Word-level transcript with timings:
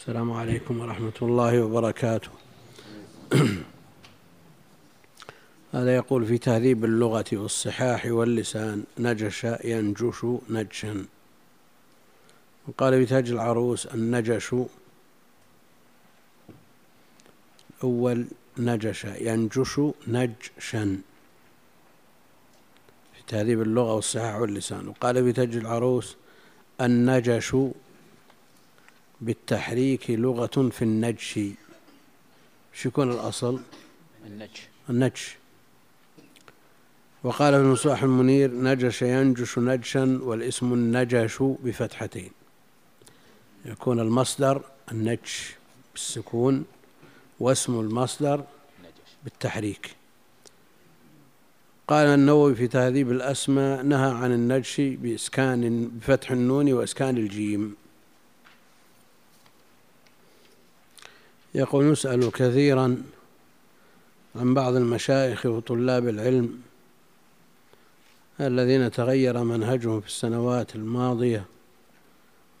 السلام 0.00 0.32
عليكم 0.32 0.80
ورحمة 0.80 1.18
الله 1.22 1.62
وبركاته. 1.62 2.30
هذا 5.74 5.96
يقول 5.96 6.26
في 6.26 6.38
تهذيب 6.38 6.84
اللغة 6.84 7.24
والصحاح 7.32 8.06
واللسان 8.06 8.84
نجش 8.98 9.44
ينجش 9.64 10.26
نجشا. 10.50 11.04
وقال 12.68 12.92
في 12.92 13.06
تاج 13.06 13.30
العروس 13.30 13.86
النجش 13.86 14.54
أول 17.84 18.26
نجش 18.58 19.04
ينجش 19.04 19.80
نجشا. 20.08 20.84
في 23.14 23.20
تهذيب 23.28 23.62
اللغة 23.62 23.94
والصحاح 23.94 24.36
واللسان. 24.36 24.88
وقال 24.88 25.24
في 25.24 25.32
تاج 25.32 25.56
العروس 25.56 26.16
النجش 26.80 27.56
بالتحريك 29.20 30.10
لغة 30.10 30.68
في 30.70 30.82
النجش. 30.82 31.40
شو 32.72 32.88
يكون 32.88 33.10
الأصل؟ 33.10 33.60
النجش. 34.26 34.68
النجش. 34.90 35.36
وقال 37.24 37.54
في 37.54 37.60
المصباح 37.60 38.02
المنير 38.02 38.50
نجش 38.54 39.02
ينجش 39.02 39.58
نجشا 39.58 40.18
والاسم 40.22 40.72
النجش 40.72 41.42
بفتحتين. 41.42 42.30
يكون 43.64 44.00
المصدر 44.00 44.62
النجش 44.92 45.54
بالسكون 45.92 46.64
واسم 47.40 47.80
المصدر 47.80 48.44
بالتحريك. 49.24 49.94
قال 51.88 52.06
النووي 52.06 52.54
في 52.54 52.68
تهذيب 52.68 53.10
الأسماء 53.10 53.82
نهى 53.82 54.10
عن 54.10 54.32
النجش 54.32 54.80
بإسكان 54.80 55.88
بفتح 55.88 56.30
النون 56.30 56.72
وإسكان 56.72 57.16
الجيم. 57.16 57.76
يقول 61.54 61.92
نسأل 61.92 62.32
كثيرا 62.32 63.02
عن 64.36 64.54
بعض 64.54 64.76
المشايخ 64.76 65.46
وطلاب 65.46 66.08
العلم 66.08 66.60
الذين 68.40 68.90
تغير 68.90 69.44
منهجهم 69.44 70.00
في 70.00 70.06
السنوات 70.06 70.74
الماضية 70.76 71.44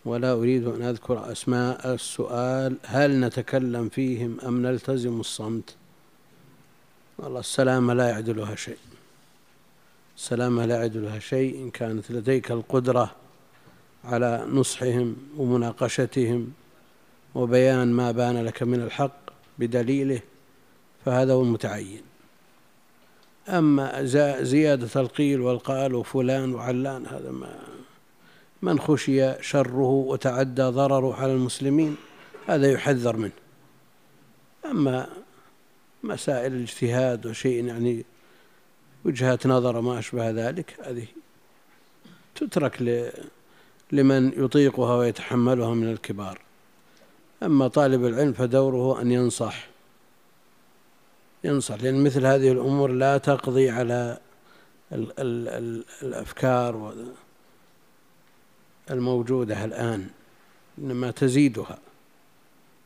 ولا 0.04 0.32
أريد 0.32 0.66
أن 0.66 0.82
أذكر 0.82 1.32
أسماء 1.32 1.94
السؤال 1.94 2.76
هل 2.84 3.20
نتكلم 3.20 3.88
فيهم 3.88 4.40
أم 4.40 4.62
نلتزم 4.62 5.20
الصمت؟ 5.20 5.74
والله 7.18 7.40
السلامة 7.40 7.94
لا 7.94 8.08
يعدلها 8.08 8.54
شيء. 8.54 8.78
السلامة 10.16 10.66
لا 10.66 10.76
يعدلها 10.76 11.18
شيء 11.18 11.62
إن 11.62 11.70
كانت 11.70 12.10
لديك 12.10 12.50
القدرة 12.50 13.14
على 14.04 14.46
نصحهم 14.52 15.16
ومناقشتهم 15.36 16.52
وبيان 17.34 17.92
ما 17.92 18.10
بان 18.10 18.44
لك 18.44 18.62
من 18.62 18.82
الحق 18.82 19.30
بدليله 19.58 20.20
فهذا 21.04 21.32
هو 21.32 21.42
المتعين. 21.42 22.02
أما 23.48 24.04
زيادة 24.42 25.00
القيل 25.00 25.40
والقال 25.40 25.94
وفلان 25.94 26.54
وعلان 26.54 27.06
هذا 27.06 27.30
ما 27.30 27.58
من 28.62 28.80
خشي 28.80 29.42
شره 29.42 29.90
وتعدى 29.90 30.62
ضرره 30.62 31.14
على 31.14 31.32
المسلمين 31.32 31.96
هذا 32.46 32.72
يحذر 32.72 33.16
منه. 33.16 33.32
أما 34.64 35.08
مسائل 36.02 36.52
الاجتهاد 36.52 37.26
وشيء 37.26 37.64
يعني 37.64 38.04
وجهة 39.04 39.38
نظر 39.44 39.76
وما 39.76 39.98
أشبه 39.98 40.30
ذلك 40.30 40.76
هذه 40.82 41.06
تترك 42.34 42.82
لمن 43.92 44.44
يطيقها 44.44 44.96
ويتحملها 44.96 45.74
من 45.74 45.92
الكبار. 45.92 46.40
أما 47.42 47.68
طالب 47.68 48.06
العلم 48.06 48.32
فدوره 48.32 49.02
أن 49.02 49.12
ينصح. 49.12 49.66
ينصح 51.44 51.74
لأن 51.82 52.04
مثل 52.04 52.26
هذه 52.26 52.52
الأمور 52.52 52.90
لا 52.90 53.18
تقضي 53.18 53.70
على 53.70 54.18
ال 54.92 55.20
ال 55.20 55.48
ال 55.48 55.84
الأفكار 56.02 56.94
الموجودة 58.90 59.64
الآن 59.64 60.08
إنما 60.78 61.10
تزيدها. 61.10 61.78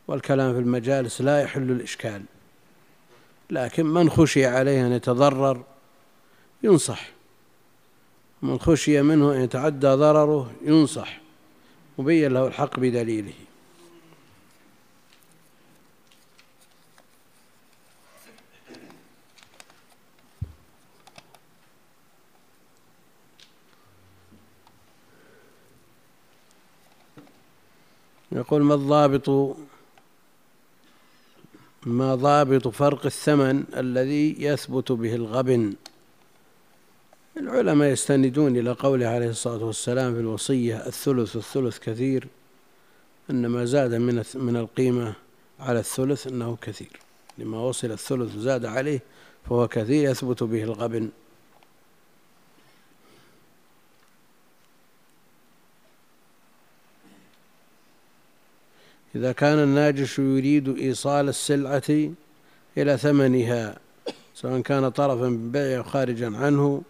والكلام 0.07 0.53
في 0.53 0.59
المجالس 0.59 1.21
لا 1.21 1.41
يحل 1.41 1.71
الإشكال. 1.71 2.21
لكن 3.49 3.85
من 3.85 4.09
خشي 4.09 4.45
عليه 4.45 4.87
أن 4.87 4.91
يتضرر 4.91 5.63
ينصح. 6.63 7.09
من 8.41 8.59
خشي 8.59 9.01
منه 9.01 9.33
أن 9.33 9.41
يتعدى 9.41 9.87
ضرره 9.87 10.51
ينصح. 10.65 11.21
مبين 11.97 12.33
له 12.33 12.47
الحق 12.47 12.79
بدليله. 12.79 13.33
يقول 28.45 28.63
ما 28.63 28.73
الضابط 28.73 29.55
ما 31.85 32.15
ضابط 32.15 32.67
فرق 32.67 33.05
الثمن 33.05 33.63
الذي 33.77 34.35
يثبت 34.43 34.91
به 34.91 35.15
الغبن؟ 35.15 35.73
العلماء 37.37 37.91
يستندون 37.91 38.57
إلى 38.57 38.71
قوله 38.71 39.07
عليه 39.07 39.29
الصلاة 39.29 39.63
والسلام 39.63 40.13
في 40.13 40.19
الوصية 40.19 40.87
الثلث 40.87 41.35
الثلث 41.35 41.79
كثير 41.79 42.27
أن 43.29 43.45
ما 43.45 43.65
زاد 43.65 43.93
من 43.93 44.23
من 44.35 44.55
القيمة 44.55 45.13
على 45.59 45.79
الثلث 45.79 46.27
أنه 46.27 46.57
كثير. 46.61 46.99
لما 47.37 47.59
وصل 47.59 47.91
الثلث 47.91 48.37
زاد 48.37 48.65
عليه 48.65 48.99
فهو 49.49 49.67
كثير 49.67 50.09
يثبت 50.09 50.43
به 50.43 50.63
الغبن. 50.63 51.09
إذا 59.15 59.31
كان 59.31 59.59
الناجش 59.59 60.19
يريد 60.19 60.77
إيصال 60.77 61.29
السلعة 61.29 62.11
إلى 62.77 62.97
ثمنها 62.97 63.77
سواء 64.33 64.61
كان 64.61 64.89
طرفا 64.89 65.29
بالبيع 65.29 65.83
خارجا 65.83 66.37
عنه 66.37 66.81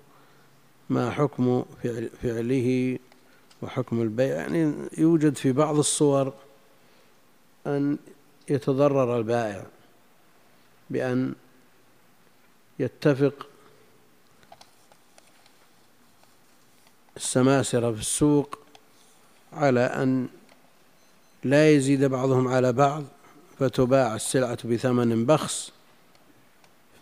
ما 0.90 1.12
حكم 1.12 1.66
فعله 2.24 3.00
وحكم 3.62 4.02
البيع؟ 4.02 4.36
يعني 4.36 4.74
يوجد 4.98 5.36
في 5.36 5.52
بعض 5.52 5.78
الصور 5.78 6.34
أن 7.68 7.98
يتضرر 8.50 9.18
البائع 9.18 9.66
بأن 10.90 11.36
يتفق 12.80 13.48
السماسرة 17.18 17.92
في 17.92 18.00
السوق 18.00 18.60
على 19.54 19.82
أن 19.82 20.28
لا 21.46 21.72
يزيد 21.72 22.04
بعضهم 22.04 22.48
على 22.48 22.74
بعض 22.74 23.04
فتباع 23.60 24.16
السلعة 24.16 24.68
بثمن 24.68 25.26
بخس. 25.26 25.72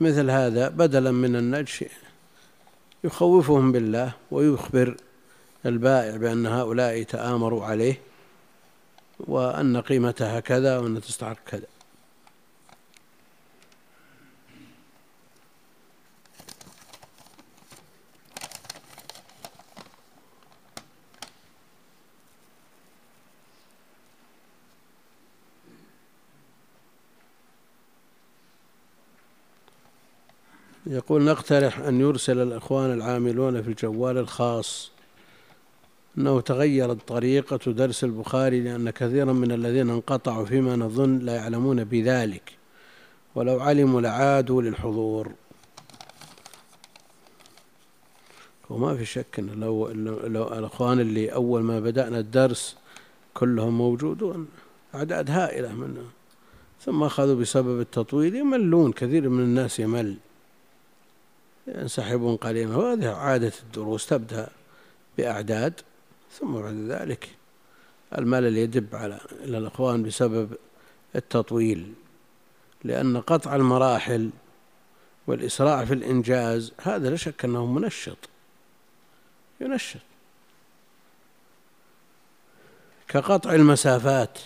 مثل 0.01 0.29
هذا 0.29 0.69
بدلا 0.69 1.11
من 1.11 1.35
النجش 1.35 1.85
يخوفهم 3.03 3.71
بالله 3.71 4.13
ويخبر 4.31 4.97
البائع 5.65 6.17
بأن 6.17 6.45
هؤلاء 6.45 7.03
تآمروا 7.03 7.65
عليه 7.65 7.99
وأن 9.19 9.81
قيمتها 9.81 10.39
كذا 10.39 10.77
وأن 10.77 11.01
تستحق 11.01 11.37
كذا. 11.47 11.72
يقول 30.85 31.23
نقترح 31.23 31.79
أن 31.79 31.99
يرسل 31.99 32.39
الإخوان 32.39 32.93
العاملون 32.93 33.61
في 33.61 33.69
الجوال 33.69 34.17
الخاص 34.17 34.91
أنه 36.17 36.41
تغيرت 36.41 37.07
طريقة 37.07 37.71
درس 37.71 38.03
البخاري 38.03 38.61
لأن 38.61 38.89
كثيرا 38.89 39.33
من 39.33 39.51
الذين 39.51 39.89
انقطعوا 39.89 40.45
فيما 40.45 40.75
نظن 40.75 41.19
لا 41.19 41.35
يعلمون 41.35 41.83
بذلك 41.83 42.57
ولو 43.35 43.59
علموا 43.59 44.01
لعادوا 44.01 44.61
للحضور. 44.61 45.31
وما 48.69 48.95
في 48.97 49.05
شك 49.05 49.39
أن 49.39 49.47
لو, 49.59 49.87
لو 50.27 50.47
الأخوان 50.47 50.99
اللي 50.99 51.33
أول 51.33 51.61
ما 51.61 51.79
بدأنا 51.79 52.19
الدرس 52.19 52.75
كلهم 53.33 53.77
موجودون 53.77 54.47
أعداد 54.95 55.29
هائلة 55.29 55.73
منهم 55.73 56.09
ثم 56.81 57.03
أخذوا 57.03 57.35
بسبب 57.35 57.79
التطويل 57.79 58.35
يملون 58.35 58.91
كثير 58.91 59.29
من 59.29 59.43
الناس 59.43 59.79
يمل. 59.79 60.17
ينسحبون 61.67 62.35
قليلا. 62.35 62.77
وهذه 62.77 63.09
عادة 63.09 63.53
الدروس 63.63 64.05
تبدأ 64.07 64.49
بأعداد 65.17 65.81
ثم 66.39 66.53
بعد 66.53 66.73
ذلك 66.73 67.29
الملل 68.17 68.57
يدب 68.57 68.95
على 68.95 69.19
إلى 69.31 69.57
الإخوان 69.57 70.03
بسبب 70.03 70.57
التطويل. 71.15 71.93
لأن 72.83 73.21
قطع 73.21 73.55
المراحل 73.55 74.29
والإسراع 75.27 75.85
في 75.85 75.93
الإنجاز 75.93 76.71
هذا 76.81 77.09
لا 77.09 77.15
شك 77.15 77.45
أنه 77.45 77.65
منشط. 77.65 78.17
ينشط. 79.61 79.99
كقطع 83.07 83.53
المسافات 83.53 84.39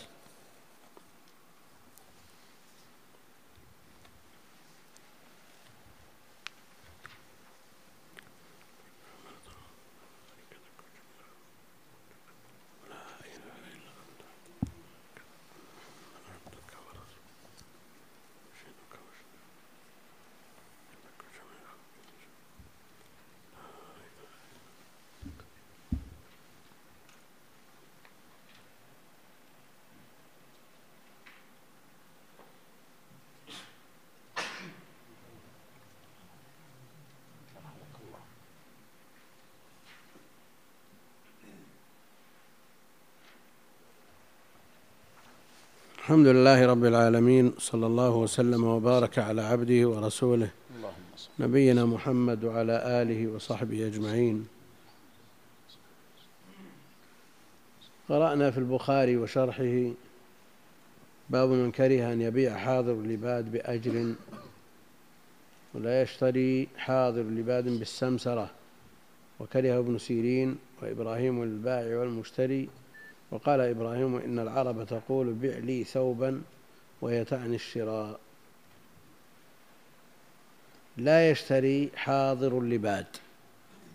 الحمد 46.07 46.27
لله 46.27 46.65
رب 46.65 46.85
العالمين 46.85 47.53
صلى 47.57 47.85
الله 47.85 48.15
وسلم 48.15 48.63
وبارك 48.63 49.19
على 49.19 49.41
عبده 49.41 49.89
ورسوله 49.89 50.49
نبينا 51.39 51.85
محمد 51.85 52.43
وعلى 52.43 53.01
آله 53.01 53.27
وصحبه 53.27 53.87
أجمعين. 53.87 54.47
قرأنا 58.09 58.51
في 58.51 58.57
البخاري 58.57 59.17
وشرحه 59.17 59.91
باب 61.29 61.49
من 61.49 61.71
كره 61.71 62.13
أن 62.13 62.21
يبيع 62.21 62.57
حاضر 62.57 62.93
لباد 62.93 63.51
بأجر 63.51 64.15
ولا 65.73 66.01
يشتري 66.01 66.67
حاضر 66.77 67.21
لباد 67.21 67.79
بالسمسرة 67.79 68.49
وكره 69.39 69.79
ابن 69.79 69.97
سيرين 69.97 70.57
وإبراهيم 70.81 71.43
البائع 71.43 71.99
والمشتري 71.99 72.69
وقال 73.31 73.61
إبراهيم 73.61 74.15
إن 74.15 74.39
العرب 74.39 74.85
تقول 74.87 75.33
بع 75.33 75.57
لي 75.57 75.83
ثوبا 75.83 76.41
وهي 77.01 77.25
تعني 77.25 77.55
الشراء. 77.55 78.19
لا 80.97 81.29
يشتري 81.29 81.91
حاضر 81.95 82.59
اللباد 82.59 83.05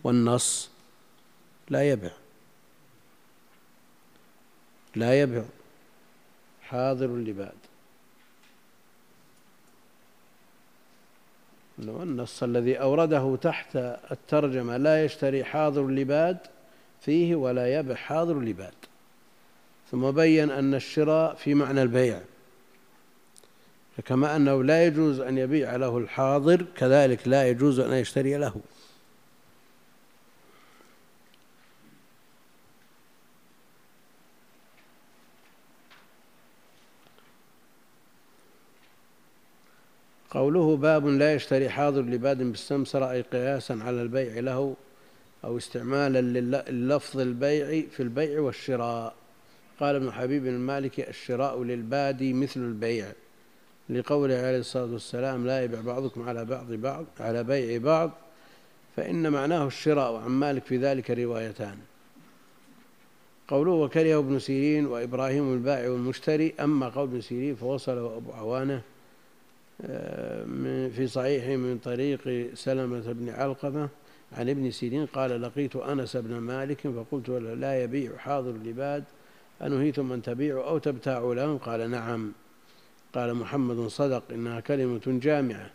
والنص 0.04 0.70
لا 1.68 1.88
يبع 1.88 2.10
لا 4.96 5.20
يبع 5.20 5.42
حاضر 6.62 7.06
اللباد. 7.06 7.52
النص 11.78 12.42
الذي 12.42 12.80
أورده 12.80 13.36
تحت 13.36 13.76
الترجمة 14.10 14.76
لا 14.76 15.04
يشتري 15.04 15.44
حاضر 15.44 15.86
اللباد 15.86 16.38
فيه 17.00 17.34
ولا 17.34 17.78
يبع 17.78 17.94
حاضر 17.94 18.38
اللباد. 18.38 18.74
ثم 19.92 20.10
بين 20.10 20.50
أن 20.50 20.74
الشراء 20.74 21.34
في 21.34 21.54
معنى 21.54 21.82
البيع. 21.82 22.20
فكما 23.96 24.36
أنه 24.36 24.64
لا 24.64 24.86
يجوز 24.86 25.20
أن 25.20 25.38
يبيع 25.38 25.76
له 25.76 25.98
الحاضر 25.98 26.64
كذلك 26.76 27.28
لا 27.28 27.48
يجوز 27.48 27.80
أن 27.80 27.92
يشتري 27.92 28.36
له. 28.36 28.60
قوله 40.30 40.76
باب 40.76 41.06
لا 41.06 41.34
يشتري 41.34 41.70
حاضر 41.70 42.00
لباد 42.02 42.42
بالسمسرة 42.42 43.10
أي 43.10 43.20
قياسا 43.20 43.72
على 43.72 44.02
البيع 44.02 44.40
له 44.40 44.76
أو 45.44 45.56
استعمالا 45.56 46.20
للفظ 46.70 47.20
البيع 47.20 47.88
في 47.90 48.02
البيع 48.02 48.40
والشراء. 48.40 49.21
قال 49.82 49.96
ابن 49.96 50.12
حبيب 50.12 50.46
المالكي 50.46 51.08
الشراء 51.08 51.62
للبادي 51.62 52.32
مثل 52.32 52.60
البيع 52.60 53.06
لقوله 53.90 54.34
عليه 54.34 54.58
الصلاة 54.58 54.92
والسلام 54.92 55.46
لا 55.46 55.64
يبيع 55.64 55.80
بعضكم 55.80 56.28
على 56.28 56.44
بعض 56.44 56.72
بعض 56.72 57.04
على 57.20 57.44
بيع 57.44 57.78
بعض 57.78 58.10
فإن 58.96 59.32
معناه 59.32 59.66
الشراء 59.66 60.12
وعن 60.12 60.30
مالك 60.30 60.64
في 60.64 60.76
ذلك 60.76 61.10
روايتان. 61.10 61.76
قوله 63.48 63.70
وكره 63.70 64.18
ابن 64.18 64.38
سيرين 64.38 64.86
وإبراهيم 64.86 65.54
البائع 65.54 65.90
والمشتري 65.90 66.54
أما 66.60 66.88
قول 66.88 67.08
ابن 67.08 67.20
سيرين 67.20 67.54
فوصله 67.54 68.16
أبو 68.16 68.32
عوانة 68.32 68.82
آه، 69.84 70.44
في 70.88 71.06
صحيحه 71.06 71.56
من 71.56 71.78
طريق 71.78 72.50
سلمة 72.54 73.12
بن 73.12 73.28
علقمة 73.28 73.88
عن 74.32 74.48
ابن 74.48 74.70
سيرين 74.70 75.06
قال 75.06 75.42
لقيت 75.42 75.76
أنس 75.76 76.16
بن 76.16 76.38
مالك 76.38 76.80
فقلت 76.80 77.28
لا 77.30 77.82
يبيع 77.82 78.16
حاضر 78.16 78.50
العباد 78.50 79.04
أنهيتم 79.62 80.12
أن 80.12 80.22
تبيعوا 80.22 80.64
أو 80.64 80.78
تبتاعوا 80.78 81.34
لهم 81.34 81.58
قال 81.58 81.90
نعم. 81.90 82.32
قال 83.14 83.34
محمد 83.34 83.88
صدق 83.88 84.22
إنها 84.30 84.60
كلمة 84.60 85.00
جامعة. 85.06 85.70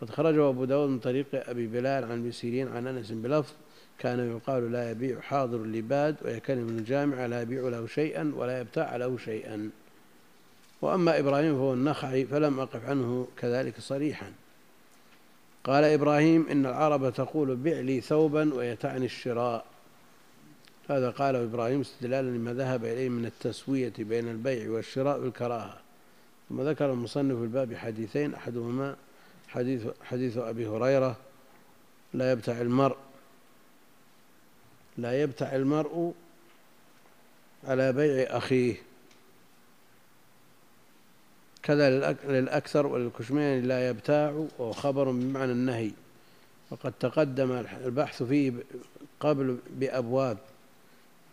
قد 0.00 0.10
خرجه 0.10 0.48
أبو 0.48 0.64
داود 0.64 0.88
من 0.88 0.98
طريق 0.98 1.26
أبي 1.32 1.66
بلال 1.66 2.04
عن 2.04 2.10
ابن 2.10 2.30
سيرين 2.30 2.68
عن 2.68 2.86
أنس 2.86 3.10
بلفظ 3.10 3.52
كان 3.98 4.36
يقال 4.36 4.72
لا 4.72 4.90
يبيع 4.90 5.20
حاضر 5.20 5.56
اللباد 5.56 6.16
وهي 6.22 6.40
كلمة 6.40 6.82
جامعة 6.82 7.26
لا 7.26 7.42
يبيع 7.42 7.68
له 7.68 7.86
شيئا 7.86 8.32
ولا 8.36 8.60
يبتاع 8.60 8.96
له 8.96 9.18
شيئا. 9.18 9.70
وأما 10.82 11.18
إبراهيم 11.18 11.54
فهو 11.54 11.72
النخعي 11.72 12.24
فلم 12.24 12.60
أقف 12.60 12.88
عنه 12.88 13.28
كذلك 13.36 13.80
صريحا. 13.80 14.32
قال 15.64 15.84
إبراهيم 15.84 16.46
إن 16.50 16.66
العرب 16.66 17.12
تقول 17.12 17.56
بع 17.56 17.80
لي 17.80 18.00
ثوبا 18.00 18.54
ويتعني 18.54 19.04
الشراء. 19.04 19.64
هذا 20.88 21.10
قاله 21.10 21.44
إبراهيم 21.44 21.80
استدلالا 21.80 22.28
لما 22.28 22.52
ذهب 22.54 22.84
إليه 22.84 23.08
من 23.08 23.26
التسوية 23.26 23.92
بين 23.98 24.28
البيع 24.28 24.70
والشراء 24.70 25.20
بالكراهة 25.20 25.78
ثم 26.48 26.60
ذكر 26.60 26.92
المصنف 26.92 27.36
في 27.36 27.42
الباب 27.44 27.74
حديثين 27.74 28.34
أحدهما 28.34 28.96
حديث 29.48 29.86
حديث 30.02 30.36
أبي 30.36 30.66
هريرة 30.66 31.16
لا 32.14 32.32
يبتع 32.32 32.60
المرء 32.60 32.96
لا 34.98 35.22
يبتع 35.22 35.56
المرء 35.56 36.14
على 37.64 37.92
بيع 37.92 38.36
أخيه. 38.36 38.74
كذا 41.62 42.16
للأكثر 42.24 42.86
وللكشمين 42.86 43.62
لا 43.62 43.88
يبتاع 43.88 44.46
وهو 44.58 44.72
خبر 44.72 45.10
بمعنى 45.10 45.52
النهي. 45.52 45.90
وقد 46.70 46.92
تقدم 47.00 47.52
البحث 47.84 48.22
فيه 48.22 48.52
قبل 49.20 49.58
بأبواب. 49.70 50.38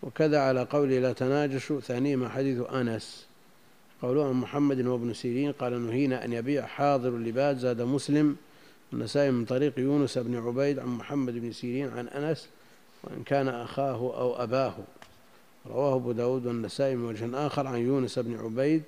وكذا 0.04 0.38
على 0.38 0.62
قوله 0.62 0.98
لا 0.98 1.12
تناجشوا 1.12 1.80
ثانيهما 1.80 2.28
حديث 2.28 2.70
أنس. 2.70 3.26
قوله 4.02 4.28
عن 4.28 4.32
محمد 4.32 4.86
وابن 4.86 5.14
سيرين 5.14 5.52
قال 5.52 5.86
نهينا 5.86 6.24
أن 6.24 6.32
يبيع 6.32 6.66
حاضر 6.66 7.08
اللباد 7.08 7.58
زاد 7.58 7.82
مسلم. 7.82 8.36
النسائي 8.92 9.30
من 9.30 9.44
طريق 9.44 9.78
يونس 9.78 10.18
بن 10.18 10.36
عبيد 10.36 10.78
عن 10.78 10.88
محمد 10.88 11.34
بن 11.34 11.52
سيرين 11.52 11.88
عن 11.88 12.08
أنس 12.08 12.48
وإن 13.04 13.22
كان 13.22 13.48
أخاه 13.48 13.96
أو 13.96 14.42
أباه. 14.42 14.74
رواه 15.66 15.96
أبو 15.96 16.12
داود 16.12 16.46
والنسائي 16.46 16.96
من 16.96 17.04
وجه 17.04 17.46
آخر 17.46 17.66
عن 17.66 17.78
يونس 17.78 18.18
بن 18.18 18.38
عبيد 18.38 18.82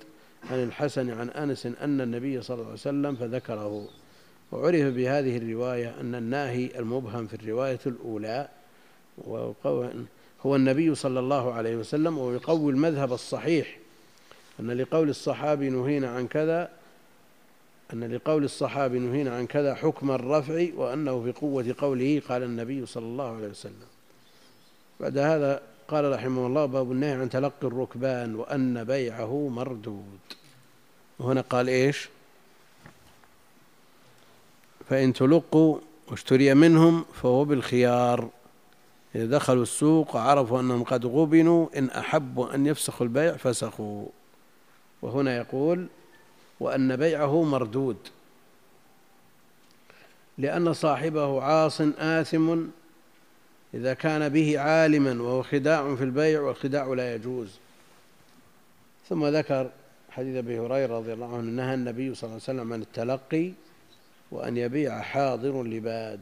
عن 0.51 0.63
الحسن 0.63 1.09
عن 1.09 1.29
أنس 1.29 1.65
أن 1.65 2.01
النبي 2.01 2.41
صلى 2.41 2.55
الله 2.55 2.65
عليه 2.65 2.73
وسلم 2.73 3.15
فذكره. 3.15 3.87
وعرف 4.51 4.93
بهذه 4.93 5.37
الرواية 5.37 5.95
أن 6.01 6.15
الناهي 6.15 6.79
المبهم 6.79 7.27
في 7.27 7.33
الرواية 7.33 7.79
الأولى 7.85 8.49
هو 10.45 10.55
النبي 10.55 10.95
صلى 10.95 11.19
الله 11.19 11.53
عليه 11.53 11.75
وسلم 11.75 12.17
ويقوي 12.17 12.71
المذهب 12.71 13.13
الصحيح 13.13 13.77
أن 14.59 14.71
لقول 14.71 15.09
الصحابي 15.09 15.69
نهينا 15.69 16.09
عن 16.09 16.27
كذا 16.27 16.69
أن 17.93 18.03
لقول 18.03 18.43
الصحابي 18.43 18.99
نهينا 18.99 19.35
عن 19.35 19.47
كذا 19.47 19.75
حكم 19.75 20.11
الرفع 20.11 20.67
وأنه 20.75 21.23
في 21.23 21.31
قوة 21.31 21.75
قوله 21.77 22.21
قال 22.29 22.43
النبي 22.43 22.85
صلى 22.85 23.05
الله 23.05 23.35
عليه 23.35 23.47
وسلم. 23.47 23.87
بعد 24.99 25.17
هذا 25.17 25.61
قال 25.87 26.11
رحمه 26.11 26.47
الله 26.47 26.65
باب 26.65 26.91
النهي 26.91 27.11
عن 27.11 27.29
تلقي 27.29 27.67
الركبان 27.67 28.35
وأن 28.35 28.83
بيعه 28.83 29.49
مردود. 29.49 30.19
وهنا 31.19 31.41
قال 31.41 31.67
إيش؟ 31.67 32.09
فإن 34.89 35.13
تلقوا 35.13 35.79
واشتري 36.07 36.53
منهم 36.53 37.05
فهو 37.21 37.45
بالخيار. 37.45 38.29
إذا 39.17 39.25
دخلوا 39.25 39.63
السوق 39.63 40.15
وعرفوا 40.15 40.59
أنهم 40.59 40.83
قد 40.83 41.05
غبنوا 41.05 41.67
إن 41.77 41.89
أحبوا 41.89 42.55
أن 42.55 42.65
يفسخوا 42.65 43.05
البيع 43.05 43.37
فسخوا. 43.37 44.05
وهنا 45.01 45.37
يقول 45.37 45.87
وأن 46.59 46.95
بيعه 46.95 47.43
مردود. 47.43 47.97
لأن 50.37 50.73
صاحبه 50.73 51.41
عاص 51.41 51.81
آثم 51.97 52.57
إذا 53.73 53.93
كان 53.93 54.29
به 54.29 54.59
عالما 54.59 55.21
وهو 55.21 55.43
خداع 55.43 55.95
في 55.95 56.03
البيع 56.03 56.41
والخداع 56.41 56.85
لا 56.85 57.15
يجوز. 57.15 57.59
ثم 59.09 59.25
ذكر 59.25 59.69
حديث 60.09 60.37
أبي 60.37 60.59
هريرة 60.59 60.97
رضي 60.97 61.13
الله 61.13 61.37
عنه 61.37 61.51
نهى 61.51 61.73
النبي 61.73 62.15
صلى 62.15 62.27
الله 62.27 62.41
عليه 62.47 62.59
وسلم 62.59 62.73
عن 62.73 62.81
التلقي 62.81 63.51
وأن 64.31 64.57
يبيع 64.57 65.01
حاضر 65.01 65.63
لباد. 65.63 66.21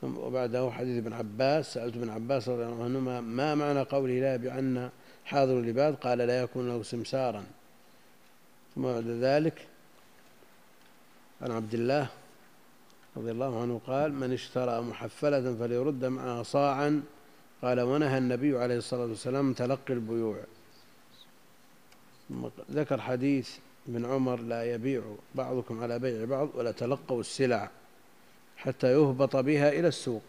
ثم 0.00 0.18
وبعده 0.18 0.70
حديث 0.70 0.98
ابن 0.98 1.12
عباس 1.12 1.74
سألت 1.74 1.96
ابن 1.96 2.08
عباس 2.08 2.48
رضي 2.48 2.64
الله 2.64 2.84
عنهما 2.84 3.20
ما 3.20 3.54
معنى 3.54 3.80
قوله 3.80 4.20
لا 4.20 4.34
يبيعن 4.34 4.90
حاضر 5.24 5.60
لباد 5.60 5.94
قال 5.94 6.18
لا 6.18 6.40
يكون 6.40 6.68
له 6.68 6.82
سمسارا. 6.82 7.44
ثم 8.74 8.82
بعد 8.82 9.06
ذلك 9.06 9.66
عن 11.42 11.50
عبد 11.50 11.74
الله 11.74 12.06
رضي 13.16 13.30
الله 13.30 13.62
عنه 13.62 13.80
قال 13.86 14.12
من 14.12 14.32
اشترى 14.32 14.80
محفلة 14.80 15.54
فليرد 15.54 16.04
معها 16.04 16.42
صاعا. 16.42 17.02
قال 17.62 17.80
ونهى 17.80 18.18
النبي 18.18 18.58
عليه 18.58 18.76
الصلاة 18.76 19.06
والسلام 19.06 19.52
تلقي 19.52 19.94
البيوع. 19.94 20.36
ذكر 22.70 23.00
حديث 23.00 23.50
ابن 23.88 24.04
عمر 24.04 24.40
لا 24.40 24.74
يبيع 24.74 25.02
بعضكم 25.34 25.82
على 25.82 25.98
بيع 25.98 26.24
بعض 26.24 26.48
ولا 26.54 26.72
تلقوا 26.72 27.20
السلع. 27.20 27.70
حتى 28.64 28.92
يهبط 28.92 29.36
بها 29.36 29.68
إلى 29.68 29.88
السوق. 29.88 30.22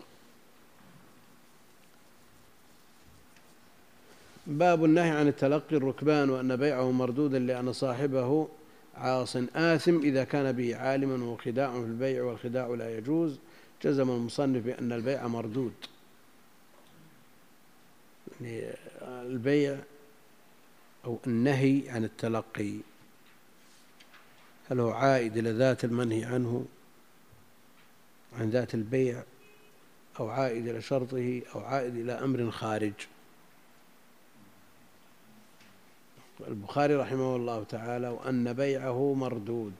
باب 4.47 4.85
النهي 4.85 5.09
عن 5.09 5.27
التلقي 5.27 5.75
الركبان 5.75 6.29
وأن 6.29 6.55
بيعه 6.55 6.91
مردود 6.91 7.35
لأن 7.35 7.73
صاحبه 7.73 8.47
عاص 8.95 9.37
آثم 9.55 9.99
إذا 9.99 10.23
كان 10.23 10.51
به 10.51 10.75
عالما 10.75 11.25
وخداع 11.25 11.71
في 11.71 11.85
البيع 11.85 12.23
والخداع 12.23 12.67
لا 12.67 12.97
يجوز. 12.97 13.37
جزم 13.83 14.09
المصنف 14.09 14.65
بأن 14.65 14.91
البيع 14.91 15.27
مردود. 15.27 15.73
يعني 18.41 18.63
البيع 19.01 19.77
أو 21.05 21.17
النهي 21.27 21.89
عن 21.89 22.03
التلقي. 22.03 22.73
هل 24.69 24.79
هو 24.79 24.91
عائد 24.91 25.37
إلى 25.37 25.51
ذات 25.51 25.85
المنهي 25.85 26.23
عنه؟ 26.23 26.65
عن 28.39 28.49
ذات 28.49 28.73
البيع 28.73 29.23
أو 30.19 30.29
عائد 30.29 30.67
إلى 30.67 30.81
شرطه 30.81 31.41
أو 31.55 31.59
عائد 31.59 31.95
إلى 31.95 32.11
أمر 32.11 32.51
خارج. 32.51 32.93
البخاري 36.47 36.95
رحمه 36.95 37.35
الله 37.35 37.63
تعالى 37.63 38.09
وأن 38.09 38.53
بيعه 38.53 39.13
مردود. 39.13 39.73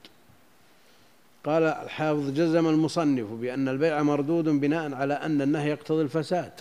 قال 1.43 1.63
الحافظ 1.63 2.29
جزم 2.29 2.67
المصنف 2.67 3.31
بأن 3.31 3.67
البيع 3.67 4.03
مردود 4.03 4.45
بناء 4.45 4.93
على 4.93 5.13
أن 5.13 5.41
النهي 5.41 5.69
يقتضي 5.69 6.01
الفساد 6.01 6.51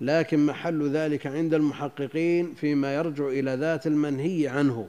لكن 0.00 0.46
محل 0.46 0.90
ذلك 0.90 1.26
عند 1.26 1.54
المحققين 1.54 2.54
فيما 2.54 2.94
يرجع 2.94 3.28
إلى 3.28 3.54
ذات 3.54 3.86
المنهي 3.86 4.48
عنه. 4.48 4.88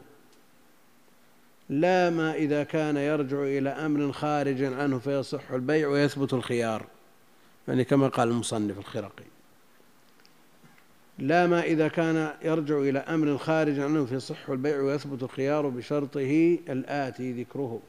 لا 1.69 2.09
ما 2.09 2.33
إذا 2.33 2.63
كان 2.63 2.97
يرجع 2.97 3.43
إلى 3.43 3.69
أمر 3.69 4.11
خارج 4.11 4.63
عنه 4.63 4.99
فيصح 4.99 5.51
البيع 5.51 5.87
ويثبت 5.87 6.33
الخيار. 6.33 6.85
يعني 7.67 7.83
كما 7.83 8.07
قال 8.07 8.29
المصنف 8.29 8.77
الخرقي. 8.77 9.23
لا 11.19 11.47
ما 11.47 11.63
إذا 11.63 11.87
كان 11.87 12.33
يرجع 12.43 12.77
إلى 12.77 12.99
أمر 12.99 13.37
خارج 13.37 13.79
عنه 13.79 14.05
فيصح 14.05 14.49
البيع 14.49 14.81
ويثبت 14.81 15.23
الخيار 15.23 15.69
بشرطه 15.69 16.57
الآتي 16.69 17.31
ذكره. 17.31 17.79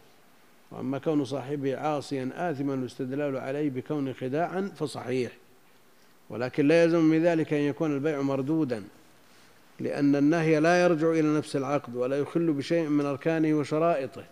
وأما 0.70 0.98
كون 0.98 1.24
صاحبه 1.24 1.76
عاصيا 1.76 2.30
آثما 2.34 2.72
والاستدلال 2.72 3.36
عليه 3.36 3.70
بكون 3.70 4.14
خداعا 4.14 4.72
فصحيح. 4.76 5.32
ولكن 6.30 6.68
لا 6.68 6.82
يلزم 6.82 7.00
من 7.00 7.22
ذلك 7.22 7.52
أن 7.52 7.60
يكون 7.60 7.94
البيع 7.94 8.22
مردودا. 8.22 8.84
لأن 9.80 10.16
النهي 10.16 10.60
لا 10.60 10.82
يرجع 10.82 11.10
إلى 11.10 11.36
نفس 11.38 11.56
العقد 11.56 11.96
ولا 11.96 12.18
يخل 12.18 12.52
بشيء 12.52 12.88
من 12.88 13.04
أركانه 13.06 13.54
وشرائطه 13.54 14.24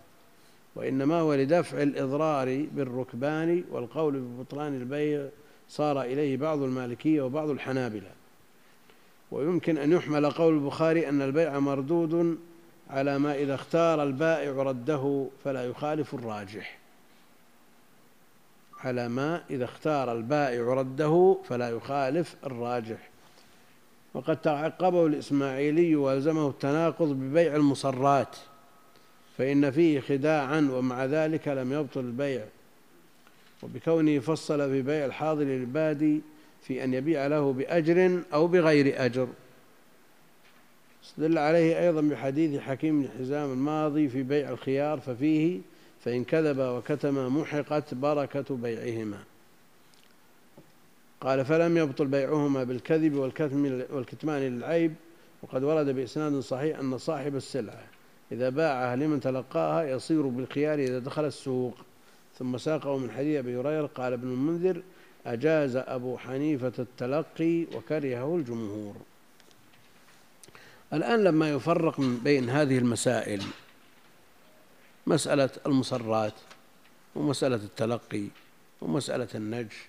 وإنما 0.75 1.21
هو 1.21 1.35
لدفع 1.35 1.83
الإضرار 1.83 2.67
بالركبان 2.73 3.65
والقول 3.71 4.19
ببطلان 4.19 4.75
البيع 4.75 5.29
صار 5.69 6.03
إليه 6.03 6.37
بعض 6.37 6.63
المالكية 6.63 7.23
وبعض 7.23 7.51
الحنابلة. 7.51 8.11
ويمكن 9.31 9.79
أن 9.79 9.93
يحمل 9.93 10.31
قول 10.31 10.55
البخاري 10.55 11.09
أن 11.09 11.23
البيع 11.23 11.59
مردود 11.59 12.39
على 12.91 13.19
ما 13.19 13.35
إذا 13.35 13.55
اختار 13.55 14.03
البائع 14.03 14.53
رده 14.53 15.27
فلا 15.45 15.65
يخالف 15.65 16.15
الراجح. 16.15 16.79
على 18.81 19.09
ما 19.09 19.43
إذا 19.51 19.65
اختار 19.65 20.13
البائع 20.13 20.63
رده 20.63 21.37
فلا 21.49 21.71
يخالف 21.71 22.37
الراجح. 22.47 23.11
وقد 24.19 24.37
تعقبه 24.37 25.07
الإسماعيلي 25.07 25.97
وألزمه 25.97 26.49
التناقض 26.49 27.09
ببيع 27.09 27.57
المصرات 27.57 28.37
فإن 29.37 29.71
فيه 29.71 30.01
خداعا 30.01 30.69
ومع 30.73 31.05
ذلك 31.05 31.49
لم 31.49 31.73
يبطل 31.73 32.01
البيع. 32.01 32.45
وبكونه 33.63 34.19
فصل 34.19 34.71
في 34.71 34.83
بيع 34.83 35.05
الحاضر 35.05 35.45
للبادي 35.45 36.21
في 36.63 36.85
أن 36.85 36.95
يبيع 36.95 37.27
له 37.27 37.53
بأجر 37.53 38.23
أو 38.33 38.47
بغير 38.47 39.05
أجر. 39.05 39.29
استدل 41.05 41.39
عليه 41.39 41.81
أيضا 41.81 42.01
بحديث 42.01 42.61
حكيم 42.61 43.03
بن 43.03 43.09
حزام 43.19 43.53
الماضي 43.53 44.09
في 44.09 44.23
بيع 44.23 44.51
الخيار 44.51 45.01
ففيه 45.01 45.61
فإن 46.05 46.25
كذب 46.25 46.59
وكتم 46.59 47.39
محقت 47.41 47.95
بركة 47.95 48.57
بيعهما. 48.57 49.19
قال 51.21 51.45
فلم 51.45 51.77
يبطل 51.77 52.07
بيعهما 52.07 52.65
بالكذب 52.65 53.15
والكتم 53.15 53.83
والكتمان 53.91 54.43
للعيب 54.43 54.95
وقد 55.43 55.63
ورد 55.63 55.87
بإسناد 55.87 56.41
صحيح 56.41 56.79
أن 56.79 56.99
صاحب 56.99 57.37
السلعة 57.37 57.83
إذا 58.33 58.49
باعها 58.49 58.97
لمن 58.97 59.21
تلقاها 59.21 59.83
يصير 59.83 60.23
بالخيار 60.23 60.79
إذا 60.79 60.99
دخل 60.99 61.25
السوق. 61.25 61.75
ثم 62.39 62.59
ساقه 62.59 62.99
من 62.99 63.11
حديث 63.11 63.39
أبي 63.39 63.57
هريرة 63.57 63.87
قال 63.87 64.13
ابن 64.13 64.29
المنذر 64.29 64.83
أجاز 65.27 65.77
أبو 65.77 66.19
حنيفة 66.19 66.73
التلقي 66.79 67.63
وكرهه 67.63 68.37
الجمهور. 68.37 68.97
الآن 70.93 71.25
لما 71.25 71.51
يفرق 71.51 72.01
من 72.01 72.19
بين 72.19 72.51
هذه 72.51 72.79
المسائل 72.79 73.43
مسألة 75.07 75.51
المصرات 75.67 76.35
ومسألة 77.15 77.57
التلقي 77.57 78.25
ومسألة 78.81 79.29
النجش 79.35 79.89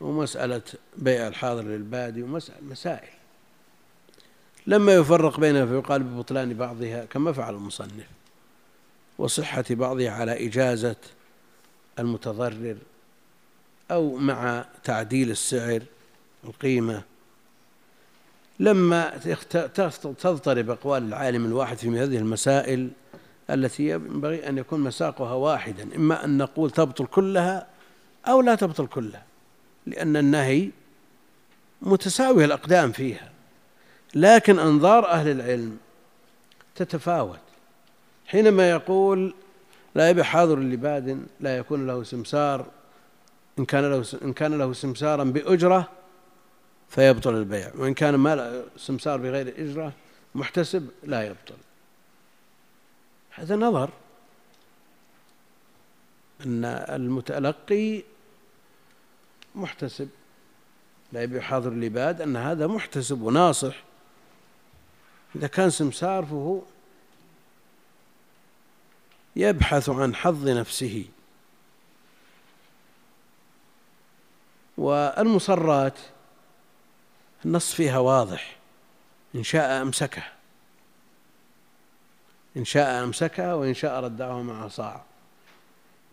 ومسألة 0.00 0.62
بيع 0.96 1.28
الحاضر 1.28 1.62
للبادي 1.62 2.22
ومسائل 2.22 3.08
لما 4.66 4.94
يفرق 4.94 5.40
بينها 5.40 5.66
فيقال 5.66 6.02
ببطلان 6.02 6.54
بعضها 6.54 7.04
كما 7.04 7.32
فعل 7.32 7.54
المصنف 7.54 8.06
وصحة 9.18 9.64
بعضها 9.70 10.10
على 10.10 10.46
إجازة 10.46 10.96
المتضرر 11.98 12.76
أو 13.90 14.16
مع 14.16 14.64
تعديل 14.84 15.30
السعر 15.30 15.82
القيمة. 16.44 17.02
لما 18.60 19.18
تضطرب 20.20 20.70
أقوال 20.70 21.02
العالم 21.02 21.44
الواحد 21.44 21.78
في 21.78 21.88
هذه 21.88 22.16
المسائل 22.16 22.90
التي 23.50 23.88
ينبغي 23.88 24.48
أن 24.48 24.58
يكون 24.58 24.80
مساقها 24.80 25.34
واحدا 25.34 25.96
إما 25.96 26.24
أن 26.24 26.38
نقول 26.38 26.70
تبطل 26.70 27.06
كلها 27.06 27.66
أو 28.26 28.40
لا 28.40 28.54
تبطل 28.54 28.86
كلها. 28.86 29.22
لأن 29.86 30.16
النهي 30.16 30.70
متساوي 31.82 32.44
الأقدام 32.44 32.92
فيها. 32.92 33.32
لكن 34.14 34.58
أنظار 34.58 35.08
أهل 35.08 35.28
العلم 35.28 35.78
تتفاوت. 36.74 37.38
حينما 38.26 38.70
يقول 38.70 39.34
لا 39.94 40.10
يبيع 40.10 40.24
حاضر 40.24 40.58
لباد 40.58 41.26
لا 41.40 41.56
يكون 41.58 41.86
له 41.86 42.02
سمسار 42.02 42.66
إن 43.58 43.64
كان 43.64 43.90
له 43.90 44.04
إن 44.22 44.32
كان 44.32 44.58
له 44.58 44.72
سمسارا 44.72 45.24
بأجرة 45.24 45.90
فيبطل 46.90 47.34
البيع. 47.34 47.70
وإن 47.74 47.94
كان 47.94 48.14
ما 48.14 48.62
سمسار 48.76 49.18
بغير 49.18 49.54
أجرة 49.58 49.92
محتسب 50.34 50.88
لا 51.04 51.22
يبطل. 51.22 51.54
هذا 53.30 53.56
نظر 53.56 53.90
أن 56.46 56.64
المتلقي 56.64 58.02
محتسب. 59.54 60.08
لا 61.12 61.22
يبيع 61.22 61.40
حاضر 61.40 61.72
العباد 61.72 62.20
أن 62.20 62.36
هذا 62.36 62.66
محتسب 62.66 63.22
وناصح. 63.22 63.74
إذا 65.36 65.46
كان 65.46 65.70
سمسار 65.70 66.24
فهو 66.24 66.60
يبحث 69.36 69.88
عن 69.88 70.14
حظ 70.14 70.48
نفسه. 70.48 71.04
والمصرات 74.78 75.98
النص 77.44 77.74
فيها 77.74 77.98
واضح. 77.98 78.56
إن 79.34 79.42
شاء 79.42 79.82
أمسكها 79.82 80.32
إن 82.56 82.64
شاء 82.64 83.04
أمسكها 83.04 83.54
وإن 83.54 83.74
شاء 83.74 84.00
ردعه 84.04 84.42
مع 84.42 84.68
صاع. 84.68 85.04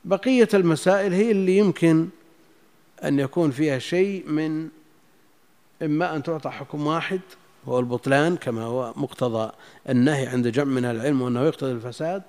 بقية 0.05 0.49
المسائل 0.53 1.13
هي 1.13 1.31
اللي 1.31 1.57
يمكن 1.57 2.09
أن 3.03 3.19
يكون 3.19 3.51
فيها 3.51 3.79
شيء 3.79 4.29
من 4.29 4.69
إما 5.81 6.15
أن 6.15 6.23
تعطى 6.23 6.49
حكم 6.49 6.87
واحد 6.87 7.21
هو 7.67 7.79
البطلان 7.79 8.35
كما 8.35 8.63
هو 8.63 8.93
مقتضى 8.95 9.51
النهي 9.89 10.27
عند 10.27 10.47
جمع 10.47 10.73
من 10.73 10.85
العلم 10.85 11.21
وأنه 11.21 11.41
يقتضي 11.41 11.71
الفساد 11.71 12.23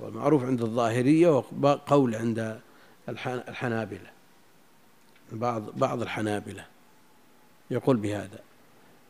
والمعروف 0.00 0.44
عند 0.44 0.62
الظاهرية 0.62 1.28
وقول 1.62 2.14
عند 2.14 2.60
الحنابلة 3.08 4.14
بعض 5.32 5.62
بعض 5.76 6.02
الحنابلة 6.02 6.64
يقول 7.70 7.96
بهذا. 7.96 8.38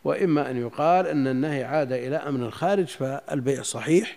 وإما 0.05 0.51
أن 0.51 0.57
يقال 0.57 1.07
أن 1.07 1.27
النهي 1.27 1.65
عاد 1.65 1.93
إلى 1.93 2.17
أمن 2.17 2.43
الخارج 2.43 2.87
فالبيع 2.87 3.63
صحيح. 3.63 4.17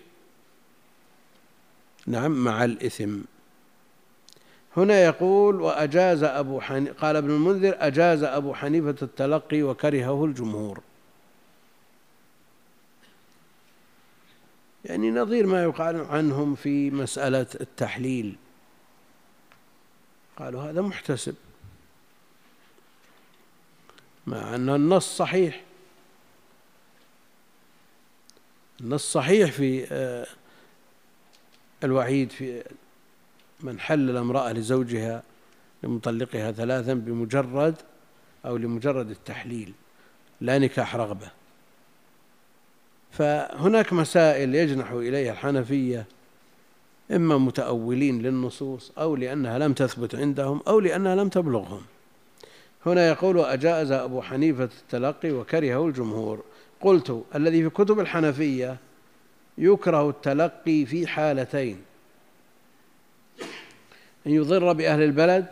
نعم 2.06 2.44
مع 2.44 2.64
الإثم. 2.64 3.18
هنا 4.76 5.04
يقول 5.04 5.60
وأجاز 5.60 6.22
أبو 6.22 6.60
حنيفة 6.60 6.92
قال 7.00 7.16
ابن 7.16 7.30
المنذر 7.30 7.76
أجاز 7.78 8.22
أبو 8.22 8.54
حنيفة 8.54 8.96
التلقي 9.02 9.62
وكرهه 9.62 10.24
الجمهور. 10.24 10.80
يعني 14.84 15.10
نظير 15.10 15.46
ما 15.46 15.62
يقال 15.62 16.00
عنهم 16.00 16.54
في 16.54 16.90
مسألة 16.90 17.46
التحليل. 17.60 18.36
قالوا 20.36 20.62
هذا 20.62 20.80
محتسب. 20.80 21.34
مع 24.26 24.54
أن 24.54 24.68
النص 24.68 25.16
صحيح. 25.16 25.62
النص 28.80 29.12
صحيح 29.12 29.50
في 29.52 29.86
آه، 29.92 30.26
الوعيد 31.84 32.30
في 32.30 32.64
من 33.60 33.80
حلل 33.80 34.16
امرأة 34.16 34.52
لزوجها 34.52 35.22
لمطلقها 35.82 36.52
ثلاثا 36.52 36.94
بمجرد 36.94 37.74
أو 38.46 38.56
لمجرد 38.56 39.10
التحليل 39.10 39.72
لا 40.40 40.58
نكاح 40.58 40.96
رغبة. 40.96 41.30
فهناك 43.10 43.92
مسائل 43.92 44.54
يجنح 44.54 44.90
إليها 44.90 45.32
الحنفية 45.32 46.06
إما 47.10 47.38
متأولين 47.38 48.22
للنصوص 48.22 48.92
أو 48.98 49.16
لأنها 49.16 49.58
لم 49.58 49.72
تثبت 49.72 50.14
عندهم 50.14 50.60
أو 50.68 50.80
لأنها 50.80 51.16
لم 51.16 51.28
تبلغهم. 51.28 51.82
هنا 52.86 53.08
يقول 53.08 53.40
أجاز 53.40 53.90
أبو 53.92 54.22
حنيفة 54.22 54.64
التلقي 54.82 55.30
وكرهه 55.30 55.86
الجمهور. 55.86 56.44
قلت 56.80 57.24
الذي 57.34 57.62
في 57.62 57.70
كتب 57.70 58.00
الحنفية 58.00 58.76
يكره 59.58 60.10
التلقي 60.10 60.86
في 60.86 61.06
حالتين 61.06 61.87
أن 64.28 64.34
يضر 64.34 64.72
بأهل 64.72 65.02
البلد 65.02 65.46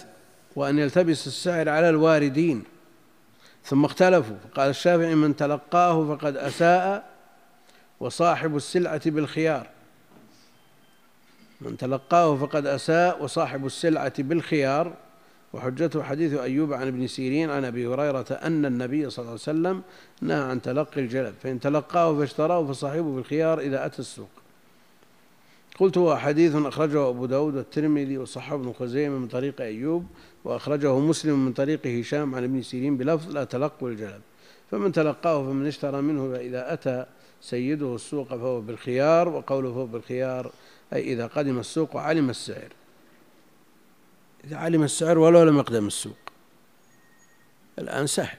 وأن 0.57 0.79
يلتبس 0.79 1.27
السعر 1.27 1.69
على 1.69 1.89
الواردين. 1.89 2.65
ثم 3.65 3.85
اختلفوا 3.85 4.37
فقال 4.45 4.71
الشافعي 4.71 5.15
من 5.15 5.37
تلقاه 5.37 6.17
فقد 6.17 6.37
أساء 6.37 7.05
وصاحب 8.01 8.57
السلعة 8.57 9.11
بالخيار. 9.11 9.67
من 11.61 11.77
تلقاه 11.77 12.37
فقد 12.37 12.67
أساء 12.67 13.25
وصاحب 13.25 13.67
السلعة 13.67 14.13
بالخيار. 14.19 14.93
وحجته 15.53 16.03
حديث 16.03 16.35
أيوب 16.35 16.73
عن 16.73 16.87
ابن 16.87 17.07
سيرين 17.07 17.51
عن 17.51 17.65
أبي 17.65 17.87
هريرة 17.87 18.27
أن 18.31 18.67
النبي 18.67 19.11
صلى 19.11 19.19
الله 19.19 19.31
عليه 19.31 19.41
وسلم 19.41 19.83
نهى 20.21 20.43
عن 20.43 20.63
تلقي 20.63 21.01
الجلب 21.01 21.35
فإن 21.43 21.61
تلقاه 21.61 22.19
فاشتراه 22.19 22.67
فصاحبه 22.67 23.15
بالخيار 23.17 23.61
إذا 23.61 23.87
أتى 23.87 23.99
السوق. 23.99 24.29
قلت 25.79 25.99
هو 25.99 26.17
حديث 26.17 26.55
أخرجه 26.57 27.09
أبو 27.09 27.27
داود 27.27 27.57
والترمذي 27.57 28.19
وصححه 28.19 28.55
ابن 28.55 28.73
خزيمة 28.73 29.19
من 29.19 29.29
طريق 29.29 29.61
أيوب 29.61 30.07
وأخرجه 30.45 30.99
مسلم 30.99 31.45
من 31.45 31.53
طريق 31.53 31.87
هشام 31.87 32.35
عن 32.35 32.45
ابن 32.45 32.63
سيرين 32.63 32.97
بلفظ 32.97 33.31
لا 33.31 33.45
تلقوا 33.45 33.89
الجلب 33.89 34.21
فمن 34.71 34.93
تلقاه 34.93 35.43
فمن 35.43 35.67
اشترى 35.67 36.01
منه 36.01 36.33
فإذا 36.33 36.73
أتى 36.73 37.07
سيده 37.41 37.95
السوق 37.95 38.29
فهو 38.29 38.61
بالخيار 38.61 39.29
وقوله 39.29 39.73
فهو 39.73 39.87
بالخيار 39.87 40.51
أي 40.93 41.13
إذا 41.13 41.27
قدم 41.27 41.59
السوق 41.59 41.97
وعلم 41.97 42.31
السعر. 42.31 42.69
إذا 44.45 44.57
علم 44.57 44.83
السعر 44.83 45.19
ولو 45.19 45.43
لم 45.43 45.59
يقدم 45.59 45.87
السوق. 45.87 46.17
الآن 47.79 48.07
سهل. 48.07 48.39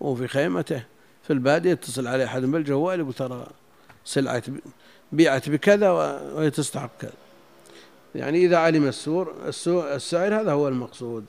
وهو 0.00 0.14
في 0.14 0.28
خيمته. 0.28 0.84
في 1.22 1.32
البادية 1.32 1.70
يتصل 1.70 2.06
عليه 2.06 2.24
أحد 2.24 2.42
بالجوال 2.42 3.00
يقول 3.00 3.12
ترى 3.12 3.46
سلعة 4.04 4.42
بيعت 5.12 5.48
بكذا 5.48 5.90
وهي 5.90 6.50
تستحق 6.50 6.90
كذا. 7.00 7.12
يعني 8.14 8.44
إذا 8.46 8.56
علم 8.56 8.86
السور 8.86 9.34
السعر 9.68 10.40
هذا 10.40 10.52
هو 10.52 10.68
المقصود. 10.68 11.24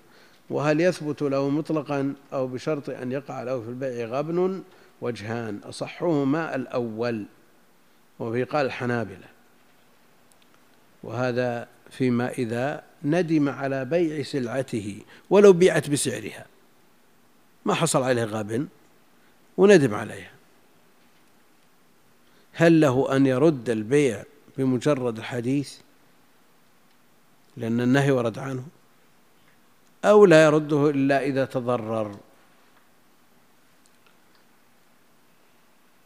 وهل 0.49 0.81
يثبت 0.81 1.21
له 1.21 1.49
مطلقا 1.49 2.13
أو 2.33 2.47
بشرط 2.47 2.89
أن 2.89 3.11
يقع 3.11 3.43
له 3.43 3.61
في 3.61 3.69
البيع 3.69 4.07
غبن؟ 4.07 4.63
وجهان. 5.01 5.59
أصحهما 5.63 6.55
الأول. 6.55 7.25
وفي 8.19 8.43
قال 8.43 8.65
الحنابلة 8.65 9.27
وهذا 11.03 11.67
فيما 11.91 12.29
إذا 12.29 12.83
ندم 13.03 13.49
على 13.49 13.85
بيع 13.85 14.23
سلعته. 14.23 15.01
ولو 15.29 15.53
بيعت 15.53 15.89
بسعرها. 15.89 16.45
ما 17.65 17.73
حصل 17.73 18.03
عليه 18.03 18.23
غابن 18.23 18.67
وندم 19.57 19.95
عليها. 19.95 20.31
هل 22.53 22.81
له 22.81 23.15
أن 23.15 23.25
يرد 23.25 23.69
البيع 23.69 24.23
بمجرد 24.57 25.17
الحديث؟ 25.17 25.77
لأن 27.57 27.81
النهي 27.81 28.11
ورد 28.11 28.39
عنه. 28.39 28.63
أو 30.05 30.25
لا 30.25 30.45
يرده 30.45 30.89
إلا 30.89 31.23
إذا 31.23 31.45
تضرر. 31.45 32.15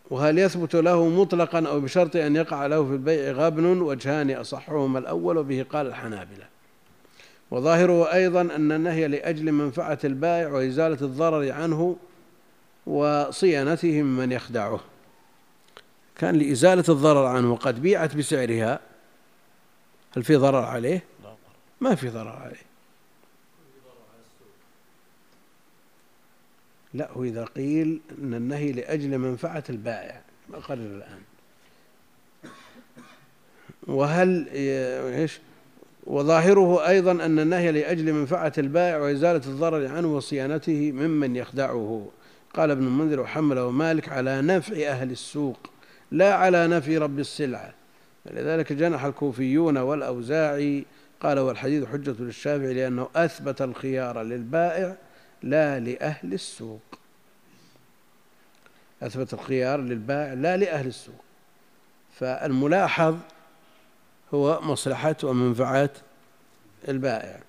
وهل 0.10 0.40
يثبت 0.40 0.76
له 0.76 1.10
مطلقا 1.10 1.68
أو 1.68 1.80
بشرط 1.80 2.16
أن 2.16 2.36
يقع 2.36 2.66
له 2.66 2.86
في 2.86 2.92
البيع 2.92 3.32
غبن 3.32 3.82
وجهان 3.82 4.32
أصحهما 4.32 5.00
الأول 5.00 5.38
وبه 5.38 5.66
قال 5.70 5.88
الحنابلة. 5.88 6.48
وظاهره 7.52 8.14
أيضا 8.14 8.42
أن 8.42 8.72
النهي 8.72 9.08
لأجل 9.08 9.52
منفعة 9.52 10.00
البائع 10.04 10.48
وإزالة 10.48 10.98
الضرر 11.02 11.52
عنه 11.52 11.96
وصيانته 12.86 14.02
ممن 14.02 14.32
يخدعه. 14.32 14.80
كان 16.18 16.36
لإزالة 16.36 16.84
الضرر 16.90 17.26
عنه 17.26 17.52
وقد 17.52 17.82
بيعت 17.82 18.16
بسعرها. 18.16 18.80
هل 20.16 20.24
في 20.24 20.36
ضرر 20.36 20.64
عليه؟ 20.64 21.04
ما 21.82 21.96
في 21.96 22.10
ضرر 22.10 22.30
عليه. 22.30 22.68
لا 26.94 27.12
هو 27.12 27.24
إذا 27.24 27.44
قيل 27.46 28.00
أن 28.22 28.34
النهي 28.34 28.72
لأجل 28.72 29.18
منفعة 29.18 29.64
البائع. 29.70 30.22
أقرر 30.54 30.80
الآن. 30.80 31.20
وهل 33.88 34.48
إيش؟ 34.50 35.40
وظاهره 36.04 36.88
أيضا 36.88 37.12
أن 37.12 37.40
النهي 37.40 37.72
لأجل 37.72 38.14
منفعة 38.14 38.54
البائع 38.58 38.98
وإزالة 38.98 39.42
الضرر 39.46 39.88
عنه 39.88 40.16
وصيانته 40.16 40.92
ممن 40.92 41.36
يخدعه. 41.36 42.08
قال 42.54 42.72
ابن 42.72 42.88
المنذر 42.88 43.20
وحمله 43.20 43.72
مالك 43.72 44.10
على 44.10 44.42
نفع 44.42 44.76
أهل 44.88 45.12
السوق. 45.12 45.58
لا 46.12 46.34
على 46.34 46.68
نفي 46.68 46.98
رب 46.98 47.20
السلعة. 47.20 47.74
لذلك 48.26 48.74
جنح 48.74 49.04
الكوفيون 49.04 49.78
والأوزاعي 49.78 50.86
قال 51.22 51.40
والحديث 51.40 51.86
حجة 51.86 52.16
للشافعي 52.20 52.74
لأنه 52.74 53.10
أثبت 53.16 53.62
الخيار 53.62 54.22
للبائع 54.22 54.96
لا 55.44 55.80
لأهل 55.80 56.34
السوق. 56.34 56.82
أثبت 59.04 59.34
الخيار 59.34 59.80
للبائع 59.80 60.34
لا 60.34 60.58
لأهل 60.58 60.88
السوق. 60.88 61.24
فالملاحظ 62.20 63.18
هو 64.34 64.62
مصلحة 64.62 65.16
ومنفعة 65.24 65.90
البائع. 66.88 67.40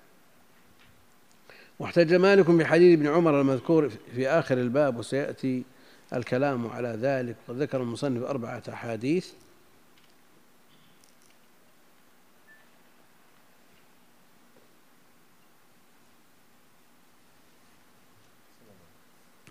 واحتج 1.79 2.13
مالك 2.13 2.49
بحديث 2.49 2.99
ابن 2.99 3.07
عمر 3.07 3.41
المذكور 3.41 3.89
في 4.15 4.29
آخر 4.29 4.57
الباب 4.57 4.97
وسيأتي 4.97 5.63
الكلام 6.13 6.67
على 6.67 6.89
ذلك 6.89 7.35
وقد 7.47 7.61
ذكر 7.61 7.81
المصنف 7.81 8.23
أربعة 8.23 8.63
أحاديث. 8.69 9.31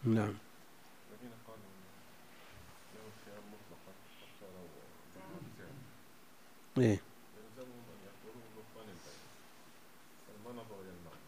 نعم. 0.04 0.34
إيه 6.78 7.00
يلزمهم 7.38 7.84
ان 7.92 7.98
يحضروا 8.06 8.42
بطلان 8.56 8.88
البيع 8.88 9.18
المنظر 10.36 10.80
إلى 10.80 10.90
المعنى 10.90 11.24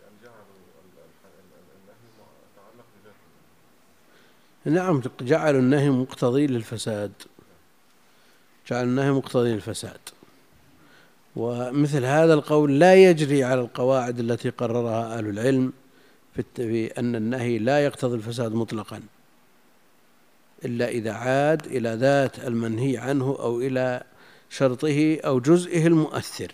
لأن 0.00 0.14
جعلوا 0.24 0.62
نعم 4.64 5.02
جعلوا 5.20 5.60
النهي 5.60 5.90
مقتضي 5.90 6.46
للفساد. 6.46 7.12
جعلوا 8.70 8.90
النهي 8.90 9.10
مقتضي 9.10 9.54
للفساد. 9.54 10.00
ومثل 11.36 12.04
هذا 12.04 12.34
القول 12.34 12.78
لا 12.78 12.94
يجري 12.94 13.44
على 13.44 13.60
القواعد 13.60 14.18
التي 14.18 14.50
قررها 14.50 15.18
أهل 15.18 15.28
العلم 15.28 15.72
في 16.56 16.86
أن 16.98 17.16
النهي 17.16 17.58
لا 17.58 17.84
يقتضي 17.84 18.16
الفساد 18.16 18.52
مطلقا 18.52 19.02
إلا 20.64 20.88
إذا 20.88 21.12
عاد 21.12 21.66
إلى 21.66 21.94
ذات 21.94 22.38
المنهي 22.38 22.98
عنه 22.98 23.36
أو 23.40 23.60
إلى 23.60 24.02
شرطه 24.50 25.18
أو 25.20 25.40
جزئه 25.40 25.86
المؤثر. 25.86 26.52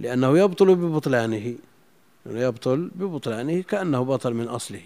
لأنه 0.00 0.38
يبطل 0.38 0.74
ببطلانه 0.74 1.54
يبطل 2.26 2.90
ببطلانه 2.94 3.62
كأنه 3.62 4.02
بطل 4.02 4.34
من 4.34 4.48
أصله. 4.48 4.82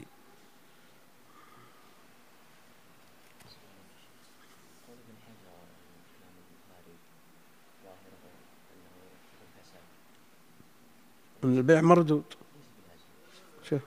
البيع 11.61 11.81
مردود. 11.81 12.25
شوف 13.63 13.81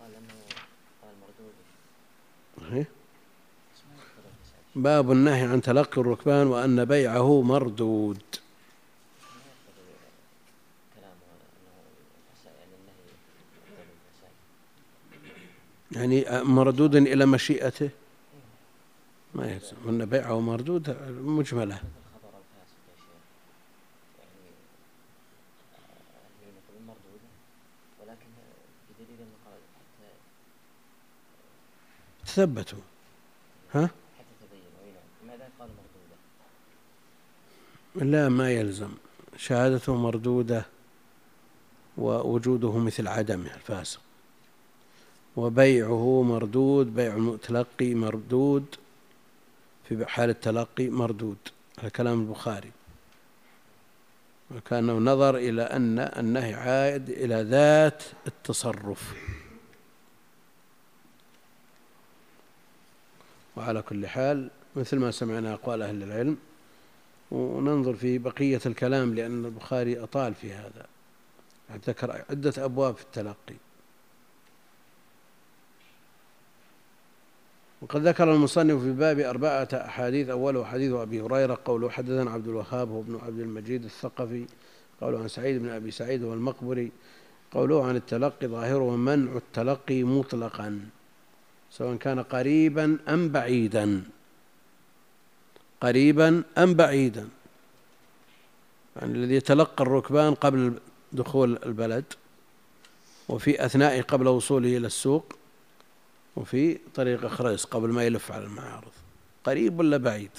قال 0.00 0.10
انه 0.14 0.34
قال 1.02 1.12
مردود 1.20 2.86
باب 4.74 5.12
النهي 5.12 5.42
عن 5.42 5.62
تلقي 5.62 6.00
الركبان 6.00 6.46
وأن 6.46 6.84
بيعه 6.84 7.42
مردود. 7.42 8.22
يعني 15.92 16.24
مردود 16.30 16.96
إلى 16.96 17.26
مشيئته؟ 17.26 17.90
ما 19.34 19.52
يلزم. 19.52 19.76
أن 19.88 20.04
بيعه 20.04 20.40
مردود 20.40 20.96
مجملة. 21.10 21.80
تثبتوا 32.38 32.78
ها؟ 33.74 33.90
لا 37.94 38.28
ما 38.28 38.50
يلزم. 38.50 38.90
شهادته 39.36 39.94
مردودة 39.94 40.66
ووجوده 41.96 42.78
مثل 42.78 43.08
عدمه 43.08 43.54
الفاسق. 43.54 44.00
وبيعه 45.36 46.22
مردود 46.22 46.94
بيع 46.94 47.14
المتلقي 47.14 47.94
مردود 47.94 48.64
في 49.88 50.06
حال 50.06 50.30
التلقي 50.30 50.88
مردود. 50.88 51.36
هذا 51.78 51.88
كلام 51.88 52.20
البخاري. 52.20 52.70
وكأنه 54.56 54.92
نظر 54.92 55.36
إلى 55.36 55.62
أن 55.62 55.98
النهي 55.98 56.54
عائد 56.54 57.10
إلى 57.10 57.42
ذات 57.42 58.02
التصرف. 58.26 59.14
وعلى 63.58 63.82
كل 63.82 64.06
حال 64.06 64.50
مثل 64.76 64.98
ما 64.98 65.10
سمعنا 65.10 65.54
أقوال 65.54 65.82
أهل 65.82 66.02
العلم 66.02 66.36
وننظر 67.30 67.94
في 67.94 68.18
بقية 68.18 68.60
الكلام 68.66 69.14
لأن 69.14 69.44
البخاري 69.44 70.02
أطال 70.02 70.34
في 70.34 70.52
هذا. 70.52 70.86
ذكر 71.88 72.24
عدة 72.30 72.64
أبواب 72.64 72.96
في 72.96 73.02
التلقي. 73.02 73.54
وقد 77.82 78.08
ذكر 78.08 78.34
المصنف 78.34 78.82
في 78.82 78.92
باب 78.92 79.18
أربعة 79.18 79.68
أحاديث 79.72 80.28
أوله 80.28 80.64
حديث 80.64 80.92
أبي 80.92 81.20
هريرة 81.20 81.58
قوله 81.64 81.90
حدثنا 81.90 82.30
عبد 82.30 82.48
الوهاب 82.48 82.90
هو 82.90 83.00
ابن 83.00 83.18
عبد 83.26 83.38
المجيد 83.40 83.84
الثقفي 83.84 84.46
قوله 85.00 85.20
عن 85.20 85.28
سعيد 85.28 85.62
بن 85.62 85.68
أبي 85.68 85.90
سعيد 85.90 86.24
هو 86.24 86.34
المقبري 86.34 86.90
قوله 87.52 87.86
عن 87.86 87.96
التلقي 87.96 88.46
ظاهره 88.46 88.96
منع 88.96 89.36
التلقي 89.36 90.02
مطلقا. 90.02 90.80
سواء 91.70 91.96
كان 91.96 92.22
قريبا 92.22 92.98
أم 93.08 93.28
بعيدا. 93.28 94.02
قريبا 95.80 96.42
أم 96.58 96.74
بعيدا. 96.74 97.28
يعني 98.96 99.12
الذي 99.12 99.34
يتلقى 99.34 99.84
الركبان 99.84 100.34
قبل 100.34 100.78
دخول 101.12 101.58
البلد 101.66 102.04
وفي 103.28 103.64
أثناء 103.64 104.02
قبل 104.02 104.28
وصوله 104.28 104.76
إلى 104.76 104.86
السوق 104.86 105.36
وفي 106.36 106.78
طريق 106.94 107.26
خريص 107.26 107.64
قبل 107.64 107.88
ما 107.88 108.04
يلف 108.04 108.32
على 108.32 108.44
المعارض. 108.44 108.92
قريب 109.44 109.78
ولا 109.78 109.96
بعيد؟ 109.96 110.30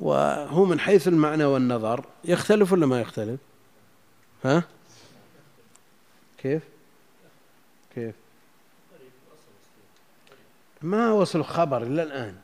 وهو 0.00 0.64
من 0.64 0.80
حيث 0.80 1.08
المعنى 1.08 1.44
والنظر 1.44 2.04
يختلف 2.24 2.72
ولا 2.72 2.86
ما 2.86 3.00
يختلف؟ 3.00 3.40
ها؟ 4.44 4.64
كيف؟ 6.38 6.62
كيف؟ 7.94 8.14
ما 10.82 11.12
وصل 11.12 11.44
خبر 11.44 11.82
إلا 11.82 12.02
الآن. 12.02 12.36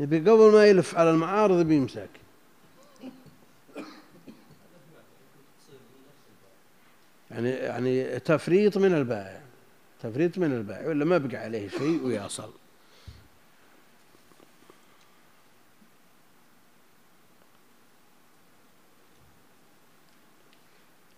يبي 0.00 0.18
قبل 0.18 0.52
ما 0.52 0.66
يلف 0.66 0.98
على 0.98 1.10
المعارض 1.10 1.66
بيمسك 1.66 2.08
يعني 7.30 7.50
يعني 7.50 8.18
تفريط 8.18 8.78
من 8.78 8.94
البائع. 8.94 9.40
تفريط 10.02 10.38
من 10.38 10.52
البائع 10.52 10.88
ولا 10.88 11.04
ما 11.04 11.18
بقى 11.18 11.36
عليه 11.36 11.68
شيء 11.68 12.02
ويصل. 12.04 12.52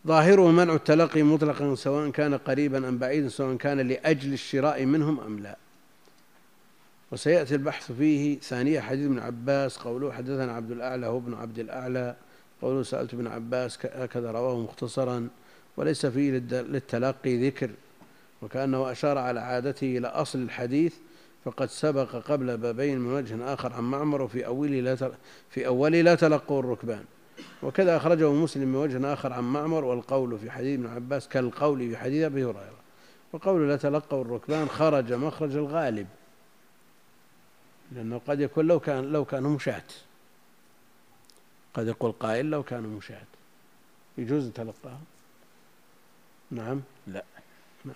ظاهره 0.06 0.50
منع 0.50 0.74
التلقي 0.74 1.22
مطلقا 1.22 1.74
سواء 1.74 2.10
كان 2.10 2.34
قريبا 2.34 2.88
أم 2.88 2.98
بعيدا 2.98 3.28
سواء 3.28 3.56
كان 3.56 3.80
لأجل 3.80 4.32
الشراء 4.32 4.84
منهم 4.84 5.20
أم 5.20 5.38
لا. 5.38 5.56
وسيأتي 7.12 7.54
البحث 7.54 7.92
فيه 7.92 8.38
ثانية 8.38 8.80
حديث 8.80 9.06
ابن 9.06 9.18
عباس 9.18 9.78
قوله 9.78 10.12
حدثنا 10.12 10.52
عبد 10.52 10.70
الأعلى 10.70 11.06
هو 11.06 11.18
ابن 11.18 11.34
عبد 11.34 11.58
الأعلى. 11.58 12.16
قوله 12.62 12.82
سألت 12.82 13.14
ابن 13.14 13.26
عباس 13.26 13.78
هكذا 13.86 14.30
رواه 14.30 14.58
مختصرا. 14.58 15.28
وليس 15.76 16.06
فيه 16.06 16.30
للتلقي 16.50 17.46
ذكر. 17.46 17.70
وكأنه 18.42 18.92
أشار 18.92 19.18
على 19.18 19.40
عادته 19.40 19.98
إلى 19.98 20.08
أصل 20.08 20.38
الحديث 20.38 20.94
فقد 21.44 21.68
سبق 21.68 22.16
قبل 22.16 22.56
بابين 22.56 22.98
من 22.98 23.12
وجه 23.12 23.54
آخر 23.54 23.72
عن 23.72 23.84
معمر 23.84 24.22
وفي 24.22 24.46
أوله 24.46 24.80
لا 24.80 25.10
في 25.50 25.66
أوله 25.66 26.00
لا 26.00 26.14
تلقوا 26.14 26.60
الركبان. 26.60 27.04
وكذا 27.62 27.96
أخرجه 27.96 28.32
مسلم 28.32 28.68
من 28.68 28.76
وجه 28.76 29.12
آخر 29.12 29.32
عن 29.32 29.44
معمر 29.44 29.84
والقول 29.84 30.38
في 30.38 30.50
حديث 30.50 30.78
ابن 30.78 30.88
عباس 30.88 31.28
كالقول 31.28 31.90
في 31.90 31.96
حديث 31.96 32.24
أبي 32.24 32.44
هريرة. 32.44 32.78
وقول 33.32 33.68
لا 33.68 33.76
تلقوا 33.76 34.22
الركبان 34.22 34.68
خرج 34.68 35.12
مخرج 35.12 35.56
الغالب 35.56 36.06
لأنه 37.92 38.20
قد 38.28 38.40
يكون 38.40 38.66
لو 38.66 38.80
كان 38.80 39.04
لو 39.04 39.24
كانوا 39.24 39.50
مشاة. 39.50 39.82
قد 41.74 41.86
يقول 41.86 42.12
قائل 42.12 42.50
لو 42.50 42.62
كانوا 42.62 42.98
مشاة. 42.98 43.26
يجوز 44.18 44.50
تلقاهم؟ 44.50 45.04
نعم. 46.50 46.80
لا. 47.06 47.24
نعم. 47.84 47.94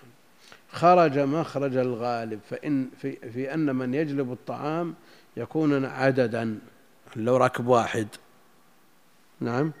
خرج 0.71 1.19
مخرج 1.19 1.77
الغالب 1.77 2.39
فإن 2.49 2.89
في, 3.01 3.15
في 3.31 3.53
أن 3.53 3.75
من 3.75 3.93
يجلب 3.93 4.31
الطعام 4.31 4.95
يكون 5.37 5.85
عددا. 5.85 6.59
لو 7.15 7.37
ركب 7.37 7.67
واحد. 7.67 8.07
نعم. 9.43 9.71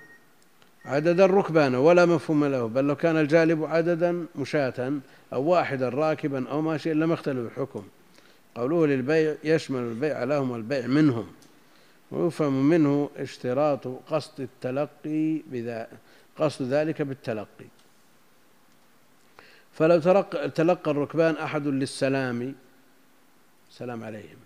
عددا 0.85 1.25
ركبانا 1.25 1.77
ولا 1.77 2.05
مفهوم 2.05 2.45
له 2.45 2.67
بل 2.67 2.83
لو 2.83 2.95
كان 2.95 3.17
الجالب 3.17 3.63
عددا 3.63 4.25
مشاة 4.35 4.93
أو 5.33 5.43
واحدا 5.43 5.89
راكبا 5.89 6.49
أو 6.49 6.61
ماشيا 6.61 6.93
لم 6.93 7.11
يختلف 7.11 7.51
الحكم. 7.51 7.83
قوله 8.55 8.87
للبيع 8.87 9.35
يشمل 9.43 9.79
البيع 9.79 10.23
لهم 10.23 10.51
والبيع 10.51 10.87
منهم. 10.87 11.27
ويفهم 12.11 12.69
منه 12.69 13.09
اشتراط 13.17 13.87
قصد 13.87 14.41
التلقي 14.41 15.41
بذا 15.51 15.87
قصد 16.37 16.73
ذلك 16.73 17.01
بالتلقي. 17.01 17.65
فلو 19.73 19.99
تلقى, 19.99 20.49
تلقى 20.49 20.91
الركبان 20.91 21.35
أحد 21.35 21.67
للسلام 21.67 22.55
سلام 23.71 24.03
عليهم 24.03 24.37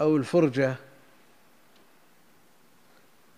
أو 0.00 0.16
الفرجة 0.16 0.74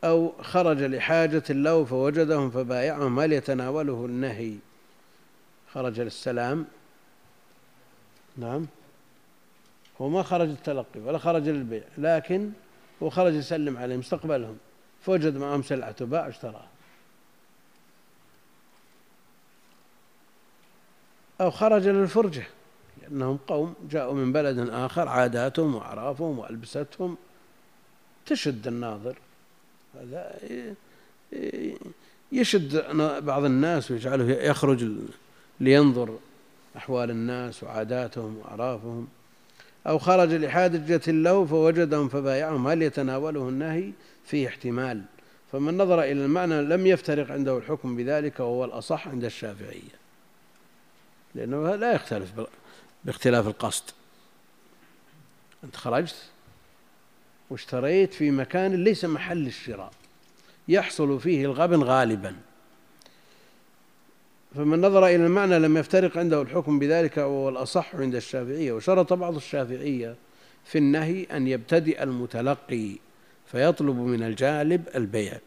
أو 0.05 0.33
خرج 0.43 0.83
لحاجة 0.83 1.43
له 1.49 1.85
فوجدهم 1.85 2.51
فبايعهم 2.51 3.21
هل 3.21 3.33
يتناوله 3.33 4.07
النهي؟ 4.07 4.55
خرج 5.73 6.01
للسلام. 6.01 6.67
نعم. 8.37 8.67
هو 10.01 10.09
ما 10.09 10.23
خرج 10.23 10.49
التلقي 10.49 11.01
ولا 11.01 11.19
خرج 11.19 11.49
للبيع 11.49 11.83
لكن 11.99 12.51
هو 13.03 13.11
خرج 13.11 13.35
يسلم 13.35 13.77
عليهم 13.77 13.99
استقبلهم 13.99 14.57
فوجد 15.03 15.37
معهم 15.37 15.63
سلعة 15.63 16.05
باع 16.05 16.29
اشتراها. 16.29 16.69
أو 21.41 21.51
خرج 21.51 21.89
للفرجة 21.89 22.47
أنهم 23.11 23.37
قوم 23.37 23.75
جاءوا 23.91 24.15
من 24.15 24.33
بلد 24.33 24.69
آخر 24.69 25.09
عاداتهم 25.09 25.75
وأعرافهم 25.75 26.39
وألبستهم 26.39 27.17
تشد 28.27 28.67
الناظر. 28.67 29.19
هذا 30.01 30.39
يشد 32.33 32.97
بعض 33.25 33.45
الناس 33.45 33.91
ويجعله 33.91 34.31
يخرج 34.31 34.87
لينظر 35.61 36.19
أحوال 36.77 37.11
الناس 37.11 37.63
وعاداتهم 37.63 38.39
وأعرافهم 38.39 39.09
أو 39.87 39.99
خرج 39.99 40.35
لحاجة 40.35 41.03
له 41.07 41.45
فوجدهم 41.45 42.09
فبايعهم. 42.09 42.67
هل 42.67 42.83
يتناوله 42.83 43.49
النهي؟ 43.49 43.93
فيه 44.25 44.49
احتمال. 44.49 45.03
فمن 45.53 45.79
نظر 45.79 46.03
إلى 46.03 46.13
المعنى 46.25 46.63
لم 46.63 46.87
يفترق 46.87 47.33
عنده 47.33 47.59
الحكم 47.59 47.97
بذلك 47.97 48.41
وهو 48.41 48.65
الأصح 48.65 49.09
عند 49.09 49.25
الشافعية. 49.25 49.99
لأنه 51.35 51.75
لا 51.75 51.93
يختلف 51.93 52.29
باختلاف 53.05 53.47
القصد. 53.47 53.85
أنت 55.65 55.77
خرجت؟ 55.77 56.17
واشتريت 57.51 58.15
في 58.15 58.31
مكان 58.31 58.85
ليس 58.85 59.05
محل 59.05 59.47
الشراء 59.47 59.91
يحصل 60.69 61.21
فيه 61.21 61.45
الغبن 61.45 61.83
غالبا. 61.83 62.35
فمن 64.55 64.81
نظر 64.81 65.07
إلى 65.07 65.27
المعنى 65.27 65.59
لم 65.59 65.77
يفترق 65.77 66.19
عنده 66.19 66.43
الحكم 66.43 66.79
بذلك 66.79 67.17
وهو 67.17 67.49
الأصح 67.49 67.95
عند 67.95 68.15
الشافعية. 68.15 68.73
وشرط 68.73 69.13
بعض 69.13 69.37
الشافعية 69.37 70.15
في 70.65 70.79
النهي 70.79 71.25
أن 71.25 71.47
يبتدئ 71.47 72.03
المتلقي 72.03 72.97
فيطلب 73.47 73.97
من 73.97 74.23
الجالب 74.23 74.89
البيع. 74.95 75.39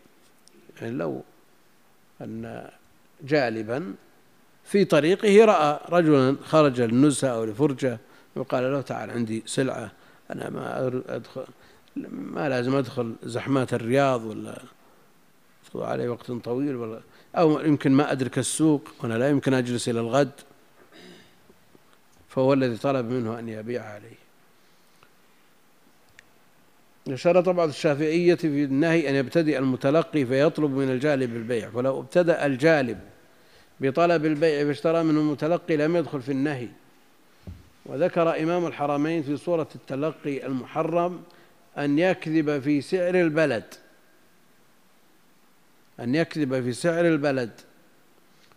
يعني 0.82 0.94
لو 0.94 1.24
أن 2.22 2.70
جالبا 3.24 3.94
في 4.66 4.86
طريقه 4.86 5.46
رأى 5.46 5.80
رجلا 5.90 6.38
خرج 6.44 6.82
للنزهة 6.82 7.30
أو 7.30 7.46
لفرجة 7.46 8.00
وقال 8.36 8.64
له 8.64 8.82
تعال 8.82 9.12
عندي 9.12 9.44
سلعة 9.46 9.92
أنا 10.32 10.50
ما 10.50 10.88
أدخل. 11.08 11.46
ما 11.96 12.50
لازم 12.50 12.76
أدخل 12.76 13.16
زحمات 13.24 13.74
الرياض 13.74 14.26
ولا 14.26 14.62
علي 15.76 16.08
وقت 16.08 16.32
طويل 16.32 16.76
ولا 16.76 17.02
أو 17.36 17.60
يمكن 17.60 17.92
ما 17.92 18.12
أدرك 18.12 18.38
السوق 18.38 18.90
وأنا 19.00 19.14
لا 19.14 19.30
يمكن 19.30 19.54
أجلس 19.54 19.90
إلى 19.90 20.00
الغد. 20.00 20.32
فهو 22.30 22.54
الذي 22.54 22.78
طلب 22.78 23.06
منه 23.06 23.40
أن 23.40 23.50
يبيع 23.50 23.84
عليه. 23.84 24.22
شرط 27.16 27.50
بعض 27.50 27.70
الشافعية 27.70 28.36
في 28.36 28.64
النهي 28.64 29.10
أن 29.10 29.16
يبتدئ 29.16 29.58
المتلقي 29.60 30.26
فيطلب 30.26 30.72
من 30.72 30.92
الجالب 30.92 31.36
البيع. 31.36 31.70
ولو 31.74 32.00
ابتدأ 32.00 32.46
الجالب 32.46 33.00
بطلب 33.80 34.26
البيع 34.26 34.66
فاشترى 34.66 35.04
منه 35.04 35.20
المتلقي 35.20 35.78
لم 35.78 35.96
يدخل 35.96 36.22
في 36.22 36.32
النهي. 36.32 36.68
وذكر 37.86 38.44
إمام 38.44 38.66
الحرمين 38.66 39.24
في 39.24 39.38
صورة 39.38 39.68
التلقي 39.76 40.46
المحرم 40.46 41.22
أن 41.78 42.00
يكذب 42.00 42.60
في 42.60 42.82
سعر 42.82 43.16
البلد. 43.16 43.64
أن 46.00 46.16
يكذب 46.16 46.64
في 46.64 46.74
سعر 46.74 47.06
البلد. 47.08 47.52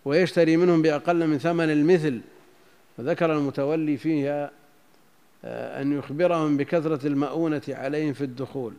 ويشتري 0.05 0.57
منهم 0.57 0.83
بأقل 0.83 1.27
من 1.27 1.39
ثمن 1.39 1.71
المثل. 1.71 2.21
وذكر 2.99 3.33
المتولي 3.33 3.97
فيها 3.97 4.51
آه، 5.45 5.83
أن 5.83 5.99
يخبرهم 5.99 6.57
بكثرة 6.57 7.07
المؤونة 7.07 7.63
عليهم 7.69 8.13
في 8.13 8.25
الدخول. 8.25 8.75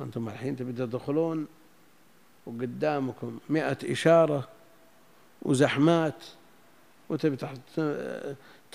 أنتم 0.00 0.28
الحين 0.28 0.56
تبي 0.56 0.72
تدخلون 0.72 1.46
وقدامكم 2.46 3.38
مئة 3.48 3.92
إشارة 3.92 4.48
وزحمات 5.42 6.24
وتبي 7.08 7.36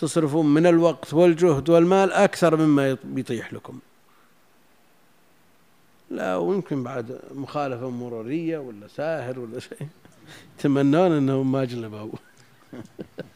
تصرفون 0.02 0.46
من 0.46 0.68
الوقت 0.68 1.14
والجهد 1.14 1.70
والمال 1.70 2.14
أكثر 2.14 2.58
مما 2.58 2.98
بيطيح 3.04 3.54
لكم. 3.54 3.80
لا 6.10 6.36
ويمكن 6.36 6.84
بعد 6.84 7.20
مخالفة 7.32 7.90
مرورية 7.90 8.58
ولا 8.58 8.88
ساهر 8.88 9.40
ولا 9.40 9.60
شيء. 9.60 9.88
يتمنون 10.60 11.12
أنهم 11.12 11.52
ما 11.52 11.66
جلبوا. 11.66 12.12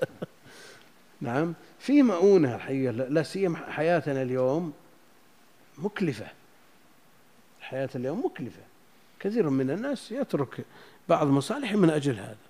نعم. 1.22 1.54
في 1.80 2.04
مؤونة 2.04 2.56
الحقيقة 2.56 2.92
لا 2.92 3.24
سيما 3.24 3.58
حياتنا 3.58 4.22
اليوم 4.22 4.74
مكلفة. 5.78 6.28
الحياة 7.60 7.90
اليوم 7.96 8.26
مكلفة. 8.26 8.62
كثير 9.20 9.50
من 9.50 9.72
الناس 9.72 10.12
يترك 10.12 10.66
بعض 11.10 11.28
مصالحه 11.28 11.76
من 11.76 11.90
أجل 11.90 12.20
هذا. 12.20 12.45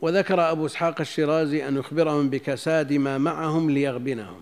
وذكر 0.00 0.50
أبو 0.50 0.66
إسحاق 0.66 1.00
الشيرازي 1.00 1.68
أن 1.68 1.76
يخبرهم 1.76 2.30
بكساد 2.30 2.92
ما 2.92 3.18
معهم 3.18 3.70
ليغبنهم. 3.70 4.40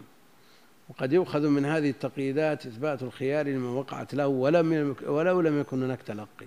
وقد 0.89 1.13
يؤخذ 1.13 1.49
من 1.49 1.65
هذه 1.65 1.91
التقييدات 1.91 2.67
إثبات 2.67 3.03
الخيار 3.03 3.47
لمن 3.47 3.69
وقعت 3.69 4.15
له 4.15 4.27
ولم 4.27 4.97
ولو 5.07 5.41
لم 5.41 5.61
يكن 5.61 5.83
هناك 5.83 6.03
تلقي. 6.03 6.47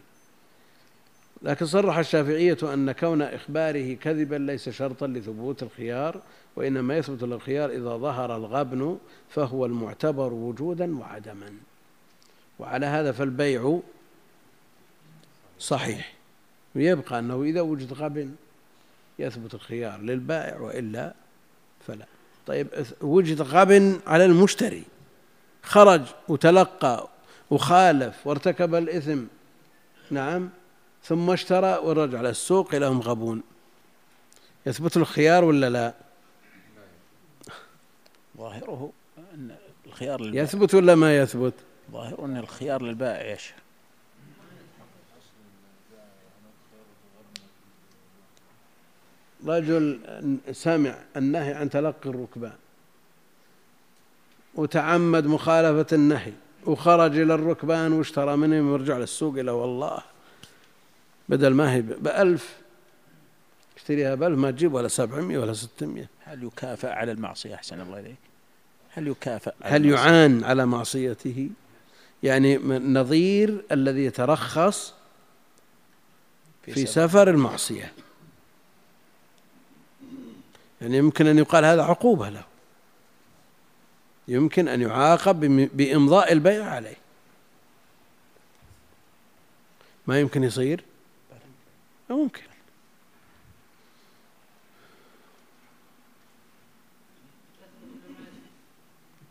لكن 1.41 1.65
صرح 1.65 1.97
الشافعية 1.97 2.57
أن 2.63 2.91
كون 2.91 3.21
إخباره 3.21 3.93
كذبا 3.93 4.35
ليس 4.35 4.69
شرطا 4.69 5.07
لثبوت 5.07 5.63
الخيار 5.63 6.21
وإنما 6.55 6.97
يثبت 6.97 7.23
الخيار 7.23 7.69
إذا 7.69 7.97
ظهر 7.97 8.35
الغبن 8.35 8.97
فهو 9.29 9.65
المعتبر 9.65 10.33
وجودا 10.33 10.97
وعدما. 10.99 11.53
وعلى 12.59 12.85
هذا 12.85 13.11
فالبيع 13.11 13.79
صحيح. 15.59 16.13
ويبقى 16.75 17.19
أنه 17.19 17.43
إذا 17.43 17.61
وجد 17.61 17.93
غبن 17.93 18.31
يثبت 19.19 19.53
الخيار 19.53 20.01
للبائع 20.01 20.57
وإلا 20.57 21.13
فلا. 21.87 22.05
طيب 22.47 22.67
وجد 23.01 23.41
غبن 23.41 23.99
على 24.07 24.25
المشتري 24.25 24.83
خرج 25.63 26.01
وتلقى 26.27 27.07
وخالف 27.49 28.27
وارتكب 28.27 28.75
الإثم. 28.75 29.23
نعم. 30.11 30.49
ثم 31.03 31.29
اشترى 31.29 31.77
ورجع 31.83 32.17
على 32.17 32.29
السوق 32.29 32.75
إلى 32.75 32.85
هم 32.85 33.01
غبون. 33.01 33.43
يثبت 34.65 34.97
الخيار 34.97 35.43
ولا 35.43 35.69
لا؟ 35.69 35.93
ظاهره 38.37 38.91
أن 39.17 39.55
الخيار 39.85 40.21
للبائع. 40.21 40.43
يثبت 40.43 40.75
ولا 40.75 40.95
ما 40.95 41.17
يثبت؟ 41.17 41.53
ظاهره 41.91 42.25
أن 42.25 42.37
الخيار 42.37 42.81
للبائع 42.81 43.33
يشهر 43.33 43.59
رجل 49.47 49.99
سمع 50.51 50.95
النهي 51.17 51.53
عن 51.53 51.69
تلقي 51.69 52.09
الركبان 52.09 52.53
وتعمد 54.55 55.25
مخالفة 55.25 55.95
النهي 55.95 56.33
وخرج 56.65 57.17
إلى 57.17 57.33
الركبان 57.33 57.93
واشترى 57.93 58.37
منهم 58.37 58.71
ويرجع 58.71 58.97
للسوق 58.97 59.37
إلى 59.37 59.51
والله 59.51 60.01
بدل 61.29 61.53
ما 61.53 61.73
هي 61.73 61.81
بألف 61.81 62.55
اشتريها 63.77 64.15
بألف 64.15 64.39
ما 64.39 64.51
تجيب 64.51 64.73
ولا 64.73 64.87
سبعمية 64.87 65.39
ولا 65.39 65.53
ستمية. 65.53 66.09
هل 66.23 66.43
يكافأ 66.43 66.93
على 66.93 67.11
المعصية؟ 67.11 67.55
أحسن 67.55 67.81
الله 67.81 67.99
إليك. 67.99 68.17
هل 68.93 69.07
يكافأ 69.07 69.53
هل 69.61 69.85
يعان 69.85 70.43
على 70.43 70.65
معصيته؟ 70.65 71.49
يعني 72.23 72.57
نظير 72.79 73.63
الذي 73.71 74.05
يترخص 74.05 74.93
في, 76.65 76.73
في 76.73 76.85
سفر 76.85 77.29
المعصية. 77.29 77.91
يعني 80.81 80.97
يمكن 80.97 81.27
أن 81.27 81.37
يقال 81.37 81.65
هذا 81.65 81.83
عقوبة 81.83 82.29
له. 82.29 82.43
يمكن 84.27 84.67
أن 84.67 84.81
يعاقب 84.81 85.39
بإمضاء 85.73 86.33
البيع 86.33 86.65
عليه. 86.65 86.97
ما 90.07 90.19
يمكن 90.19 90.43
يصير؟ 90.43 90.83
ممكن. 92.09 92.41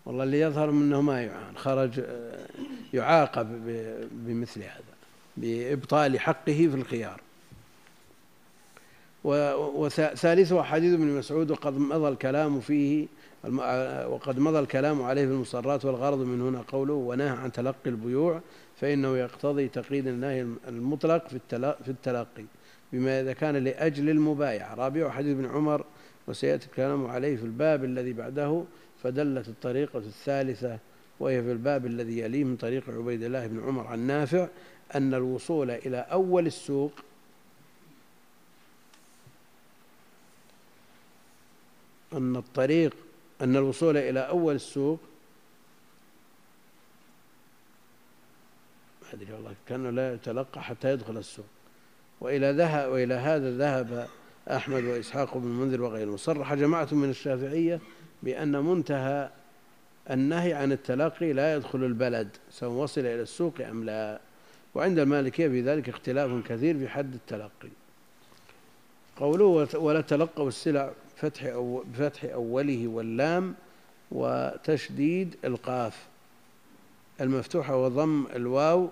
والله 0.06 0.24
اللي 0.24 0.40
يظهر 0.40 0.70
منه 0.70 1.00
ما 1.00 1.22
يعان. 1.22 1.58
خرج 1.58 2.04
يعاقب 2.94 3.46
بمثل 4.10 4.62
هذا 4.62 4.82
بإبطال 5.36 6.20
حقه 6.20 6.52
في 6.52 6.74
الخيار. 6.74 7.20
وثالثه 9.28 10.62
حديث 10.62 10.94
ابن 10.94 11.06
مسعود 11.06 11.50
وقد 11.50 11.78
مضى 11.78 12.08
الكلام 12.08 12.60
فيه 12.60 13.06
وقد 14.06 14.38
مضى 14.38 14.58
الكلام 14.58 15.02
عليه 15.02 15.26
في 15.26 15.32
المصرات 15.32 15.84
والغرض 15.84 16.18
من 16.18 16.40
هنا 16.40 16.64
قوله 16.68 16.94
ونهى 16.94 17.28
عن 17.28 17.52
تلقي 17.52 17.90
البيوع 17.90 18.40
فإنه 18.76 19.16
يقتضي 19.16 19.68
تقييد 19.68 20.06
النهي 20.06 20.46
المطلق 20.68 21.28
في 21.28 21.88
التلقي 21.88 22.44
بما 22.92 23.20
إذا 23.20 23.32
كان 23.32 23.56
لأجل 23.56 24.10
المبايعة. 24.10 24.74
رابع 24.74 25.10
حديث 25.10 25.36
ابن 25.36 25.46
عمر 25.46 25.84
وسيأتي 26.28 26.66
الكلام 26.66 27.06
عليه 27.06 27.36
في 27.36 27.44
الباب 27.44 27.84
الذي 27.84 28.12
بعده 28.12 28.64
فدلت 29.02 29.48
الطريقة 29.48 29.98
الثالثة 29.98 30.78
وهي 31.20 31.42
في 31.42 31.52
الباب 31.52 31.86
الذي 31.86 32.18
يليه 32.18 32.44
من 32.44 32.56
طريق 32.56 32.90
عبيد 32.90 33.22
الله 33.22 33.46
بن 33.46 33.60
عمر 33.60 33.86
عن 33.86 33.98
نافع 33.98 34.48
أن 34.94 35.14
الوصول 35.14 35.70
إلى 35.70 35.96
أول 35.96 36.46
السوق 36.46 36.92
أن 42.12 42.36
الطريق 42.36 42.94
أن 43.40 43.56
الوصول 43.56 43.96
إلى 43.96 44.20
أول 44.20 44.54
السوق 44.54 45.00
ما 49.02 49.08
أدري 49.12 49.32
والله 49.32 49.54
كأنه 49.66 49.90
لا 49.90 50.14
يتلقى 50.14 50.62
حتى 50.62 50.92
يدخل 50.92 51.16
السوق. 51.16 51.46
وإلى 52.20 52.52
ذهب 52.52 52.92
وإلى 52.92 53.14
هذا 53.14 53.58
ذهب 53.58 54.08
أحمد 54.50 54.84
وإسحاق 54.84 55.36
بن 55.38 55.46
المنذر 55.46 55.82
وغيره 55.82 56.16
صرح 56.16 56.54
جماعة 56.54 56.88
من 56.92 57.10
الشافعية 57.10 57.80
بأن 58.22 58.64
منتهى 58.64 59.30
النهي 60.10 60.52
عن 60.52 60.72
التلقي 60.72 61.32
لا 61.32 61.56
يدخل 61.56 61.84
البلد 61.84 62.28
سواء 62.50 62.72
وصل 62.72 63.00
إلى 63.00 63.22
السوق 63.22 63.60
أم 63.60 63.84
لا. 63.84 64.20
وعند 64.74 64.98
المالكية 64.98 65.48
في 65.48 65.60
ذلك 65.60 65.88
اختلاف 65.88 66.46
كثير 66.48 66.78
في 66.78 66.88
حد 66.88 67.14
التلقي. 67.14 67.68
قوله 69.16 69.68
ولا 69.74 70.00
تلقوا 70.00 70.48
السلع 70.48 70.92
فتح 71.20 71.44
أو 71.44 71.84
بفتح 71.92 72.24
أوله 72.24 72.88
واللام 72.88 73.54
وتشديد 74.12 75.36
القاف. 75.44 76.06
المفتوحة 77.20 77.76
وضم 77.84 78.26
الواو 78.36 78.88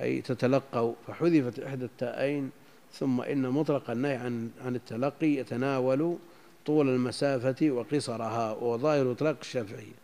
أي 0.00 0.20
تتلقوا 0.20 0.94
فحذفت 1.06 1.58
إحدى 1.58 1.84
التائين 1.84 2.50
ثم 2.92 3.20
إن 3.20 3.48
مطلق 3.48 3.90
النهي 3.90 4.16
عن 4.16 4.50
عن 4.64 4.76
التلقي 4.76 5.26
يتناول 5.26 6.16
طول 6.66 6.88
المسافة 6.88 7.70
وقصرها 7.70 8.52
وظاهر 8.52 9.12
إطلاق 9.12 9.36
الشافعية 9.40 9.98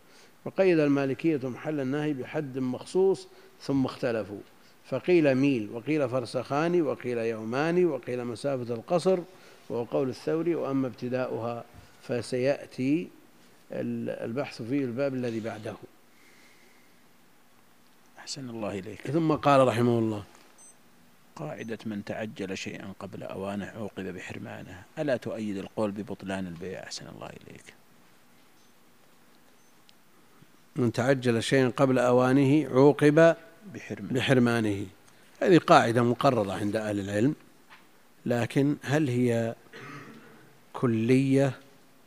وقيد 0.45 0.79
المالكية 0.79 1.39
محل 1.43 1.79
النهي 1.79 2.13
بحد 2.13 2.57
مخصوص 2.59 3.27
ثم 3.61 3.85
اختلفوا. 3.85 4.39
فقيل 4.85 5.35
ميل 5.35 5.69
وقيل 5.73 6.09
فرسخان 6.09 6.81
وقيل 6.81 7.17
يومان 7.17 7.85
وقيل 7.85 8.25
مسافة 8.25 8.73
القصر 8.73 9.19
وهو 9.69 9.83
قول 9.83 10.09
الثوري 10.09 10.55
وأما 10.55 10.87
ابتداؤها 10.87 11.65
فسيأتي 12.03 13.09
البحث 13.71 14.61
فيه 14.61 14.85
الباب 14.85 15.13
الذي 15.13 15.39
بعده. 15.39 15.75
أحسن 18.19 18.49
الله 18.49 18.79
إليك. 18.79 19.01
ثم 19.01 19.33
قال 19.33 19.67
رحمه 19.67 19.99
الله 19.99 20.23
قاعدة 21.35 21.77
من 21.85 22.05
تعجل 22.05 22.57
شيئا 22.57 22.93
قبل 22.99 23.23
أوانه 23.23 23.65
عوقب 23.65 24.03
بحرمانه 24.03 24.83
ألا 24.99 25.17
تؤيد 25.17 25.57
القول 25.57 25.91
ببطلان 25.91 26.47
البيع؟ 26.47 26.83
أحسن 26.83 27.07
الله 27.07 27.27
إليك. 27.27 27.73
من 30.75 30.91
تعجل 30.91 31.43
شيئا 31.43 31.69
قبل 31.69 31.99
أوانه 31.99 32.69
عوقب 32.69 33.35
بحرمانه, 33.73 34.13
بحرمانه. 34.13 34.85
هذه 35.41 35.57
قاعدة 35.57 36.03
مقررة 36.03 36.53
عند 36.53 36.75
أهل 36.75 36.99
العلم. 36.99 37.35
لكن 38.25 38.75
هل 38.81 39.09
هي 39.09 39.55
كلية 40.73 41.59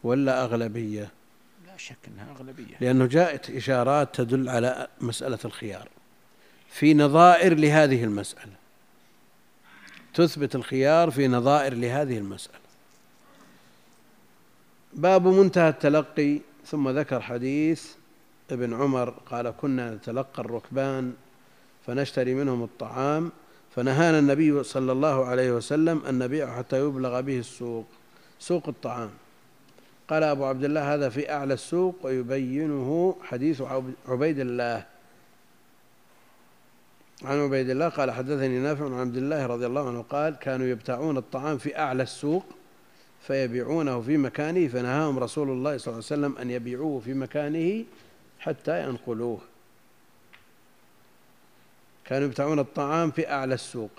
ولا 0.03 0.45
أغلبية؟ 0.45 1.11
لا 1.67 1.77
شك 1.77 1.97
أنها 2.09 2.33
أغلبية. 2.33 2.77
لأنه 2.81 3.07
جاءت 3.07 3.51
إشارات 3.51 4.15
تدل 4.15 4.49
على 4.49 4.89
مسألة 5.01 5.39
الخيار. 5.45 5.89
في 6.71 6.95
نظائر 6.95 7.55
لهذه 7.55 8.05
المسألة. 8.05 8.53
تثبت 10.15 10.55
الخيار 10.55 11.11
في 11.11 11.29
نظائر 11.29 11.75
لهذه 11.75 12.19
المسألة. 12.19 12.59
باب 14.93 15.27
منتهى 15.27 15.69
التلقي 15.69 16.41
ثم 16.67 16.89
ذكر 16.89 17.21
حديث 17.21 17.87
ابن 18.51 18.75
عمر 18.75 19.11
قال 19.11 19.51
كنا 19.51 19.95
نتلقى 19.95 20.43
الركبان 20.43 21.15
فنشتري 21.87 22.35
منهم 22.35 22.63
الطعام 22.63 23.33
فنهانا 23.75 24.19
النبي 24.19 24.63
صلى 24.63 24.93
الله 24.93 25.27
عليه 25.27 25.53
وسلم 25.53 26.03
أن 26.09 26.19
نبيعه 26.19 26.59
حتى 26.59 26.81
يبلغ 26.81 27.21
به 27.21 27.39
السوق 27.39 27.87
سوق 28.39 28.69
الطعام. 28.69 29.11
قال 30.09 30.23
أبو 30.23 30.45
عبد 30.45 30.65
الله 30.65 30.95
هذا 30.95 31.09
في 31.09 31.33
أعلى 31.33 31.55
السوق 31.55 31.97
ويبينه 32.03 33.17
حديث 33.23 33.63
عبيد 34.09 34.39
الله. 34.39 34.85
عن 37.25 37.39
عبيد 37.39 37.71
الله 37.71 37.89
قال 37.89 38.11
حدثني 38.11 38.59
نافع 38.59 38.85
عن 38.85 39.01
عبد 39.01 39.17
الله 39.17 39.47
رضي 39.47 39.67
الله 39.67 39.89
عنه 39.89 40.03
قال 40.03 40.37
كانوا 40.39 40.67
يبتاعون 40.67 41.17
الطعام 41.17 41.59
في 41.59 41.79
أعلى 41.79 42.03
السوق 42.03 42.45
فيبيعونه 43.27 44.01
في 44.01 44.17
مكانه 44.17 44.69
فنهاهم 44.69 45.19
رسول 45.19 45.51
الله 45.51 45.77
صلى 45.77 45.93
الله 45.93 46.05
عليه 46.11 46.21
وسلم 46.21 46.39
أن 46.39 46.51
يبيعوه 46.51 47.01
في 47.01 47.15
مكانه 47.15 47.85
حتى 48.39 48.83
ينقلوه. 48.89 49.41
كانوا 52.09 52.29
يبتاعون 52.29 52.59
الطعام 52.59 53.11
في 53.11 53.31
أعلى 53.31 53.55
السوق. 53.55 53.91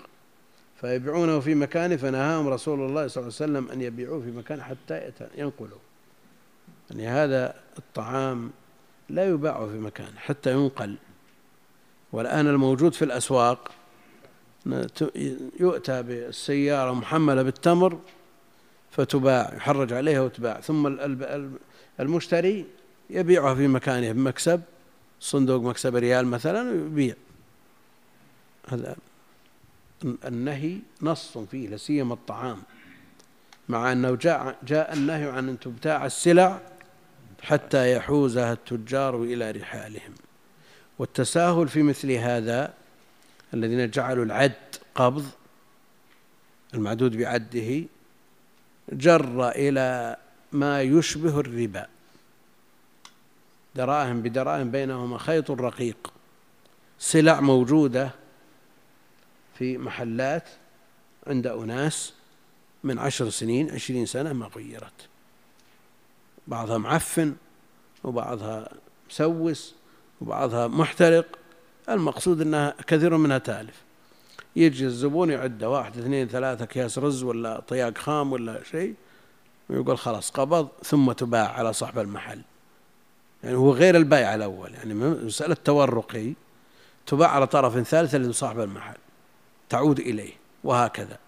فيبيعونه 0.80 1.40
في 1.40 1.54
مكانه 1.54 1.96
فنهاهم 1.96 2.48
رسول 2.48 2.80
الله 2.80 3.06
صلى 3.06 3.22
الله 3.22 3.34
عليه 3.40 3.52
وسلم 3.52 3.70
أن 3.70 3.82
يبيعوه 3.82 4.20
في 4.20 4.30
مكان 4.30 4.62
حتى 4.62 5.10
ينقلوه 5.36 5.78
يعني 6.90 7.08
هذا 7.08 7.54
الطعام 7.78 8.50
لا 9.08 9.28
يباع 9.28 9.66
في 9.66 9.78
مكان 9.78 10.18
حتى 10.18 10.52
ينقل. 10.52 10.96
والآن 12.12 12.46
الموجود 12.46 12.94
في 12.94 13.04
الأسواق 13.04 13.70
يؤتى 15.60 16.02
بالسيارة 16.02 16.92
محملة 16.92 17.42
بالتمر 17.42 17.98
فتباع 18.90 19.54
يحرج 19.56 19.92
عليها 19.92 20.20
وتباع. 20.20 20.60
ثم 20.60 20.86
المشتري 22.00 22.66
يبيعها 23.10 23.54
في 23.54 23.68
مكانه 23.68 24.12
بمكسب 24.12 24.60
صندوق 25.20 25.62
مكسب 25.62 25.96
ريال 25.96 26.26
مثلا 26.26 26.70
ويبيع. 26.70 27.14
هذا 28.70 28.96
النهي 30.04 30.78
نص 31.02 31.38
فيه 31.38 31.68
لسيما 31.68 32.14
الطعام. 32.14 32.62
مع 33.68 33.92
أنه 33.92 34.14
جاء, 34.14 34.58
جاء 34.66 34.92
النهي 34.92 35.30
عن 35.30 35.48
أن 35.48 35.60
تبتاع 35.60 36.06
السلع 36.06 36.60
حتى 37.42 37.92
يحوزها 37.92 38.52
التجار 38.52 39.22
إلى 39.22 39.50
رحالهم. 39.50 40.14
والتساهل 40.98 41.68
في 41.68 41.82
مثل 41.82 42.10
هذا 42.10 42.74
الذين 43.54 43.90
جعلوا 43.90 44.24
العد 44.24 44.52
قبض 44.94 45.24
المعدود 46.74 47.16
بعده 47.16 47.84
جر 48.92 49.48
إلى 49.48 50.16
ما 50.52 50.82
يشبه 50.82 51.40
الربا. 51.40 51.86
دراهم 53.74 54.22
بدراهم 54.22 54.70
بينهما 54.70 55.18
خيط 55.18 55.50
رقيق. 55.50 56.12
سلع 56.98 57.40
موجودة 57.40 58.10
في 59.60 59.78
محلات 59.78 60.48
عند 61.26 61.46
أناس 61.46 62.12
من 62.84 62.98
عشر 62.98 63.30
سنين 63.30 63.70
عشرين 63.70 64.06
سنة 64.06 64.32
ما 64.32 64.46
غيرت. 64.56 65.08
بعضها 66.46 66.78
معفن 66.78 67.34
وبعضها 68.04 68.68
مسوس 69.10 69.74
وبعضها 70.20 70.66
محترق. 70.66 71.26
المقصود 71.88 72.40
أنها 72.40 72.74
كثير 72.86 73.16
منها 73.16 73.38
تالف. 73.38 73.74
يجي 74.56 74.84
الزبون 74.84 75.30
يعد 75.30 75.64
واحد 75.64 75.98
اثنين 75.98 76.28
ثلاثة 76.28 76.64
أكياس 76.64 76.98
رز 76.98 77.22
ولا 77.22 77.60
طياق 77.60 77.98
خام 77.98 78.32
ولا 78.32 78.64
شيء 78.64 78.94
ويقول 79.68 79.98
خلاص 79.98 80.30
قبض 80.30 80.68
ثم 80.84 81.12
تباع 81.12 81.52
على 81.52 81.72
صاحب 81.72 81.98
المحل. 81.98 82.42
يعني 83.44 83.56
هو 83.56 83.72
غير 83.72 83.96
البيع 83.96 84.34
الأول 84.34 84.74
يعني 84.74 84.94
مسألة 84.94 85.56
تورقي 85.64 86.32
تباع 87.06 87.30
على 87.30 87.46
طرف 87.46 87.88
ثالث 87.88 88.14
لصاحب 88.14 88.60
المحل. 88.60 88.96
تعود 89.70 90.00
إليه 90.00 90.32
وهكذا. 90.64 91.18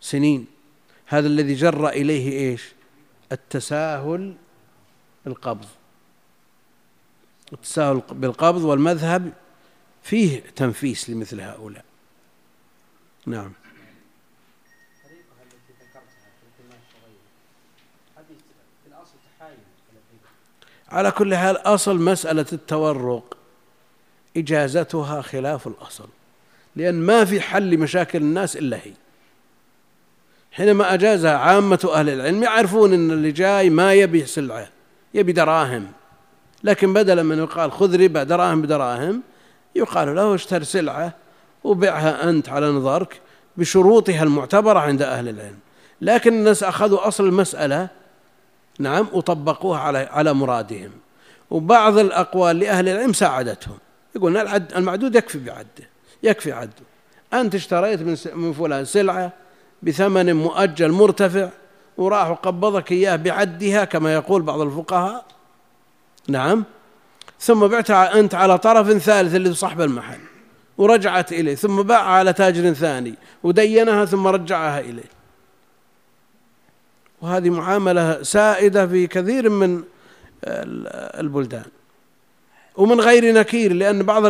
سنين. 0.00 0.46
هذا 1.06 1.26
الذي 1.26 1.54
جر 1.54 1.88
إليه 1.88 2.32
إيش؟ 2.32 2.72
التساهل 3.32 4.36
بالقبض. 5.24 5.66
التساهل 7.52 8.02
بالقبض 8.10 8.64
والمذهب 8.64 9.32
فيه 10.02 10.40
تنفيس 10.40 11.10
لمثل 11.10 11.40
هؤلاء. 11.40 11.84
نعم. 13.26 13.52
على 20.88 21.10
كل 21.10 21.36
حال 21.36 21.56
أصل 21.56 21.96
مسألة 21.96 22.46
التورق 22.52 23.36
إجازتها 24.36 25.22
خلاف 25.22 25.66
الأصل. 25.66 26.08
لأن 26.78 26.94
ما 26.94 27.24
في 27.24 27.40
حل 27.40 27.70
لمشاكل 27.70 28.18
الناس 28.18 28.56
إلا 28.56 28.76
هي. 28.76 28.92
حينما 30.52 30.94
أجازها 30.94 31.36
عامة 31.36 31.90
أهل 31.94 32.08
العلم 32.08 32.42
يعرفون 32.42 32.92
أن 32.92 33.10
اللي 33.10 33.32
جاي 33.32 33.70
ما 33.70 33.92
يبي 33.94 34.26
سلعة 34.26 34.68
يبي 35.14 35.32
دراهم. 35.32 35.86
لكن 36.64 36.92
بدلا 36.92 37.22
من 37.22 37.38
يقال 37.38 37.72
خذ 37.72 38.02
ربا 38.02 38.22
دراهم 38.22 38.62
بدراهم 38.62 39.22
يقال 39.74 40.16
له 40.16 40.34
اشتر 40.34 40.62
سلعة 40.62 41.14
وبعها 41.64 42.30
أنت 42.30 42.48
على 42.48 42.66
نظرك 42.66 43.20
بشروطها 43.56 44.22
المعتبرة 44.22 44.78
عند 44.78 45.02
أهل 45.02 45.28
العلم. 45.28 45.58
لكن 46.00 46.32
الناس 46.32 46.62
أخذوا 46.62 47.08
أصل 47.08 47.26
المسألة 47.26 47.88
نعم 48.78 49.06
وطبقوها 49.12 49.80
على 49.80 49.98
على 49.98 50.32
مرادهم. 50.32 50.90
وبعض 51.50 51.98
الأقوال 51.98 52.58
لأهل 52.58 52.88
العلم 52.88 53.12
ساعدتهم. 53.12 53.78
يقولون 54.16 54.42
المعدود 54.76 55.14
يكفي 55.14 55.38
بعده. 55.38 55.97
يكفي 56.22 56.52
عده 56.52 56.72
أنت 57.32 57.54
اشتريت 57.54 58.00
من 58.34 58.52
فلان 58.52 58.84
سلعة 58.84 59.32
بثمن 59.82 60.36
مؤجل 60.36 60.92
مرتفع 60.92 61.48
وراح 61.96 62.30
وقبضك 62.30 62.92
إياه 62.92 63.16
بعدها 63.16 63.84
كما 63.84 64.14
يقول 64.14 64.42
بعض 64.42 64.60
الفقهاء. 64.60 65.24
نعم. 66.28 66.64
ثم 67.40 67.66
بعتها 67.66 68.20
أنت 68.20 68.34
على 68.34 68.58
طرف 68.58 68.92
ثالث 68.92 69.34
اللي 69.34 69.54
صاحب 69.54 69.80
المحل 69.80 70.20
ورجعت 70.78 71.32
إليه 71.32 71.54
ثم 71.54 71.82
باعها 71.82 72.10
على 72.10 72.32
تاجر 72.32 72.72
ثاني 72.72 73.14
ودينها 73.42 74.04
ثم 74.04 74.26
رجعها 74.26 74.80
إليه. 74.80 75.10
وهذه 77.22 77.50
معاملة 77.50 78.22
سائدة 78.22 78.86
في 78.86 79.06
كثير 79.06 79.48
من 79.48 79.82
البلدان. 80.44 81.64
ومن 82.78 83.00
غير 83.00 83.34
نكير 83.34 83.72
لأن 83.72 84.02
بعض 84.02 84.26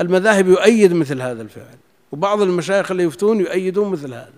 المذاهب 0.00 0.48
يؤيد 0.48 0.92
مثل 0.92 1.22
هذا 1.22 1.42
الفعل 1.42 1.76
وبعض 2.12 2.42
المشايخ 2.42 2.90
اللي 2.90 3.02
يفتون 3.02 3.40
يؤيدون 3.40 3.92
مثل 3.92 4.14
هذا. 4.14 4.32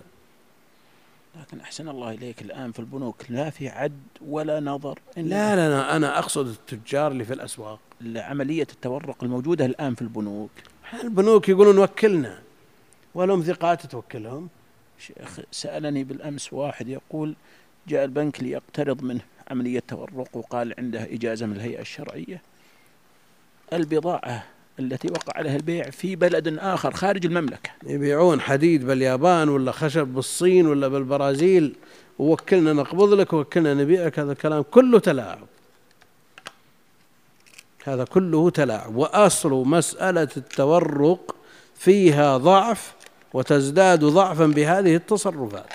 لكن 1.40 1.60
أحسن 1.60 1.88
الله 1.88 2.10
إليك 2.10 2.42
الآن 2.42 2.72
في 2.72 2.78
البنوك 2.78 3.16
لا 3.28 3.50
في 3.50 3.68
عد 3.68 4.00
ولا 4.26 4.60
نظر. 4.60 4.98
لا 5.16 5.56
لا 5.56 5.96
أنا 5.96 6.18
أقصد 6.18 6.46
التجار 6.46 7.12
اللي 7.12 7.24
في 7.24 7.34
الأسواق. 7.34 7.80
عملية 8.16 8.66
التورق 8.72 9.24
الموجودة 9.24 9.66
الآن 9.66 9.94
في 9.94 10.02
البنوك. 10.02 10.50
البنوك 11.04 11.48
يقولون 11.48 11.78
وكلنا 11.78 12.38
ولهم 13.14 13.42
ثقات 13.42 13.86
توكلهم. 13.86 14.48
شيخ 14.98 15.40
سألني 15.52 16.04
بالأمس 16.04 16.52
واحد 16.52 16.88
يقول 16.88 17.34
جاء 17.88 18.04
البنك 18.04 18.42
ليقترض 18.42 19.02
منه 19.02 19.20
عملية 19.50 19.82
تورق 19.88 20.36
وقال 20.36 20.74
عنده 20.78 21.02
إجازة 21.02 21.46
من 21.46 21.56
الهيئة 21.56 21.80
الشرعية. 21.80 22.42
البضاعة 23.72 24.44
التي 24.78 25.08
وقع 25.08 25.32
عليها 25.36 25.56
البيع 25.56 25.90
في 25.90 26.16
بلد 26.16 26.58
آخر 26.58 26.92
خارج 26.92 27.26
المملكة. 27.26 27.70
يبيعون 27.86 28.40
حديد 28.40 28.86
باليابان 28.86 29.48
ولا 29.48 29.72
خشب 29.72 30.06
بالصين 30.06 30.66
ولا 30.66 30.88
بالبرازيل. 30.88 31.76
ووكلنا 32.18 32.72
نقبض 32.72 33.12
لك 33.12 33.32
ووكلنا 33.32 33.74
نبيعك. 33.74 34.18
هذا 34.18 34.32
الكلام 34.32 34.62
كله 34.62 34.98
تلاعب. 34.98 35.46
هذا 37.84 38.04
كله 38.04 38.50
تلاعب. 38.50 38.96
وأصل 38.96 39.52
مسألة 39.52 40.28
التورق 40.36 41.34
فيها 41.74 42.36
ضعف 42.36 42.94
وتزداد 43.32 44.04
ضعفا 44.04 44.46
بهذه 44.46 44.96
التصرفات. 44.96 45.72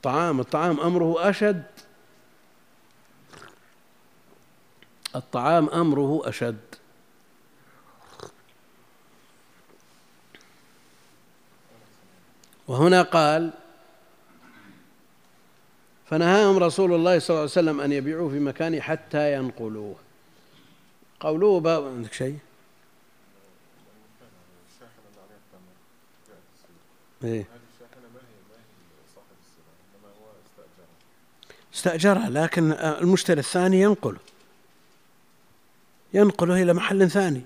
الطعام 0.00 0.40
الطعام 0.40 0.80
أمره 0.80 1.30
أشد. 1.30 1.64
الطعام 5.16 5.68
أمره 5.68 6.22
أشد. 6.24 6.60
وهنا 12.68 13.02
قال 13.02 13.52
فنهاهم 16.06 16.58
رسول 16.58 16.94
الله 16.94 17.18
صلى 17.18 17.30
الله 17.30 17.40
عليه 17.40 17.50
وسلم 17.50 17.80
أن 17.80 17.92
يبيعوه 17.92 18.30
في 18.30 18.38
مكانه 18.38 18.80
حتى 18.80 19.34
ينقلوه. 19.34 19.96
قوله 21.20 21.60
باب 21.60 21.84
عندك 21.86 22.12
شيء؟ 22.12 22.38
إيه. 27.24 27.59
استأجرها 31.80 32.30
لكن 32.30 32.72
المشتري 32.72 33.40
الثاني 33.40 33.80
ينقله 33.80 34.18
ينقله 36.14 36.62
إلى 36.62 36.72
محل 36.72 37.10
ثاني. 37.10 37.42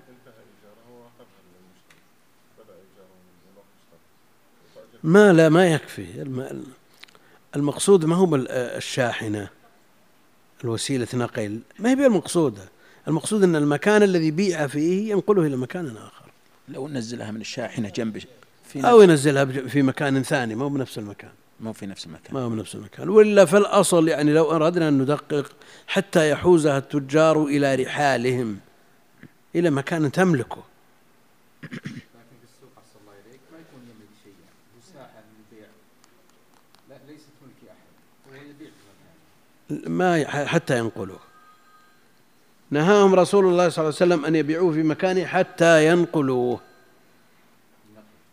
ما 5.02 5.32
لا 5.32 5.48
ما 5.48 5.66
يكفي. 5.66 6.06
المقصود 7.56 8.04
ما 8.04 8.16
هو 8.16 8.36
الشاحنة 8.50 9.48
الوسيلة 10.64 11.08
نقل. 11.14 11.60
ما 11.78 11.90
هي 11.90 12.06
المقصودة 12.06 12.62
المقصود؟ 13.08 13.42
أن 13.42 13.56
المكان 13.56 14.02
الذي 14.02 14.30
بيع 14.30 14.66
فيه 14.66 15.10
ينقله 15.10 15.46
إلى 15.46 15.56
مكان 15.56 15.96
آخر. 15.96 16.30
لو 16.68 16.88
نزلها 16.88 17.30
من 17.30 17.40
الشاحنة 17.40 17.88
جنب 17.88 18.22
في 18.64 18.88
أو 18.88 19.02
ينزلها 19.02 19.44
في 19.44 19.82
مكان 19.82 20.22
ثاني 20.22 20.54
ما 20.54 20.64
هو 20.64 20.68
بنفس 20.68 20.98
المكان. 20.98 21.30
ما 21.60 21.68
هو 21.68 21.72
في 21.72 21.86
نفس 21.86 22.06
المكان. 22.06 22.34
ما 22.34 22.40
هو 22.40 22.48
بنفس 22.48 22.74
المكان. 22.74 23.08
ولا 23.08 23.44
في 23.44 23.56
الأصل 23.56 24.08
يعني 24.08 24.32
لو 24.32 24.52
أردنا 24.52 24.88
أن 24.88 24.98
ندقق 24.98 25.52
حتى 25.86 26.30
يحوزها 26.30 26.78
التجار 26.78 27.44
إلى 27.44 27.74
رحالهم 27.74 28.58
إلى 29.54 29.70
مكان 29.70 30.12
تملكه. 30.12 30.62
لكن 31.62 31.70
في 31.80 32.44
السوق 32.44 32.72
أحسن 32.78 32.98
الله 33.00 33.12
إليك 33.26 33.40
ما 33.52 33.58
يكون 33.58 33.80
يملك 33.82 34.10
شيء 34.24 34.34
مساحة 34.78 35.22
للبيع 35.52 35.68
لا 36.90 36.96
ليست 37.12 37.28
ملك 37.42 37.70
أحد 37.70 37.86
هو 38.28 38.34
يبيع 39.70 39.88
ما 39.88 40.46
حتى 40.46 40.78
ينقله. 40.78 41.18
نهاهم 42.70 43.14
رسول 43.14 43.44
الله 43.44 43.68
صلى 43.68 43.82
الله 43.82 43.96
عليه 44.00 44.14
وسلم 44.14 44.24
أن 44.24 44.36
يبيعوه 44.36 44.72
في 44.72 44.82
مكانه 44.82 45.24
حتى 45.26 45.86
ينقلوه. 45.86 46.60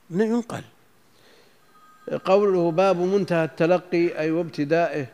ينقل. 0.10 0.64
قوله 2.18 2.72
باب 2.72 2.98
منتهى 2.98 3.44
التلقي 3.44 4.20
أي 4.20 4.32
وابتدائه. 4.32 5.06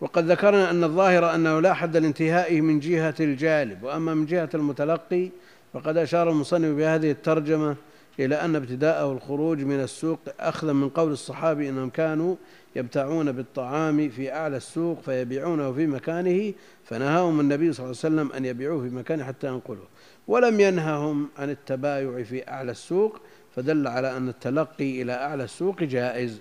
وقد 0.00 0.30
ذكرنا 0.30 0.70
أن 0.70 0.84
الظاهر 0.84 1.34
أنه 1.34 1.60
لا 1.60 1.74
حد 1.74 1.96
لانتهائه 1.96 2.60
من 2.60 2.80
جهة 2.80 3.14
الجالب 3.20 3.82
وأما 3.82 4.14
من 4.14 4.26
جهة 4.26 4.48
المتلقي 4.54 5.28
فقد 5.72 5.96
أشار 5.96 6.30
المصنف 6.30 6.76
بهذه 6.76 7.10
الترجمة 7.10 7.76
إلى 8.20 8.34
أن 8.34 8.56
ابتداءه 8.56 9.12
الخروج 9.12 9.60
من 9.60 9.80
السوق 9.80 10.18
أخذا 10.40 10.72
من 10.72 10.88
قول 10.88 11.12
الصحابي 11.12 11.68
أنهم 11.68 11.90
كانوا 11.90 12.36
يبتاعون 12.76 13.32
بالطعام 13.32 14.08
في 14.08 14.32
أعلى 14.32 14.56
السوق 14.56 15.00
فيبيعونه 15.00 15.72
في 15.72 15.86
مكانه 15.86 16.52
فنهاهم 16.84 17.40
النبي 17.40 17.72
صلى 17.72 17.86
الله 17.86 17.96
عليه 18.04 18.14
وسلم 18.14 18.32
أن 18.32 18.44
يبيعوه 18.44 18.88
في 18.88 18.94
مكانه 18.94 19.24
حتى 19.24 19.46
ينقلوه 19.46 19.86
ولم 20.28 20.60
ينههم 20.60 21.28
عن 21.38 21.50
التبايع 21.50 22.22
في 22.22 22.48
أعلى 22.48 22.70
السوق 22.70 23.20
فدل 23.58 23.86
على 23.86 24.16
أن 24.16 24.28
التلقي 24.28 25.02
إلى 25.02 25.12
أعلى 25.12 25.44
السوق 25.44 25.82
جائز. 25.82 26.40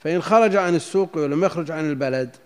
فإن 0.00 0.22
خرج 0.22 0.56
عن 0.56 0.74
السوق 0.74 1.16
ولم 1.16 1.44
يخرج 1.44 1.70
عن 1.70 1.90
البلد 1.90 2.36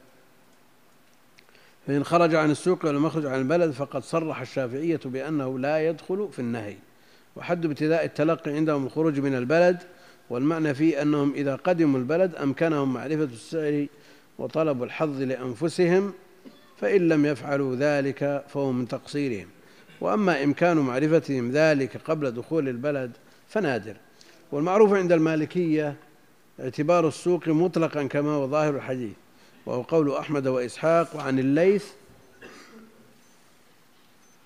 فإن 1.86 2.04
خرج 2.04 2.34
عن 2.34 2.50
السوق 2.50 2.86
ولم 2.86 3.06
يخرج 3.06 3.26
عن 3.26 3.38
البلد 3.38 3.70
فقد 3.70 4.02
صرح 4.02 4.40
الشافعية 4.40 5.00
بأنه 5.04 5.58
لا 5.58 5.88
يدخل 5.88 6.28
في 6.32 6.38
النهي. 6.38 6.76
وحد 7.36 7.64
ابتداء 7.64 8.04
التلقي 8.04 8.50
عندهم 8.50 8.86
الخروج 8.86 9.20
من 9.20 9.34
البلد 9.34 9.82
والمعنى 10.30 10.74
فيه 10.74 11.02
أنهم 11.02 11.32
إذا 11.34 11.56
قدموا 11.56 11.98
البلد 11.98 12.34
أمكنهم 12.34 12.94
معرفة 12.94 13.24
السعر 13.24 13.86
وطلب 14.38 14.82
الحظ 14.82 15.22
لأنفسهم 15.22 16.12
فإن 16.80 17.08
لم 17.08 17.26
يفعلوا 17.26 17.76
ذلك 17.76 18.44
فهو 18.48 18.72
من 18.72 18.88
تقصيرهم. 18.88 19.46
وأما 20.00 20.44
إمكان 20.44 20.76
معرفتهم 20.76 21.50
ذلك 21.50 21.96
قبل 21.96 22.30
دخول 22.30 22.68
البلد 22.68 23.10
فنادر. 23.48 23.96
والمعروف 24.52 24.92
عند 24.92 25.12
المالكية 25.12 25.96
اعتبار 26.60 27.08
السوق 27.08 27.48
مطلقا 27.48 28.06
كما 28.06 28.30
هو 28.30 28.48
ظاهر 28.48 28.76
الحديث 28.76 29.16
وهو 29.66 29.82
قول 29.82 30.12
أحمد 30.12 30.46
وإسحاق 30.46 31.16
وعن 31.16 31.38
الليث 31.38 31.86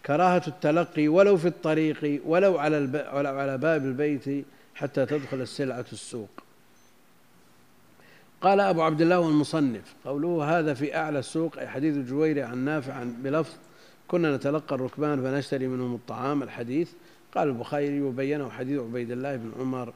كراهة 0.06 0.42
التلقي 0.46 1.08
ولو 1.08 1.36
في 1.36 1.48
الطريق 1.48 2.22
ولو 2.26 2.58
على 2.58 2.76
ولو 3.12 3.38
على 3.38 3.58
باب 3.58 3.84
البيت 3.84 4.46
حتى 4.74 5.06
تدخل 5.06 5.40
السلعة 5.40 5.84
السوق. 5.92 6.30
قال 8.40 8.60
أبو 8.60 8.82
عبد 8.82 9.00
الله 9.00 9.18
والمصنف 9.18 9.94
قوله 10.04 10.58
هذا 10.58 10.74
في 10.74 10.96
أعلى 10.96 11.18
السوق 11.18 11.58
أي 11.58 11.68
حديث 11.68 11.96
الجويري 11.96 12.42
عن 12.42 12.58
نافع 12.58 13.04
بلفظ 13.04 13.54
كنا 14.08 14.36
نتلقى 14.36 14.74
الركبان 14.74 15.22
فنشتري 15.22 15.66
منهم 15.68 15.94
الطعام. 15.94 16.42
الحديث 16.42 16.90
قال 17.34 17.48
البخاري 17.48 18.00
وبينه 18.00 18.50
حديث 18.50 18.80
عبيد 18.80 19.10
الله 19.10 19.36
بن 19.36 19.52
عمر 19.58 19.94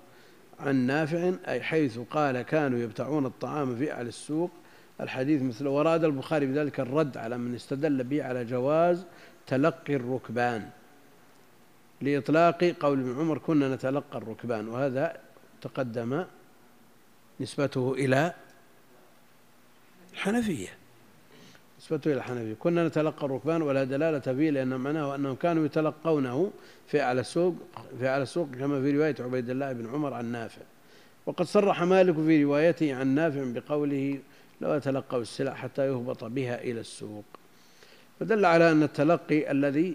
عن 0.61 0.77
نافع 0.77 1.33
أي 1.49 1.63
حيث 1.63 1.99
قال 1.99 2.43
كانوا 2.43 2.79
يبتعون 2.79 3.27
الطعام 3.27 3.77
في 3.77 3.93
أعلى 3.93 4.09
السوق. 4.09 4.51
الحديث 5.01 5.43
مثله 5.43 5.71
وراد 5.71 6.05
البخاري 6.05 6.47
بذلك 6.47 6.81
الرد 6.81 7.17
على 7.17 7.39
من 7.39 7.55
استدل 7.55 8.05
به 8.05 8.25
على 8.25 8.45
جواز 8.45 9.05
تلقي 9.47 9.95
الركبان. 9.95 10.71
لإطلاق 12.01 12.65
قول 12.65 13.01
ابن 13.01 13.21
عمر 13.21 13.39
كنا 13.39 13.75
نتلقى 13.75 14.19
الركبان 14.19 14.69
وهذا 14.69 15.17
تقدم 15.63 16.25
نسبته 17.41 17.95
إلى 17.95 18.35
الحنفية 20.13 20.69
نسبته 21.79 22.09
إلى 22.09 22.17
الحنفية 22.17 22.55
كنا 22.59 22.89
نتلقى 22.89 23.27
الركبان 23.27 23.63
ولا 23.63 23.85
دلالة 23.85 24.19
فيه 24.19 24.51
لأن 24.51 24.81
معناه 24.81 25.15
أنهم 25.15 25.35
كانوا 25.35 25.67
يتلقونه 25.67 26.51
في 26.87 27.01
أعلى 27.03 27.21
السوق 27.21 27.55
في 27.99 28.09
أعلى 28.09 28.23
السوق 28.23 28.49
كما 28.59 28.83
في 28.83 28.91
رواية 28.91 29.15
عبيد 29.21 29.51
الله 29.51 29.73
بن 29.73 29.87
عمر 29.95 30.15
عن 30.15 30.25
نافع. 30.33 30.63
وقد 31.27 31.45
صرح 31.45 31.83
مالك 31.83 32.15
في 32.15 32.45
روايته 32.45 32.95
عن 32.95 33.07
نافع 33.07 33.45
بقوله 33.45 34.19
لو 34.61 34.75
يتلقوا 34.75 35.21
السلع 35.21 35.55
حتى 35.55 35.87
يهبط 35.87 36.25
بها 36.25 36.63
إلى 36.63 36.81
السوق 36.81 37.25
فدل 38.21 38.45
على 38.45 38.73
أن 38.73 38.83
التلقي 38.83 39.51
الذي 39.51 39.95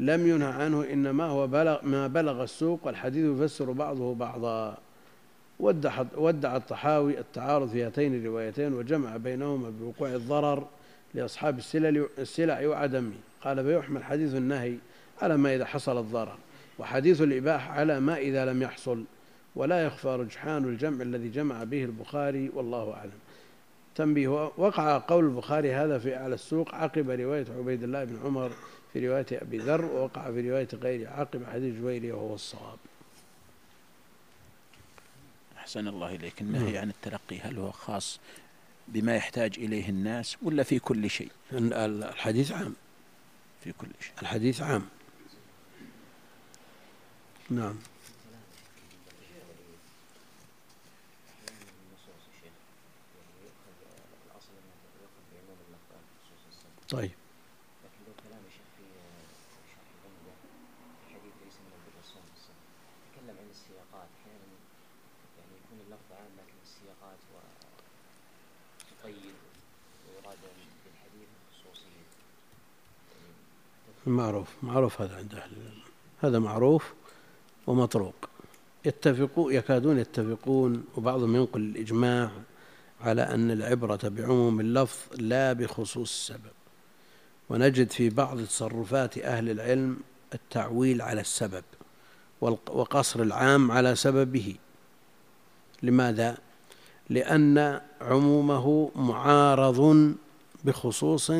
لم 0.00 0.26
ينهى 0.26 0.52
عنه 0.52 0.84
إنما 0.92 1.24
هو 1.24 1.46
بلغ 1.46 1.84
ما 1.84 2.06
بلغ 2.06 2.42
السوق 2.42 2.80
والحديث 2.86 3.36
يفسر 3.36 3.72
بعضه 3.72 4.14
بعضا. 4.14 4.78
ودع, 5.60 6.04
ودع 6.16 6.56
الطحاوي 6.56 7.18
التعارض 7.18 7.68
في 7.68 7.84
هاتين 7.84 8.14
الروايتين 8.14 8.72
وجمع 8.72 9.16
بينهما 9.16 9.70
بوقوع 9.80 10.14
الضرر. 10.14 10.66
لأصحاب 11.14 11.58
السلع, 11.58 12.06
السلع 12.18 12.66
وعدمه 12.66 13.12
قال 13.44 13.64
فيحمل 13.64 14.04
حديث 14.04 14.34
النهي 14.34 14.76
على 15.22 15.36
ما 15.36 15.54
إذا 15.54 15.64
حصل 15.64 15.98
الضرر 15.98 16.38
وحديث 16.78 17.22
الإباحة 17.22 17.72
على 17.72 18.00
ما 18.00 18.16
إذا 18.16 18.44
لم 18.44 18.62
يحصل 18.62 19.04
ولا 19.56 19.86
يخفى 19.86 20.08
رجحان 20.08 20.64
الجمع 20.64 21.02
الذي 21.02 21.28
جمع 21.28 21.64
به 21.64 21.84
البخاري 21.84 22.50
والله 22.54 22.92
أعلم. 22.92 23.18
تنبيه 23.94 24.28
وقع 24.28 24.98
قول 24.98 25.24
البخاري 25.24 25.74
هذا 25.74 25.98
في 25.98 26.16
أعلى 26.16 26.34
السوق 26.34 26.74
عقب 26.74 27.10
رواية 27.10 27.46
عبيد 27.58 27.82
الله 27.82 28.04
بن 28.04 28.18
عمر 28.24 28.50
في 28.92 29.08
رواية 29.08 29.26
أبي 29.32 29.58
ذر 29.58 29.84
ووقع 29.84 30.30
في 30.30 30.50
رواية 30.50 30.68
غيره 30.74 31.10
عقب 31.10 31.42
حديث 31.52 31.80
جويري 31.80 32.12
وهو 32.12 32.34
الصواب. 32.34 32.78
أحسن 35.56 35.88
الله 35.88 36.14
إليك. 36.14 36.40
النهي 36.40 36.78
عن 36.78 36.90
التلقي 36.90 37.38
هل 37.40 37.58
هو 37.58 37.70
خاص 37.70 38.20
بما 38.88 39.16
يحتاج 39.16 39.58
إليه 39.58 39.88
الناس 39.88 40.36
ولا 40.42 40.62
في 40.62 40.78
كل 40.78 41.10
شيء؟ 41.10 41.30
الحديث 41.52 42.52
عام. 42.52 42.74
في 43.64 43.72
كل 43.72 43.88
شيء. 44.00 44.12
الحديث 44.22 44.62
عام. 44.62 44.86
نعم. 47.50 47.74
طيب 56.90 57.10
لكن 57.84 58.00
لو 58.06 58.12
كلام 58.24 58.42
الشيخ 58.48 58.68
في 58.76 58.84
شرح 59.70 59.86
العمدة 59.94 60.34
في 61.00 61.04
حديث 61.14 61.34
ليس 61.44 61.56
من 61.64 61.72
الرسول 61.88 62.22
تكلم 63.12 63.36
عن 63.42 63.48
السياقات 63.50 64.08
أحيانا 64.20 64.48
يعني 65.38 65.52
يكون 65.60 65.78
اللفظ 65.86 66.08
عام 66.18 66.32
لكن 66.38 66.58
السياقات 66.68 67.20
وتقيد 67.32 69.36
ويراد 70.06 70.38
بالحديث 70.84 71.28
الخصوصية 71.40 72.04
معروف 74.06 74.48
معروف 74.62 75.00
هذا 75.00 75.16
عند 75.16 75.34
أهل 75.34 75.50
هذا 76.20 76.38
معروف 76.38 76.92
ومطروق. 77.66 78.14
يتفقوا 78.84 79.52
يكادون 79.52 79.98
يتفقون 79.98 80.84
وبعضهم 80.96 81.36
ينقل 81.36 81.60
الإجماع 81.60 82.30
على 83.00 83.22
أن 83.22 83.50
العبرة 83.50 84.00
بعموم 84.08 84.60
اللفظ 84.60 85.20
لا 85.20 85.52
بخصوص 85.52 86.10
السبب. 86.10 86.52
ونجد 87.50 87.90
في 87.90 88.10
بعض 88.10 88.40
تصرفات 88.40 89.18
أهل 89.18 89.50
العلم 89.50 89.96
التعويل 90.34 91.02
على 91.02 91.20
السبب 91.20 91.64
وقصر 92.40 93.22
العام 93.22 93.70
على 93.70 93.96
سببه. 93.96 94.56
لماذا؟ 95.82 96.38
لأن 97.10 97.80
عمومه 98.00 98.90
معارض 98.96 100.14
بخصوص 100.64 101.32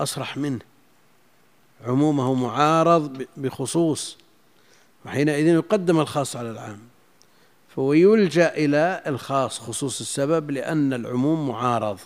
أصرح 0.00 0.36
منه. 0.36 0.69
عمومه 1.86 2.34
معارض 2.34 3.26
بخصوص 3.36 4.18
وحينئذ 5.06 5.46
يقدم 5.46 6.00
الخاص 6.00 6.36
على 6.36 6.50
العام. 6.50 6.78
فهو 7.76 7.92
يلجأ 7.92 8.54
إلى 8.54 9.02
الخاص 9.06 9.58
خصوص 9.58 10.00
السبب 10.00 10.50
لأن 10.50 10.92
العموم 10.92 11.48
معارض. 11.48 11.98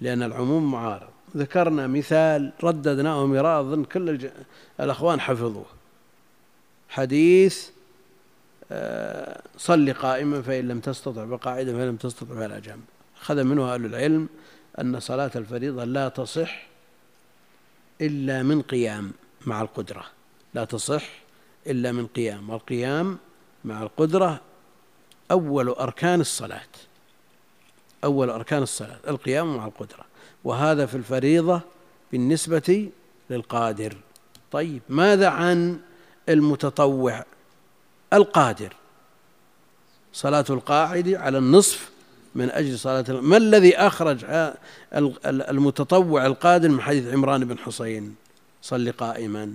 لأن 0.00 0.22
العموم 0.22 0.72
معارض. 0.72 1.08
ذكرنا 1.36 1.86
مثال 1.86 2.52
رددناه 2.64 3.26
مرارا 3.26 3.60
أظن 3.60 3.84
كل 3.84 4.30
الأخوان 4.80 5.20
حفظوه. 5.20 5.66
حديث 6.88 7.68
آه، 8.72 9.42
صل 9.58 9.92
قائما 9.92 10.42
فإن 10.42 10.68
لم 10.68 10.80
تستطع 10.80 11.24
بقاعدا 11.24 11.72
فإن 11.72 11.88
لم 11.88 11.96
تستطع 11.96 12.34
فعلى 12.34 12.60
جنب. 12.60 12.84
أخذ 13.22 13.44
منه 13.44 13.74
أهل 13.74 13.84
العلم 13.84 14.28
أن 14.80 15.00
صلاة 15.00 15.30
الفريضة 15.36 15.84
لا 15.84 16.08
تصح 16.08 16.69
إلا 18.00 18.42
من 18.42 18.62
قيام 18.62 19.12
مع 19.46 19.62
القدرة. 19.62 20.04
لا 20.54 20.64
تصح 20.64 21.04
إلا 21.66 21.92
من 21.92 22.06
قيام 22.06 22.50
والقيام 22.50 23.18
مع 23.64 23.82
القدرة 23.82 24.40
أول 25.30 25.68
أركان 25.68 26.20
الصلاة. 26.20 26.60
أول 28.04 28.30
أركان 28.30 28.62
الصلاة 28.62 28.98
القيام 29.08 29.56
مع 29.56 29.66
القدرة. 29.66 30.04
وهذا 30.44 30.86
في 30.86 30.94
الفريضة 30.94 31.60
بالنسبة 32.12 32.90
للقادر. 33.30 33.96
طيب 34.52 34.82
ماذا 34.88 35.28
عن 35.28 35.80
المتطوع؟ 36.28 37.24
القادر. 38.12 38.76
صلاة 40.12 40.44
القاعد 40.50 41.08
على 41.08 41.38
النصف 41.38 41.90
من 42.34 42.50
أجل 42.50 42.78
صلاة 42.78 43.04
ما 43.08 43.36
الذي 43.36 43.76
أخرج 43.76 44.24
المتطوع 45.24 46.26
القادر 46.26 46.68
من 46.68 46.80
حديث 46.80 47.06
عمران 47.06 47.44
بن 47.44 47.58
حسين؟ 47.58 48.14
صل 48.62 48.92
قائما. 48.92 49.52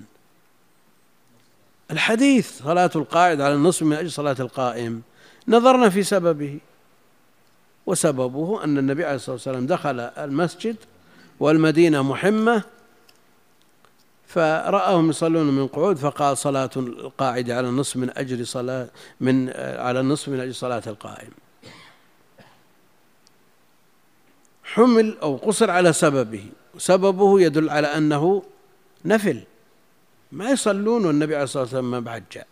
الحديث 1.92 2.62
صلاة 2.64 2.92
القاعد 2.96 3.42
على 3.42 3.54
النصف 3.54 3.84
من 3.84 3.96
أجل 3.96 4.12
صلاة 4.12 4.36
القائم. 4.40 5.02
نظرنا 5.48 5.90
في 5.90 6.04
سببه. 6.04 6.60
وسببه 7.86 8.64
أن 8.64 8.78
النبي 8.78 9.06
عليه 9.06 9.16
الصلاة 9.16 9.36
والسلام 9.36 9.68
دخل 9.68 10.00
المسجد 10.00 10.76
والمدينة 11.40 12.04
محمة 12.04 12.64
فرآهم 14.28 15.10
يصلون 15.10 15.58
من 15.58 15.68
قعود 15.68 15.98
فقال 15.98 16.38
صلاة 16.38 16.70
القاعد 16.78 17.52
على 17.52 17.70
النصف 17.70 17.98
من 17.98 18.18
أجل 18.18 18.48
صلاة 18.48 18.88
من 19.22 19.50
على 19.60 20.00
النصف 20.00 20.30
من 20.30 20.40
أجل 20.40 20.56
صلاة 20.56 20.84
القائم. 20.88 21.30
حمل 24.66 25.18
أو 25.22 25.36
قصر 25.36 25.72
على 25.72 25.94
سببه. 25.94 26.46
سببه 26.78 27.42
يدل 27.42 27.70
على 27.70 27.88
أنه 27.88 28.44
نفل. 29.06 29.42
ما 30.32 30.50
يصلون 30.50 31.06
والنبي 31.06 31.36
عليه 31.36 31.44
الصلاة 31.44 31.64
والسلام 31.64 31.92
ما 31.92 32.00
بعد 32.00 32.24
جاء. 32.32 32.48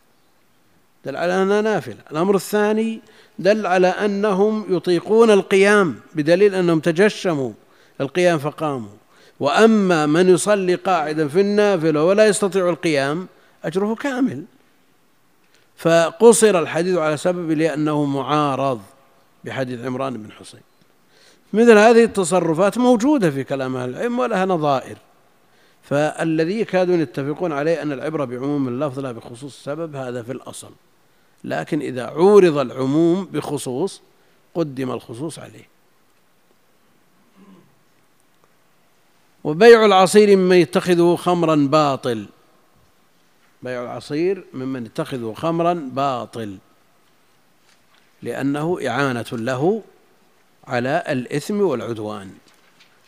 دل 1.05 1.15
على 1.15 1.43
أنها 1.43 1.61
نافلة 1.61 1.97
الأمر 2.11 2.35
الثاني 2.35 3.01
دل 3.39 3.65
على 3.65 3.87
أنهم 3.87 4.65
يطيقون 4.69 5.31
القيام 5.31 5.99
بدليل 6.15 6.55
أنهم 6.55 6.79
تجشموا. 6.79 7.51
القيام 8.01 8.39
فقاموا. 8.39 8.91
وأما 9.39 10.05
من 10.05 10.29
يصلي 10.29 10.75
قاعدا 10.75 11.27
في 11.27 11.41
النافلة 11.41 12.03
ولا 12.03 12.27
يستطيع 12.27 12.69
القيام 12.69 13.27
أجره 13.63 13.95
كامل. 13.95 14.43
فقصر 15.77 16.59
الحديث 16.59 16.97
على 16.97 17.17
سبب 17.17 17.51
لأنه 17.51 18.05
معارض 18.05 18.81
بحديث 19.43 19.79
عمران 19.85 20.23
بن 20.23 20.31
حسين 20.31 20.61
مثل 21.53 21.77
هذه 21.77 22.03
التصرفات 22.03 22.77
موجودة 22.77 23.31
في 23.31 23.43
كلام 23.43 23.75
أهل 23.75 23.89
العلم 23.89 24.19
ولها 24.19 24.45
نظائر. 24.45 24.97
فالذي 25.83 26.59
يكادون 26.59 26.99
يتفقون 26.99 27.51
عليه 27.51 27.81
أن 27.81 27.91
العبرة 27.91 28.25
بعموم 28.25 28.67
اللفظ 28.67 28.99
لا 28.99 29.11
بخصوص 29.11 29.43
السبب 29.43 29.95
هذا 29.95 30.23
في 30.23 30.31
الأصل. 30.31 30.71
لكن 31.43 31.81
إذا 31.81 32.05
عورض 32.05 32.57
العموم 32.57 33.25
بخصوص 33.25 34.01
قدم 34.55 34.91
الخصوص 34.91 35.39
عليه. 35.39 35.67
وبيع 39.43 39.85
العصير 39.85 40.37
ممن 40.37 40.55
يتخذه 40.55 41.15
خمرا 41.15 41.55
باطل. 41.55 42.25
بيع 43.63 43.83
العصير 43.83 44.45
ممن 44.53 44.85
يتخذه 44.85 45.33
خمرا 45.37 45.73
باطل. 45.73 46.57
لأنه 48.21 48.77
إعانة 48.87 49.25
له 49.31 49.81
على 50.67 51.03
الإثم 51.07 51.61
والعدوان. 51.61 52.31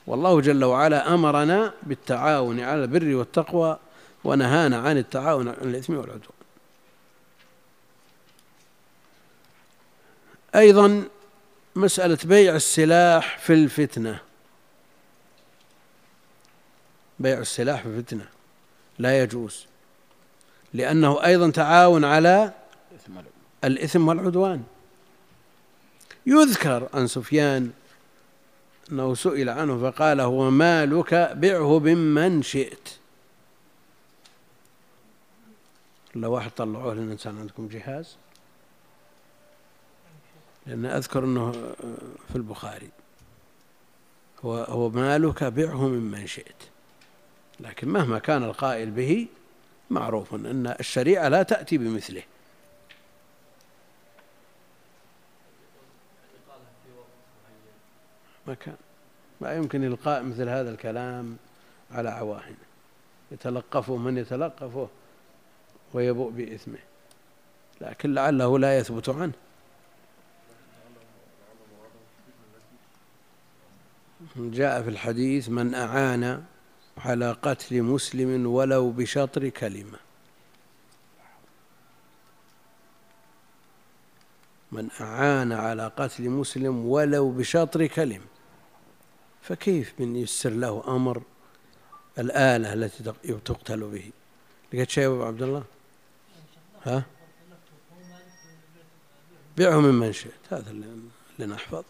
والله 0.07 0.41
جل 0.41 0.63
وعلا 0.63 1.13
أمرنا 1.13 1.73
بالتعاون 1.83 2.59
على 2.59 2.83
البر 2.83 3.15
والتقوى 3.15 3.79
ونهانا 4.23 4.77
عن 4.77 4.97
التعاون 4.97 5.47
على 5.47 5.61
الإثم 5.61 5.93
والعدوان. 5.93 6.35
أيضا 10.55 11.03
مسألة 11.75 12.17
بيع 12.23 12.55
السلاح 12.55 13.37
في 13.37 13.53
الفتنة. 13.53 14.19
بيع 17.19 17.39
السلاح 17.39 17.81
في 17.81 17.87
الفتنة 17.87 18.27
لا 18.99 19.23
يجوز 19.23 19.65
لأنه 20.73 21.25
أيضا 21.25 21.49
تعاون 21.49 22.05
على 22.05 22.53
الإثم 23.63 24.07
والعدوان. 24.07 24.63
يذكر 26.25 26.89
عن 26.93 27.07
سفيان 27.07 27.71
أنه 28.91 29.15
سئل 29.15 29.49
عنه 29.49 29.91
فقال 29.91 30.21
هو 30.21 30.49
مالك 30.51 31.13
بعه 31.13 31.79
بمن 31.79 32.41
شئت. 32.41 32.89
لو 36.15 36.31
واحد 36.31 36.51
طلعوه 36.51 36.93
للإنسان 36.93 37.37
عندكم 37.37 37.67
جهاز؟ 37.67 38.17
لأن 40.67 40.85
أذكر 40.85 41.23
أنه 41.23 41.51
في 42.29 42.35
البخاري. 42.35 42.89
هو 44.45 44.55
هو 44.55 44.89
مالك 44.89 45.43
بعه 45.43 45.87
ممن 45.87 46.27
شئت. 46.27 46.63
لكن 47.59 47.89
مهما 47.89 48.19
كان 48.19 48.43
القائل 48.43 48.91
به 48.91 49.27
معروف 49.89 50.35
أن 50.35 50.75
الشريعة 50.79 51.27
لا 51.27 51.43
تأتي 51.43 51.77
بمثله. 51.77 52.23
ما 58.47 58.53
كان 58.53 58.75
ما 59.41 59.55
يمكن 59.55 59.83
إلقاء 59.83 60.23
مثل 60.23 60.49
هذا 60.49 60.71
الكلام 60.71 61.37
على 61.91 62.09
عواهن. 62.09 62.55
يتلقفه 63.31 63.95
من 63.95 64.17
يتلقفه 64.17 64.89
ويبوء 65.93 66.31
بإثمه. 66.31 66.79
لكن 67.81 68.13
لعله 68.13 68.59
لا 68.59 68.77
يثبت 68.77 69.09
عنه. 69.09 69.33
جاء 74.37 74.81
في 74.83 74.89
الحديث 74.89 75.49
من 75.49 75.73
أعان 75.73 76.43
على 76.97 77.31
قتل 77.31 77.81
مسلم 77.81 78.45
ولو 78.47 78.91
بشطر 78.91 79.49
كلمة. 79.49 79.99
من 84.71 84.89
أعان 85.01 85.51
على 85.51 85.91
قتل 85.97 86.29
مسلم 86.29 86.85
ولو 86.85 87.31
بشطر 87.31 87.87
كلمة. 87.87 88.34
فكيف 89.47 89.93
من 89.99 90.15
يسر 90.15 90.49
له 90.49 90.83
أمر 90.87 91.23
الآلة 92.19 92.73
التي 92.73 93.03
تقتل 93.45 93.79
به؟ 93.79 94.11
لقيت 94.73 94.89
شيء 94.89 95.07
أبو 95.07 95.23
عبد 95.23 95.41
الله؟ 95.41 95.63
ها؟ 96.83 97.03
بيعه 99.57 99.79
من 99.79 100.13
شئت 100.13 100.31
هذا 100.51 100.71
اللي 100.71 101.53
نحفظ. 101.53 101.83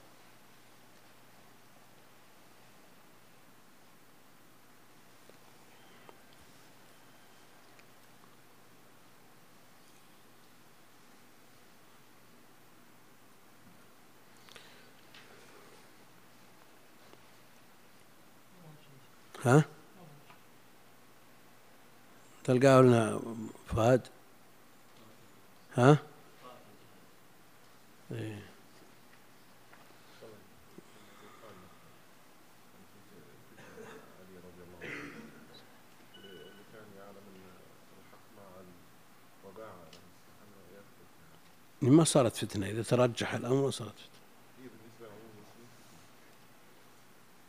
ها؟ 19.46 19.66
تلقاه 22.44 22.82
لنا 22.82 23.20
فهد 23.68 24.08
ها؟ 25.78 25.98
إيه. 28.12 28.46
ما 41.82 42.04
صارت 42.04 42.36
فتنة. 42.36 42.68
إذا 42.68 42.84
ترجح 42.84 43.34
الأمر 43.34 43.72
صارت 43.72 43.94
فتنة. 43.94 44.16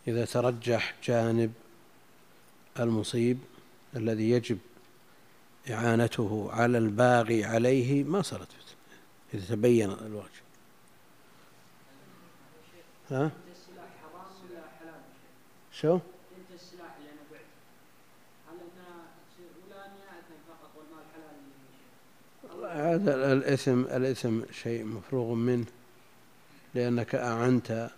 إذا 0.08 0.24
ترجح 0.24 0.94
جانب 1.04 1.52
المصيب 2.80 3.38
الذي 3.96 4.30
يجب 4.30 4.58
إعانته 5.70 6.48
على 6.52 6.78
الباغي 6.78 7.44
عليه 7.44 8.04
ما 8.04 8.22
صارت 8.22 8.48
فتنة 8.52 8.76
إذا 9.34 9.54
تبين 9.54 9.90
الوجه 9.90 10.42
ها؟ 13.10 13.30
شو؟ 15.72 15.98
هذا 22.76 23.32
الاثم 23.32 23.80
الاثم 23.80 24.40
شيء 24.52 24.84
مفروغ 24.84 25.34
منه 25.34 25.66
لأنك 26.74 27.14
أعنت 27.14 27.90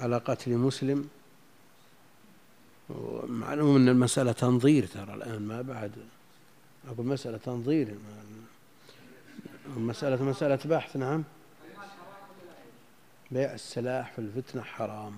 على 0.00 0.16
قتل 0.16 0.50
مسلم 0.50 1.08
معلوم 3.26 3.76
إن 3.76 3.88
المسألة 3.88 4.32
تنظير 4.32 4.86
ترى 4.86 5.14
الآن 5.14 5.42
ما 5.42 5.62
بعد. 5.62 5.92
أقول 6.88 7.06
مسألة 7.06 7.38
تنظير. 7.38 7.94
مسألة 9.76 10.22
مسألة 10.22 10.58
بحث 10.64 10.96
نعم. 10.96 11.24
بيع 13.30 13.54
السلاح 13.54 14.12
في 14.12 14.18
الفتنة 14.18 14.62
حرام. 14.62 15.16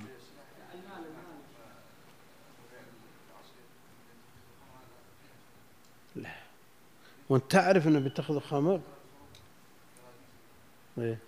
لا. 6.16 6.35
وأنت 7.29 7.51
تعرف 7.51 7.87
إنه 7.87 7.99
بيتخذ 7.99 8.41
خمر؟ 8.41 8.81
إيه. 10.99 11.18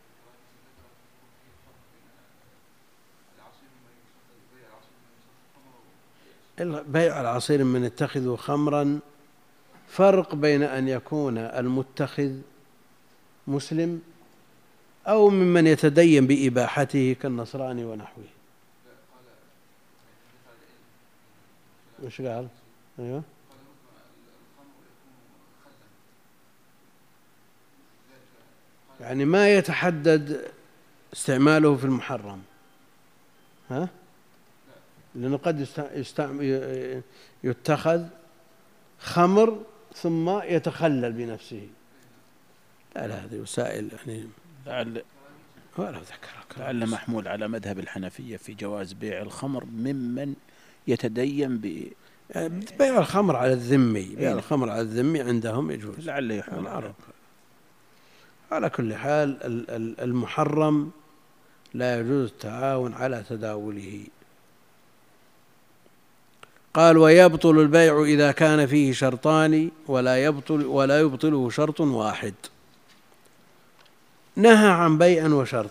بيع 6.64 7.20
العصير 7.20 7.64
من 7.64 7.84
يتخذه 7.84 8.36
خمرا 8.36 9.00
فرق 9.88 10.34
بين 10.34 10.62
أن 10.62 10.88
يكون 10.88 11.38
المتخذ 11.38 12.32
مسلم 13.46 14.02
أو 15.06 15.30
ممن 15.30 15.66
يتدين 15.66 16.26
بإباحته 16.26 17.16
كالنصراني 17.22 17.84
ونحوه 17.84 18.24
وش 22.02 22.20
قال؟ 22.20 22.48
أيوه 22.98 23.22
يعني 29.00 29.24
ما 29.24 29.54
يتحدد 29.54 30.50
استعماله 31.12 31.76
في 31.76 31.84
المحرم 31.84 32.42
ها؟ 33.70 33.88
لأنه 35.16 35.36
قد 35.36 35.66
يتخذ 37.44 38.04
خمر 38.98 39.62
ثم 39.94 40.40
يتخلل 40.42 41.12
بنفسه. 41.12 41.68
لا 42.96 43.06
لا 43.06 43.24
هذه 43.24 43.38
وسائل 43.38 43.88
يعني 43.92 44.28
لعل 44.66 45.02
ولا 45.78 45.98
ذكرك. 45.98 46.58
لعل 46.58 46.86
محمول 46.86 47.28
على 47.28 47.48
مذهب 47.48 47.78
الحنفية 47.78 48.36
في 48.36 48.54
جواز 48.54 48.92
بيع 48.92 49.22
الخمر 49.22 49.64
ممن 49.64 50.34
يتدين 50.86 51.58
ب 51.58 51.92
يعني 52.30 52.64
بيع 52.78 52.98
الخمر 52.98 53.36
على 53.36 53.52
الذمي 53.52 54.14
بيع 54.16 54.28
إيه. 54.28 54.34
الخمر 54.34 54.70
على 54.70 54.80
الذمي 54.80 55.20
عندهم 55.20 55.70
يجوز. 55.70 56.06
لعل 56.06 56.30
يحمل 56.30 56.66
على 56.66 56.92
على 58.52 58.70
كل 58.70 58.94
حال 58.94 59.38
المحرم 60.00 60.90
لا 61.74 62.00
يجوز 62.00 62.28
التعاون 62.28 62.94
على 62.94 63.24
تداوله. 63.28 64.06
قال 66.76 66.98
ويبطل 66.98 67.58
البيع 67.60 68.02
إذا 68.02 68.32
كان 68.32 68.66
فيه 68.66 68.92
شرطان 68.92 69.70
ولا 69.86 70.24
يبطل 70.24 70.66
ولا 70.66 71.00
يبطله 71.00 71.50
شرط 71.50 71.80
واحد. 71.80 72.34
نهى 74.36 74.68
عن 74.68 74.98
بيع 74.98 75.26
وشرط. 75.26 75.70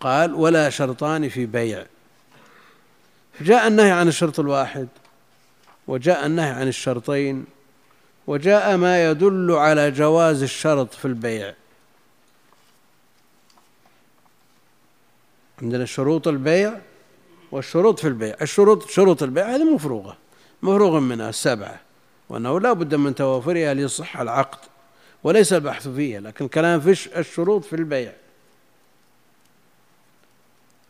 قال 0.00 0.34
ولا 0.34 0.70
شرطان 0.70 1.28
في 1.28 1.46
بيع. 1.46 1.86
جاء 3.40 3.68
النهي 3.68 3.90
عن 3.90 4.08
الشرط 4.08 4.40
الواحد 4.40 4.88
وجاء 5.88 6.26
النهي 6.26 6.50
عن 6.50 6.68
الشرطين 6.68 7.44
وجاء 8.26 8.76
ما 8.76 9.10
يدل 9.10 9.52
على 9.52 9.90
جواز 9.90 10.42
الشرط 10.42 10.94
في 10.94 11.04
البيع. 11.04 11.54
عندنا 15.62 15.84
شروط 15.84 16.28
البيع 16.28 16.80
والشروط 17.52 18.00
في 18.00 18.08
البيع. 18.08 18.36
الشروط 18.42 18.88
شروط 18.88 19.22
البيع 19.22 19.54
هذه 19.54 19.74
مفروغة. 19.74 20.16
مفروغ 20.62 21.00
منها 21.00 21.28
السبعة 21.28 21.80
وأنه 22.28 22.60
لا 22.60 22.72
بد 22.72 22.94
من 22.94 23.14
توافرها 23.14 23.74
ليصح 23.74 24.20
العقد 24.20 24.58
وليس 25.24 25.52
البحث 25.52 25.88
فيها 25.88 26.20
لكن 26.20 26.44
الكلام 26.44 26.80
في 26.80 27.18
الشروط 27.18 27.64
في 27.64 27.76
البيع. 27.76 28.12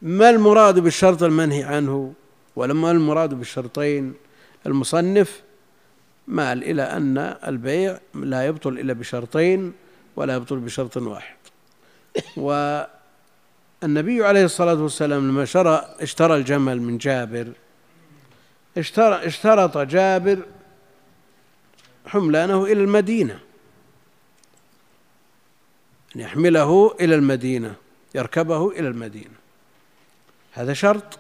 ما 0.02 0.30
المراد 0.30 0.78
بالشرط 0.78 1.22
المنهي 1.22 1.62
عنه؟ 1.64 2.12
ولما 2.56 2.90
المراد 2.90 3.34
بالشرطين؟ 3.34 4.14
المصنف 4.66 5.42
مال 6.28 6.62
إلى 6.64 6.82
أن 6.82 7.18
البيع 7.46 7.98
لا 8.14 8.46
يبطل 8.46 8.78
إلا 8.78 8.92
بشرطين 8.92 9.72
ولا 10.16 10.34
يبطل 10.34 10.56
بشرط 10.56 10.96
واحد. 10.96 11.36
و 12.36 12.82
النبي 13.82 14.24
عليه 14.24 14.44
الصلاة 14.44 14.82
والسلام 14.82 15.28
لما 15.28 15.44
شرى 15.44 15.94
اشترى 16.00 16.36
الجمل 16.36 16.82
من 16.82 16.98
جابر 16.98 17.52
اشترى 18.78 19.26
اشترط 19.26 19.78
جابر 19.78 20.42
حملانه 22.06 22.64
إلى 22.64 22.84
المدينة. 22.84 23.38
يحمله 26.16 26.96
إلى 27.00 27.14
المدينة 27.14 27.74
يركبه 28.14 28.70
إلى 28.70 28.88
المدينة. 28.88 29.34
هذا 30.52 30.72
شرط. 30.72 31.18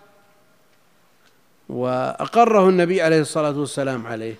وأقره 1.68 2.68
النبي 2.68 3.02
عليه 3.02 3.20
الصلاة 3.20 3.58
والسلام 3.58 4.06
عليه. 4.06 4.34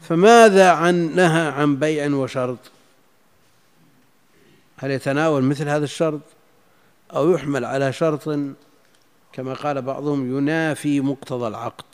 فماذا 0.00 0.70
عن 0.70 1.16
نهى 1.16 1.48
عن 1.48 1.76
بيع 1.76 2.14
وشرط؟ 2.14 2.58
هل 4.76 4.90
يتناول 4.90 5.42
مثل 5.42 5.68
هذا 5.68 5.84
الشرط 5.84 6.20
أو 7.14 7.30
يحمل 7.30 7.64
على 7.64 7.92
شرط 7.92 8.28
كما 9.32 9.54
قال 9.54 9.82
بعضهم 9.82 10.38
ينافي 10.38 11.00
مقتضى 11.00 11.48
العقد؟ 11.48 11.84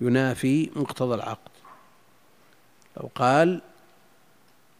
ينافي 0.00 0.70
مقتضى 0.76 1.14
العقد. 1.14 1.50
لو 2.96 3.10
قال 3.14 3.60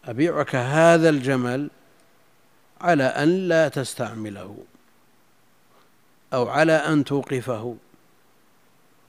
أبيعك 0.05 0.55
هذا 0.55 1.09
الجمل 1.09 1.69
على 2.81 3.03
أن 3.03 3.47
لا 3.47 3.67
تستعمله 3.67 4.57
أو 6.33 6.49
على 6.49 6.73
أن 6.73 7.03
توقفه 7.03 7.75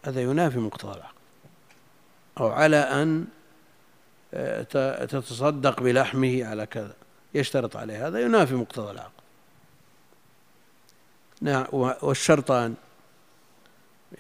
هذا 0.05 0.23
ينافي 0.23 0.59
مقتضى 0.59 0.97
العقد. 0.97 1.13
أو 2.41 2.49
على 2.49 2.77
أن 2.77 3.27
آه، 4.35 4.63
تتصدق 5.05 5.81
بلحمه 5.81 6.45
على 6.45 6.67
كذا. 6.67 6.95
يشترط 7.35 7.77
عليه 7.77 8.07
هذا 8.07 8.21
ينافي 8.21 8.55
مقتضى 8.55 8.91
العقد 8.91 9.23
نعم 11.41 11.67
والشرطان 11.73 12.75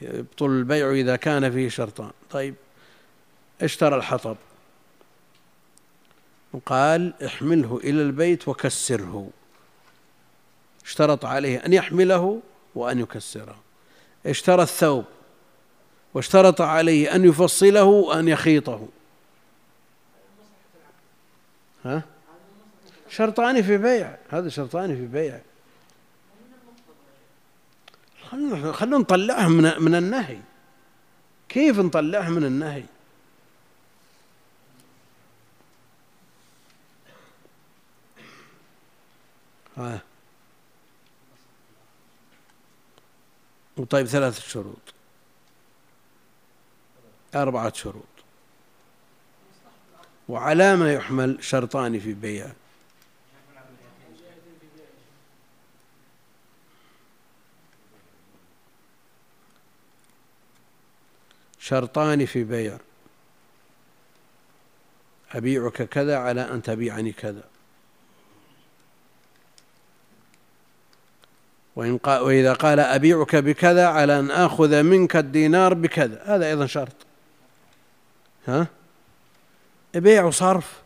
يبطل 0.02 0.46
البيع 0.46 0.90
إذا 0.90 1.16
كان 1.16 1.52
فيه 1.52 1.68
شرطان. 1.68 2.10
طيب 2.30 2.54
اشترى 3.62 3.96
الحطب. 3.96 4.36
وقال 6.52 7.24
احمله 7.26 7.80
إلى 7.84 8.02
البيت 8.02 8.48
وكسره. 8.48 9.30
اشترط 10.84 11.24
عليه 11.24 11.58
أن 11.58 11.72
يحمله 11.72 12.40
وأن 12.74 12.98
يكسره. 12.98 13.56
اشترى 14.26 14.62
الثوب. 14.62 15.04
واشترط 16.14 16.60
عليه 16.60 17.14
أن 17.14 17.24
يفصله 17.24 17.84
وأن 17.84 18.28
يخيطه. 18.28 18.88
ها؟ 21.84 22.02
شرطان 23.12 23.62
في 23.62 23.78
بيع. 23.78 24.16
هذا 24.30 24.48
شرطان 24.48 24.96
في 24.96 25.06
بيع. 25.06 25.40
خلونا 28.30 28.72
خلونا 28.72 29.48
من 29.48 29.72
من 29.78 29.94
النهي. 29.94 30.38
كيف 31.48 31.78
نطلعه 31.78 32.28
من 32.28 32.44
النهي؟ 32.44 32.84
ها. 39.76 40.00
وطيب 43.76 44.06
ثلاثة 44.06 44.40
شروط. 44.40 44.94
أربعة 47.34 47.72
شروط. 47.74 48.04
وعلى 50.28 50.76
ما 50.76 50.92
يحمل 50.92 51.44
شرطان 51.44 52.00
في 52.00 52.14
بيع. 52.14 52.52
شرطان 61.62 62.26
في 62.26 62.44
بيع. 62.44 62.78
أبيعك 65.32 65.82
كذا 65.82 66.16
على 66.16 66.40
أن 66.40 66.62
تبيعني 66.62 67.12
كذا. 67.12 67.42
وإن 71.76 71.98
قال 71.98 72.22
وإذا 72.22 72.52
قال 72.52 72.80
أبيعك 72.80 73.36
بكذا 73.36 73.86
على 73.86 74.18
أن 74.18 74.30
آخذ 74.30 74.82
منك 74.82 75.16
الدينار 75.16 75.74
بكذا 75.74 76.22
هذا 76.24 76.46
أيضا 76.46 76.66
شرط. 76.66 76.96
ها؟ 78.46 78.66
بيع 79.94 80.24
وصرف. 80.24 80.82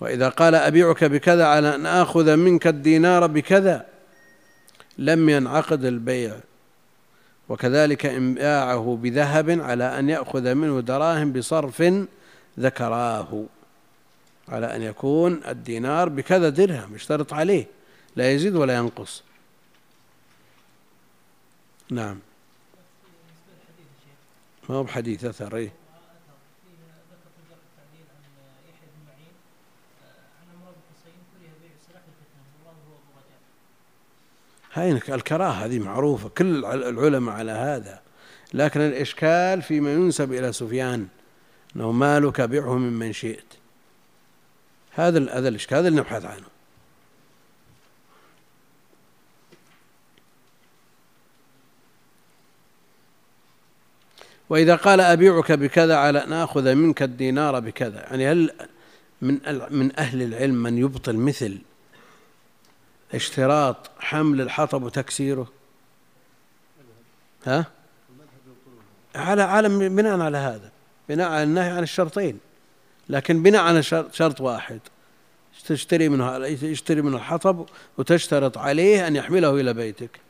وإذا 0.00 0.28
قال 0.28 0.54
أبيعك 0.54 1.04
بكذا 1.04 1.46
على 1.46 1.74
أن 1.74 1.86
آخذ 1.86 2.36
منك 2.36 2.66
الدينار 2.66 3.26
بكذا 3.26 3.86
لم 4.98 5.28
ينعقد 5.28 5.84
البيع. 5.84 6.40
وكذلك 7.50 8.06
إن 8.06 8.34
باعه 8.34 8.98
بذهب 9.02 9.60
على 9.60 9.98
أن 9.98 10.08
يأخذ 10.08 10.54
منه 10.54 10.80
دراهم 10.80 11.32
بصرف 11.32 11.82
ذكراه 12.58 13.44
على 14.48 14.76
أن 14.76 14.82
يكون 14.82 15.40
الدينار 15.48 16.08
بكذا 16.08 16.48
درهم 16.48 16.94
يشترط 16.94 17.32
عليه 17.32 17.66
لا 18.16 18.32
يزيد 18.32 18.56
ولا 18.56 18.76
ينقص. 18.76 19.22
نعم. 21.90 22.18
ما 24.68 24.76
هو 24.76 24.82
بحديث 24.82 25.24
أثر 25.24 25.56
إيه 25.56 25.72
هاي 34.72 34.92
الكراهة 34.92 35.64
هذه 35.64 35.78
معروفة 35.78 36.28
كل 36.28 36.64
العلماء 36.64 37.34
على 37.34 37.52
هذا. 37.52 38.00
لكن 38.54 38.80
الإشكال 38.80 39.62
فيما 39.62 39.92
ينسب 39.92 40.32
إلى 40.32 40.52
سفيان 40.52 41.06
أنه 41.76 41.92
مالك 41.92 42.40
بيعه 42.40 42.74
ممن 42.74 43.12
شئت. 43.12 43.44
هذا 44.94 45.38
هذا 45.38 45.48
الإشكال 45.48 45.78
هذا 45.78 45.88
اللي 45.88 46.00
نبحث 46.00 46.24
عنه. 46.24 46.46
وإذا 54.48 54.76
قال 54.76 55.00
أبيعك 55.00 55.52
بكذا 55.52 55.96
على 55.96 56.24
أن 56.24 56.32
آخذ 56.32 56.74
منك 56.74 57.02
الدينار 57.02 57.60
بكذا. 57.60 58.00
يعني 58.00 58.28
هل 58.28 58.50
من 59.22 59.40
من 59.70 59.98
أهل 59.98 60.22
العلم 60.22 60.62
من 60.62 60.78
يبطل 60.78 61.16
مثل 61.16 61.58
اشتراط 63.14 63.90
حمل 63.98 64.40
الحطب 64.40 64.82
وتكسيره. 64.82 65.52
ها؟ 67.46 67.66
على 69.14 69.42
عالم 69.42 69.96
بناء 69.96 70.20
على 70.20 70.38
هذا 70.38 70.72
بناء 71.08 71.30
على 71.30 71.42
النهي 71.42 71.70
عن 71.70 71.82
الشرطين. 71.82 72.40
لكن 73.08 73.42
بناء 73.42 73.62
على 73.62 73.82
شرط 74.12 74.40
واحد 74.40 74.80
تشتري 75.66 76.08
منه 76.08 76.46
يشتري 76.46 77.02
منه 77.02 77.16
الحطب 77.16 77.66
وتشترط 77.98 78.58
عليه 78.58 79.06
أن 79.06 79.16
يحمله 79.16 79.60
إلى 79.60 79.72
بيتك. 79.72 80.20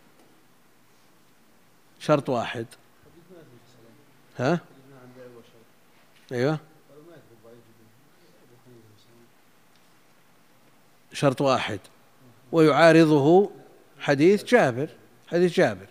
شرط 2.01 2.29
واحد. 2.29 2.67
ها؟ 4.39 4.61
أيوه. 6.33 6.59
شرط 11.13 11.41
واحد. 11.41 11.81
ويعارضه 12.53 13.51
حديث 14.01 14.45
جابر 14.45 14.89
حديث 15.29 15.53
جابر. 15.53 15.87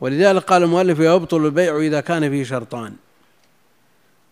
ولذلك 0.00 0.42
قال 0.42 0.62
المؤلف 0.62 0.98
يبطل 0.98 1.46
البيع 1.46 1.78
إذا 1.78 2.00
كان 2.00 2.30
فيه 2.30 2.44
شرطان. 2.44 2.96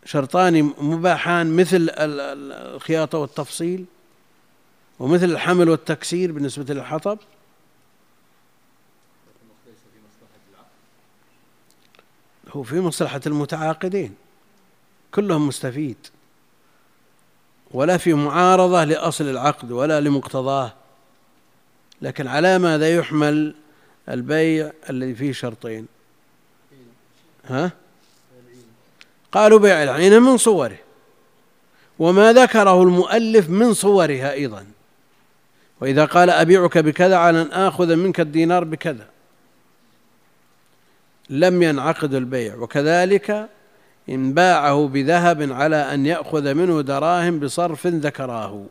شرطان 0.04 0.62
مباحان 0.78 1.56
مثل 1.56 1.90
الخياطة 1.96 3.18
والتفصيل 3.18 3.84
ومثل 4.98 5.24
الحمل 5.24 5.68
والتكسير 5.68 6.32
بالنسبة 6.32 6.74
للحطب. 6.74 7.18
هو 12.52 12.62
في 12.62 12.80
مصلحة 12.80 13.20
المتعاقدين 13.26 14.14
كلهم 15.14 15.48
مستفيد. 15.48 15.96
ولا 17.70 17.96
في 17.96 18.14
معارضة 18.14 18.84
لأصل 18.84 19.24
العقد 19.24 19.72
ولا 19.72 20.00
لمقتضاه. 20.00 20.72
لكن 22.02 22.26
على 22.26 22.58
ماذا 22.58 22.94
يحمل 22.96 23.54
البيع 24.08 24.72
الذي 24.90 25.14
فيه 25.14 25.32
شرطين؟ 25.32 25.86
ها؟ 27.46 27.70
قالوا 29.32 29.58
بيع 29.58 29.82
العينة 29.82 30.18
من 30.18 30.36
صوره 30.36 30.76
وما 31.98 32.32
ذكره 32.32 32.82
المؤلف 32.82 33.48
من 33.48 33.74
صورها 33.74 34.32
أيضا. 34.32 34.66
وإذا 35.80 36.04
قال 36.04 36.30
أبيعك 36.30 36.78
بكذا 36.78 37.16
على 37.16 37.42
أن 37.42 37.52
آخذ 37.52 37.96
منك 37.96 38.20
الدينار 38.20 38.64
بكذا. 38.64 39.06
لم 41.30 41.62
ينعقد 41.62 42.14
البيع 42.14 42.56
وكذلك 42.56 43.48
إن 44.08 44.32
باعه 44.32 44.88
بذهب 44.88 45.52
على 45.52 45.76
أن 45.76 46.06
يأخذ 46.06 46.54
منه 46.54 46.80
دراهم 46.80 47.40
بصرف 47.40 47.86
ذكراه. 47.86 48.64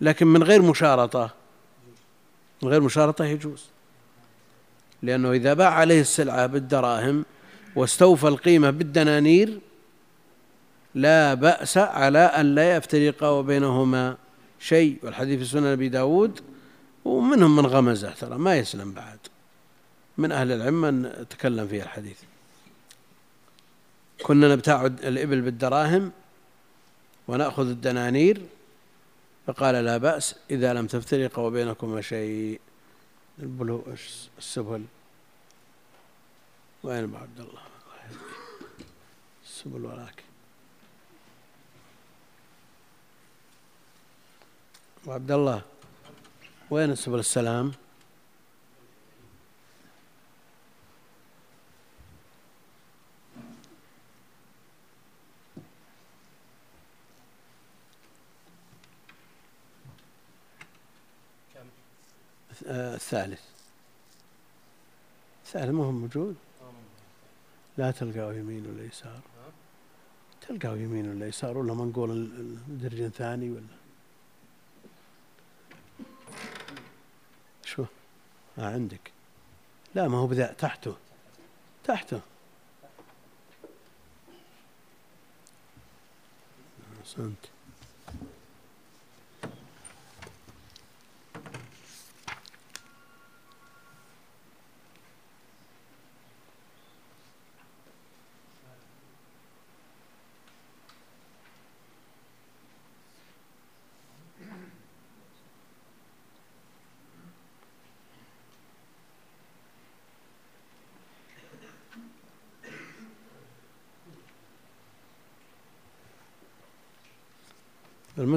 لكن 0.00 0.26
من 0.26 0.42
غير 0.42 0.62
مشارطة. 0.62 1.39
من 2.62 2.68
غير 2.68 2.80
مشارطة 2.80 3.24
يجوز. 3.24 3.64
لأنه 5.02 5.32
إذا 5.32 5.54
باع 5.54 5.74
عليه 5.74 6.00
السلعة 6.00 6.46
بالدراهم 6.46 7.24
واستوفى 7.76 8.28
القيمة 8.28 8.70
بالدنانير 8.70 9.60
لا 10.94 11.34
بأس 11.34 11.78
على 11.78 12.18
أن 12.18 12.54
لا 12.54 12.76
يفترق 12.76 13.40
بينهما 13.40 14.16
شيء. 14.60 14.98
والحديث 15.02 15.38
في 15.38 15.44
سنن 15.44 15.66
أبي 15.66 15.88
داود 15.88 16.40
ومنهم 17.04 17.56
من 17.56 17.66
غمزه 17.66 18.10
ترى 18.10 18.38
ما 18.38 18.56
يسلم 18.56 18.92
بعد. 18.92 19.18
من 20.18 20.32
أهل 20.32 20.52
العلم 20.52 20.80
من 20.80 21.26
تكلم 21.30 21.68
في 21.68 21.82
الحديث. 21.82 22.18
كنا 24.22 24.54
نبتاع 24.54 24.86
الإبل 24.86 25.40
بالدراهم 25.40 26.12
ونأخذ 27.28 27.68
الدنانير 27.68 28.42
فقال 29.50 29.74
لا 29.74 29.96
بأس 29.96 30.34
إذا 30.50 30.74
لم 30.74 30.86
تفترق 30.86 31.40
بينكما 31.40 32.00
شيء. 32.00 32.60
البلو 33.38 33.84
السبل. 34.38 34.84
وين 36.82 37.04
أبو 37.04 37.16
عبد 37.16 37.40
الله؟ 37.40 37.62
السبل 39.44 39.84
وراك. 39.84 40.24
أبو 45.02 45.12
عبد 45.12 45.30
الله 45.30 45.62
وين 46.70 46.94
سبل 46.94 47.18
السلام؟ 47.18 47.72
الثالث. 62.66 63.40
الثالث 65.44 65.70
ما 65.70 65.84
هو 65.84 65.92
موجود؟ 65.92 66.36
لا 67.78 67.90
تلقاه 67.90 68.34
يمين 68.34 68.66
ولا 68.66 68.84
يسار. 68.84 69.20
تلقاه 70.40 70.76
يمين 70.76 71.08
ولا 71.08 71.26
يسار 71.26 71.58
ولا 71.58 71.74
منقول 71.74 72.28
درج 72.68 73.08
ثاني 73.08 73.50
ولا؟ 73.50 73.80
شو؟ 77.64 77.84
آه 78.58 78.74
عندك. 78.74 79.12
لا 79.94 80.08
ما 80.08 80.18
هو 80.18 80.26
بذا 80.26 80.52
تحته. 80.52 80.96
تحته. 81.84 82.20
أحسنت 87.00 87.46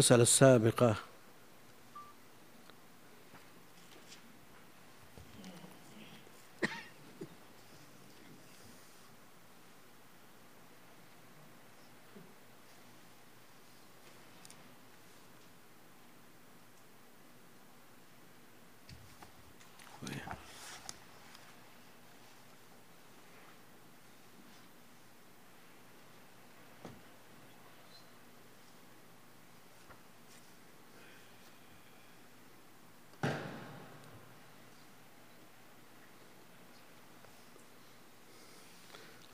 المسألة 0.04 0.24
السابقة 0.24 0.96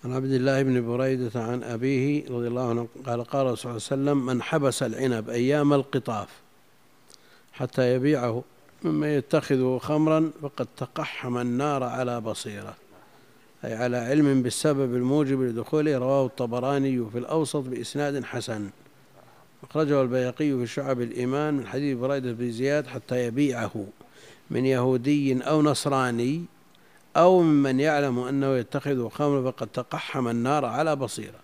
عن 0.09 0.15
عبد 0.15 0.31
الله 0.31 0.63
بن 0.63 0.87
بريدة 0.87 1.31
عن 1.35 1.63
أبيه 1.63 2.29
رضي 2.29 2.47
الله 2.47 2.69
عنه 2.69 2.87
قال 3.05 3.23
قال 3.23 3.57
صلى 3.57 3.71
الله 3.71 3.83
عليه 3.91 4.01
وسلم 4.01 4.25
من 4.25 4.41
حبس 4.41 4.83
العنب 4.83 5.29
أيام 5.29 5.73
القطاف 5.73 6.27
حتى 7.53 7.95
يبيعه 7.95 8.43
مما 8.83 9.15
يتخذه 9.15 9.79
خمرا 9.81 10.31
فقد 10.41 10.67
تقحم 10.77 11.37
النار 11.37 11.83
على 11.83 12.21
بصيرة. 12.21 12.75
أي 13.65 13.73
على 13.75 13.97
علم 13.97 14.41
بالسبب 14.41 14.95
الموجب 14.95 15.41
لدخوله 15.41 15.97
رواه 15.97 16.25
الطبراني 16.25 17.05
في 17.11 17.17
الأوسط 17.17 17.61
بإسناد 17.61 18.23
حسن. 18.23 18.69
أخرجه 19.63 20.01
البيقي 20.01 20.57
في 20.57 20.67
شعب 20.67 21.01
الإيمان 21.01 21.53
من 21.53 21.67
حديث 21.67 21.97
بريدة 21.97 22.31
بن 22.31 22.51
زياد 22.51 22.87
حتى 22.87 23.25
يبيعه 23.25 23.85
من 24.49 24.65
يهودي 24.65 25.43
أو 25.43 25.61
نصراني. 25.61 26.45
أو 27.17 27.41
ممن 27.41 27.79
يعلم 27.79 28.19
أنه 28.19 28.57
يتخذ 28.57 29.09
خمر 29.09 29.51
فقد 29.51 29.67
تقحم 29.67 30.27
النار 30.27 30.65
على 30.65 30.95
بصيرة. 30.95 31.39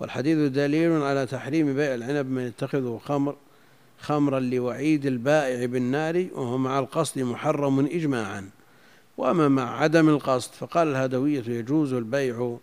والحديث 0.00 0.50
دليل 0.52 1.02
على 1.02 1.26
تحريم 1.26 1.74
بيع 1.74 1.94
العنب 1.94 2.30
من 2.30 2.46
يتخذه 2.46 3.00
خمر 3.04 3.36
خمرا 4.00 4.40
لوعيد 4.40 5.06
البائع 5.06 5.66
بالنار 5.66 6.26
وهو 6.34 6.58
مع 6.58 6.78
القصد 6.78 7.18
محرم 7.18 7.86
إجماعا. 7.86 8.50
وأما 9.16 9.48
مع 9.48 9.80
عدم 9.80 10.08
القصد 10.08 10.50
فقال 10.52 10.88
الهدوية 10.88 11.42
يجوز 11.46 11.92
البيع 11.92 12.56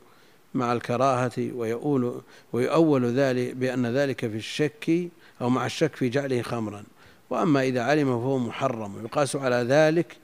مع 0.53 0.73
الكراهة 0.73 1.31
ويؤول 1.37 2.21
ويؤول 2.53 3.05
ذلك 3.05 3.55
بأن 3.55 3.85
ذلك 3.85 4.19
في 4.19 4.37
الشك 4.37 5.09
أو 5.41 5.49
مع 5.49 5.65
الشك 5.65 5.95
في 5.95 6.09
جعله 6.09 6.41
خمرا. 6.41 6.83
وأما 7.29 7.61
إذا 7.63 7.81
علم 7.81 8.05
فهو 8.05 8.37
محرم 8.37 8.95
ويقاس 8.95 9.35
على 9.35 9.55
ذلك 9.55 10.17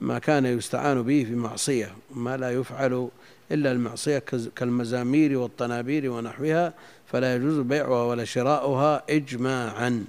ما 0.00 0.18
كان 0.18 0.46
يستعان 0.46 1.02
به 1.02 1.24
في 1.24 1.34
معصية 1.34 1.92
ما 2.14 2.36
لا 2.36 2.50
يفعل 2.50 3.08
إلا 3.52 3.72
المعصية 3.72 4.18
كالمزامير 4.56 5.38
والطنابير 5.38 6.10
ونحوها 6.10 6.74
فلا 7.06 7.36
يجوز 7.36 7.58
بيعها 7.58 8.04
ولا 8.04 8.24
شراؤها 8.24 9.02
إجماعا. 9.10 10.04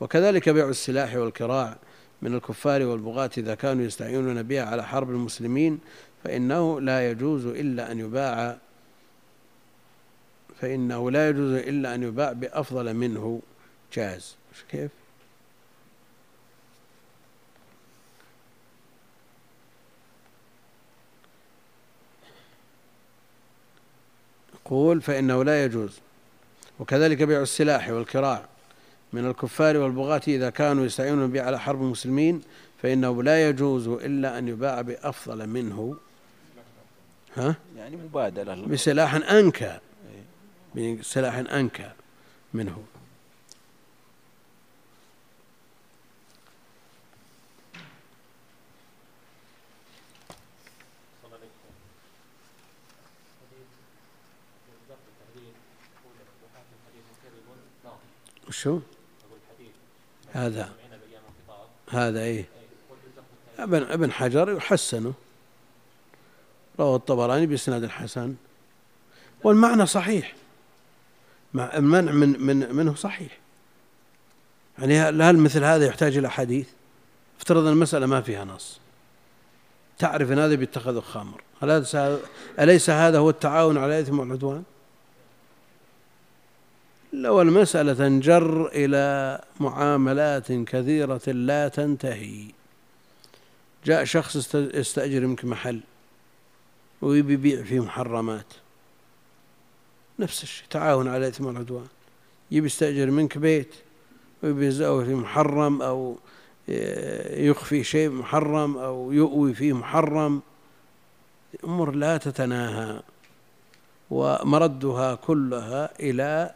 وكذلك 0.00 0.48
بيع 0.48 0.68
السلاح 0.68 1.16
والكراع 1.16 1.76
من 2.22 2.34
الكفار 2.34 2.82
والبغاة 2.82 3.30
إذا 3.38 3.54
كانوا 3.54 3.84
يستعينون 3.84 4.42
بها 4.42 4.62
على 4.62 4.84
حرب 4.84 5.10
المسلمين 5.10 5.78
فإنه 6.24 6.80
لا 6.80 7.10
يجوز 7.10 7.46
إلا 7.46 7.92
أن 7.92 7.98
يباع 7.98 8.56
فإنه 10.60 11.10
لا 11.10 11.28
يجوز 11.28 11.52
إلا 11.52 11.94
أن 11.94 12.02
يباع 12.02 12.32
بأفضل 12.32 12.94
منه. 12.94 13.42
جاز. 13.92 14.36
كيف؟ 14.70 14.99
يقول 24.70 25.02
فإنه 25.02 25.44
لا 25.44 25.64
يجوز. 25.64 26.00
وكذلك 26.80 27.22
بيع 27.22 27.42
السلاح 27.42 27.88
والكراع 27.88 28.44
من 29.12 29.26
الكفار 29.26 29.76
والبغاة 29.76 30.20
إذا 30.28 30.50
كانوا 30.50 30.84
يستعينون 30.84 31.30
به 31.30 31.42
على 31.42 31.60
حرب 31.60 31.82
المسلمين 31.82 32.42
فإنه 32.82 33.22
لا 33.22 33.48
يجوز 33.48 33.88
إلا 33.88 34.38
أن 34.38 34.48
يباع 34.48 34.80
بأفضل 34.80 35.46
منه. 35.46 35.96
ها؟ 37.36 37.56
يعني 37.76 37.96
مبادلة. 37.96 38.66
بسلاح 38.66 39.14
أنكى. 39.14 39.78
بسلاح 40.76 41.34
أنكى 41.34 41.90
منه. 42.54 42.82
وشو؟ 58.50 58.80
هذا. 60.32 60.72
هذا 61.90 62.20
إيه. 62.20 62.48
ابن 63.58 63.82
ابن 63.82 64.12
حجر 64.12 64.52
يحسنه. 64.52 65.12
رواه 66.78 66.96
الطبراني 66.96 67.46
بإسناد 67.46 67.86
حسن. 67.86 68.34
والمعنى 69.44 69.86
صحيح. 69.86 70.34
مع 71.54 71.76
المنع 71.76 72.12
من 72.12 72.40
من 72.40 72.74
منه 72.74 72.94
صحيح. 72.94 73.38
يعني 74.78 75.00
هل 75.00 75.38
مثل 75.38 75.64
هذا 75.64 75.86
يحتاج 75.86 76.16
إلى 76.16 76.30
حديث؟ 76.30 76.68
افترض 77.38 77.66
المسألة 77.66 78.06
ما 78.06 78.20
فيها 78.20 78.44
نص. 78.44 78.80
تعرف 79.98 80.32
إن 80.32 80.38
هذا 80.38 80.54
بيتخذ 80.54 81.00
خمر 81.00 81.42
هل 81.62 81.86
أليس 82.58 82.90
هذا 82.90 83.18
هو 83.18 83.30
التعاون 83.30 83.78
على 83.78 83.98
الاثم 83.98 84.18
والعدوان؟ 84.18 84.62
لو 87.12 87.42
المسألة 87.42 87.94
تنجر 87.94 88.66
إلى 88.66 89.40
معاملات 89.60 90.52
كثيرة 90.52 91.20
لا 91.26 91.68
تنتهي. 91.68 92.44
جاء 93.84 94.04
شخص 94.04 94.54
يستأجر 94.54 95.26
منك 95.26 95.44
محل 95.44 95.80
ويبي 97.02 97.32
يبيع 97.32 97.62
فيه 97.62 97.80
محرمات. 97.80 98.46
نفس 100.18 100.42
الشيء 100.42 100.66
تعاون 100.70 101.08
على 101.08 101.26
الإثم 101.26 101.46
والعدوان 101.46 101.86
يبي 102.50 102.66
يستأجر 102.66 103.10
منك 103.10 103.38
بيت 103.38 103.74
ويبي 104.42 104.66
يزأوي 104.66 105.04
فيه 105.04 105.14
محرم 105.14 105.82
أو 105.82 106.18
يخفي 106.68 107.84
شيء 107.84 108.10
محرم 108.10 108.76
أو 108.76 109.12
يؤوي 109.12 109.54
فيه 109.54 109.72
محرم. 109.72 110.42
أمور 111.64 111.90
لا 111.90 112.16
تتناهى 112.16 113.02
ومردها 114.10 115.14
كلها 115.14 115.90
إلى 116.00 116.54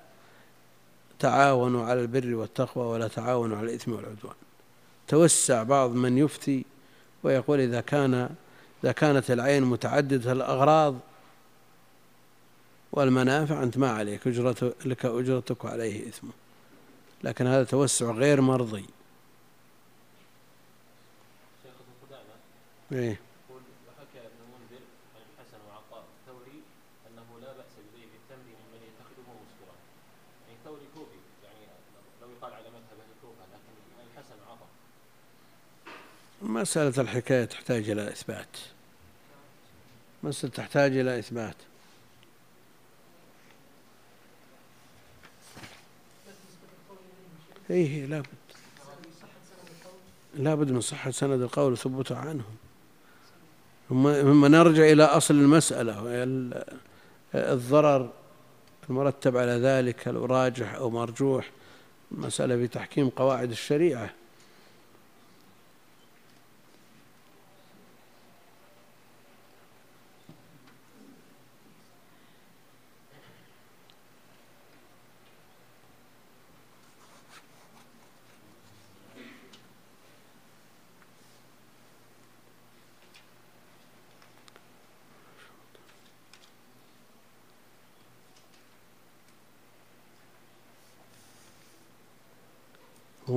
تعاونوا 1.19 1.85
على 1.87 2.01
البر 2.01 2.35
والتقوى 2.35 2.87
ولا 2.87 3.09
تعاونوا 3.09 3.57
على 3.57 3.67
الإثم 3.71 3.93
والعدوان. 3.93 4.35
توسع 5.09 5.63
بعض 5.63 5.91
من 5.91 6.19
يفتي 6.19 6.65
ويقول 7.23 7.61
إذا 7.61 7.81
كان 7.81 8.31
إذا 8.85 8.93
كانت 8.93 9.31
العين 9.31 9.63
متعددة 9.63 10.33
الأغراض 10.33 10.95
والمنافع 12.93 13.63
أنت 13.63 13.79
ما 13.79 13.91
عليك 13.91 14.27
أجرة 14.27 14.75
لك 14.85 15.07
أجرتك 15.07 15.65
وعليه 15.65 16.09
إثمه 16.09 16.33
لكن 17.25 17.47
هذا 17.47 17.65
توسع 17.65 18.11
غير 18.11 18.41
مرضي. 18.41 18.85
إيه 22.93 23.21
وحكى 23.51 24.21
ابن 24.29 24.43
منذر 24.55 24.85
عن 25.15 25.23
الحسن 25.31 25.61
وعطاء 25.69 26.05
الثوري 26.15 26.59
انه 27.07 27.29
لا 27.43 27.53
باس 27.59 27.73
ببيع 27.85 28.09
التمر 28.21 28.49
ممن 28.61 28.81
يتخذه 28.89 29.31
مسكرا 29.43 29.77
يعني 30.47 30.59
ثوري 30.65 30.87
كوفي 30.95 31.19
يعني 31.45 31.65
لو 32.23 32.29
يقال 32.37 32.53
على 32.53 32.69
مذهب 32.77 32.99
أهل 33.03 33.11
الكوفه 33.17 33.45
لكن 33.55 33.75
عن 33.99 34.07
الحسن 34.11 34.37
وعطاء 34.47 34.69
مسألة 36.45 36.93
الحكاية 36.99 37.45
تحتاج 37.45 37.91
إلى 37.91 38.09
إثبات. 38.09 38.57
مسألة 40.23 40.53
تحتاج 40.53 40.97
إلى 40.97 41.19
إثبات. 41.19 41.57
إيه 47.71 48.07
لابد 48.07 48.27
لابد 50.35 50.71
من 50.71 50.81
صحة 50.81 51.11
سند 51.11 51.41
القول 51.41 51.73
وثبوته 51.73 52.17
عنهم 52.17 52.55
ثم 53.89 54.47
نرجع 54.47 54.83
إلى 54.83 55.03
أصل 55.05 55.35
المسألة 55.35 56.03
الضرر 57.35 58.11
المرتب 58.91 59.37
على 59.37 59.53
ذلك 59.53 60.09
هل 60.09 60.31
راجح 60.31 60.75
أو 60.75 60.91
مرجوح 60.91 61.51
مسألة 62.11 62.57
في 62.57 62.69
تحكيم 62.69 63.09
قواعد 63.09 63.51
الشريعة 63.51 64.11
هو 93.29 93.37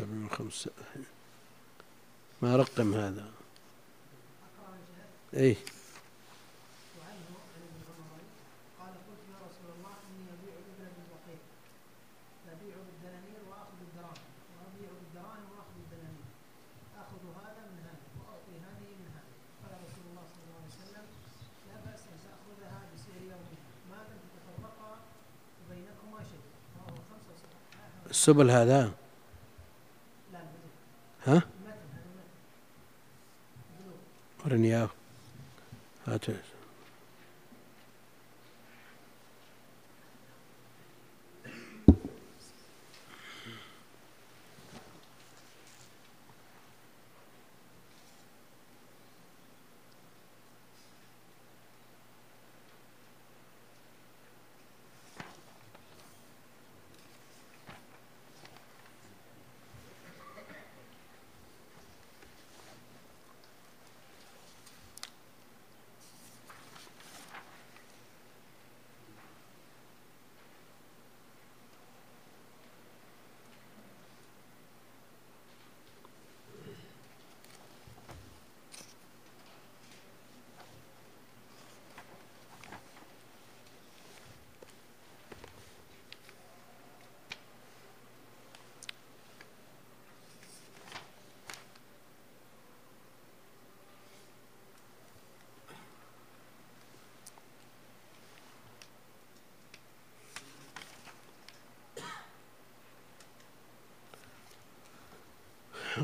لم 0.00 0.28
تتفرقا 24.22 24.96
بينكما 25.70 26.18
شيء 26.30 26.40
رواه 26.76 26.98
خمسه 27.10 28.10
السبل 28.10 28.50
هذا؟ 28.50 28.92
Rania. 34.46 34.90
That's 36.06 36.28
it. 36.28 36.49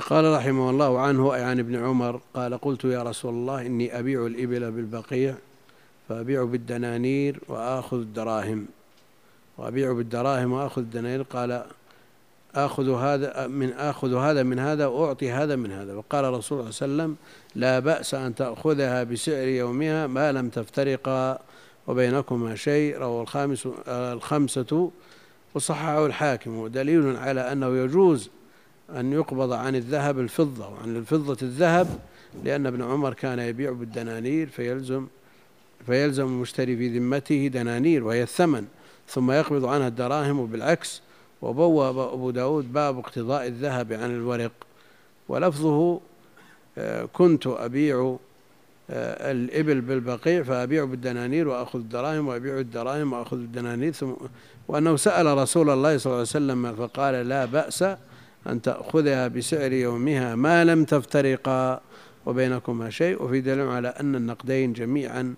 قال 0.07 0.33
رحمه 0.33 0.71
الله 0.71 1.01
عنه 1.01 1.33
عن 1.33 1.59
ابن 1.59 1.77
عمر 1.85 2.21
قال 2.35 2.59
قلت 2.59 2.85
يا 2.85 3.03
رسول 3.03 3.35
الله 3.35 3.67
إني 3.67 3.99
أبيع 3.99 4.27
الإبل 4.27 4.71
بالبقيع 4.71 5.35
فأبيع 6.09 6.45
بالدنانير 6.45 7.41
وآخذ 7.49 7.97
الدراهم. 7.97 8.67
وأبيع 9.59 9.93
بالدراهم 9.93 10.53
وآخذ 10.53 10.83
الدنانير. 10.83 11.23
قال 11.23 11.65
آخذ 12.55 12.91
هذا 12.91 13.47
من 13.47 13.73
آخذ 13.73 14.15
هذا 14.15 14.43
من 14.43 14.59
هذا 14.59 14.87
وأعطي 14.87 15.31
هذا 15.31 15.57
من 15.57 15.73
هذا. 15.73 15.95
وقال 15.95 16.25
رسول 16.25 16.61
الله 16.61 16.71
صلى 16.71 16.87
الله 16.87 17.03
عليه 17.03 17.13
وسلم 17.13 17.17
لا 17.55 17.79
بأس 17.79 18.15
أن 18.15 18.35
تأخذها 18.35 19.03
بسعر 19.03 19.49
يومها 19.49 20.07
ما 20.07 20.33
لم 20.33 20.49
تفترقا 20.49 21.39
وبينكما 21.87 22.55
شيء. 22.55 22.99
رواه 22.99 23.23
الخامس 23.23 23.69
الخمسة 23.89 24.91
وصححه 25.55 26.07
الحاكم. 26.07 26.57
ودليل 26.57 27.17
على 27.17 27.53
أنه 27.53 27.77
يجوز 27.77 28.31
أن 28.91 29.13
يقبض 29.13 29.53
عن 29.53 29.77
الذهب 29.77 30.19
الفضة 30.19 30.69
وعن 30.69 30.97
الفضة 30.97 31.37
الذهب 31.43 31.99
لأن 32.45 32.67
ابن 32.67 32.83
عمر 32.83 33.15
كان 33.15 33.39
يبيع 33.39 33.73
بالدنانير 33.73 34.49
فيلزم 34.49 35.07
فيلزم 35.87 36.25
المشتري 36.25 36.77
في 36.77 36.99
ذمته 36.99 37.47
دنانير 37.47 38.05
وهي 38.05 38.23
الثمن 38.23 38.67
ثم 39.09 39.31
يقبض 39.31 39.65
عنها 39.65 39.89
الدراهم 39.89 40.41
وبالعكس. 40.41 41.03
وبوب 41.43 41.99
أبو 41.99 42.31
داود 42.31 42.73
باب 42.73 42.99
اقتضاء 42.99 43.47
الذهب 43.47 43.93
عن 43.93 44.11
الورق. 44.11 44.53
ولفظه 45.29 46.01
آه، 46.79 47.09
كنت 47.13 47.47
أبيع 47.47 48.17
آه، 48.91 49.33
الإبل 49.33 49.81
بالبقيع 49.81 50.43
فأبيع 50.43 50.85
بالدنانير 50.85 51.49
وأخذ 51.49 51.79
الدراهم 51.79 52.29
وأبيع 52.29 52.59
الدراهم 52.59 53.13
وأخذ 53.13 53.37
الدنانير 53.37 53.93
ثم 53.93 54.11
وأنه 54.69 54.97
سأل 54.97 55.39
رسول 55.39 55.71
الله 55.71 55.99
صلى 55.99 56.11
الله 56.11 56.17
عليه 56.17 56.23
وسلم 56.23 56.75
فقال 56.75 57.29
لا 57.29 57.45
بأس 57.45 57.85
أن 58.47 58.63
تأخذها 58.63 59.29
بسعر 59.29 59.73
يومها 59.73 60.35
ما 60.35 60.65
لم 60.65 60.85
تفترقا. 60.85 61.81
وبينكما 62.27 62.91
شيء 62.91 63.23
وفي 63.23 63.41
دليل 63.41 63.67
على 63.67 63.89
أن 63.89 64.15
النقدين 64.15 64.73
جميعا 64.73 65.35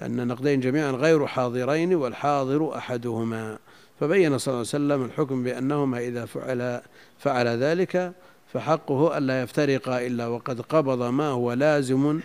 أن 0.00 0.20
النقدين 0.20 0.60
جميعا 0.60 0.90
غير 0.90 1.26
حاضرين 1.26 1.94
والحاضر 1.94 2.76
أحدهما. 2.76 3.58
فبين 4.00 4.38
صلى 4.38 4.52
الله 4.52 4.58
عليه 4.74 4.84
وسلم 4.84 5.04
الحكم 5.04 5.44
بأنهما 5.44 5.98
إذا 5.98 6.24
فعل 6.24 6.80
فعل 7.18 7.46
ذلك 7.46 8.12
فحقه 8.52 9.18
ألا 9.18 9.42
يفترقا 9.42 10.06
إلا 10.06 10.26
وقد 10.26 10.60
قبض 10.60 11.02
ما 11.02 11.28
هو 11.28 11.52
لازم 11.52 12.20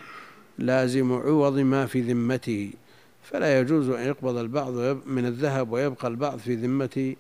لازم 0.58 1.14
عوض 1.14 1.60
ما 1.60 1.86
في 1.86 2.01
ذمته. 2.01 2.72
فلا 3.24 3.60
يجوز 3.60 3.89
أن 3.89 4.08
يقبض 4.08 4.38
البعض 4.38 4.74
من 5.05 5.26
الذهب 5.26 5.72
ويبقى 5.72 6.08
البعض 6.08 6.38
في 6.38 6.55
ذمة 6.55 7.16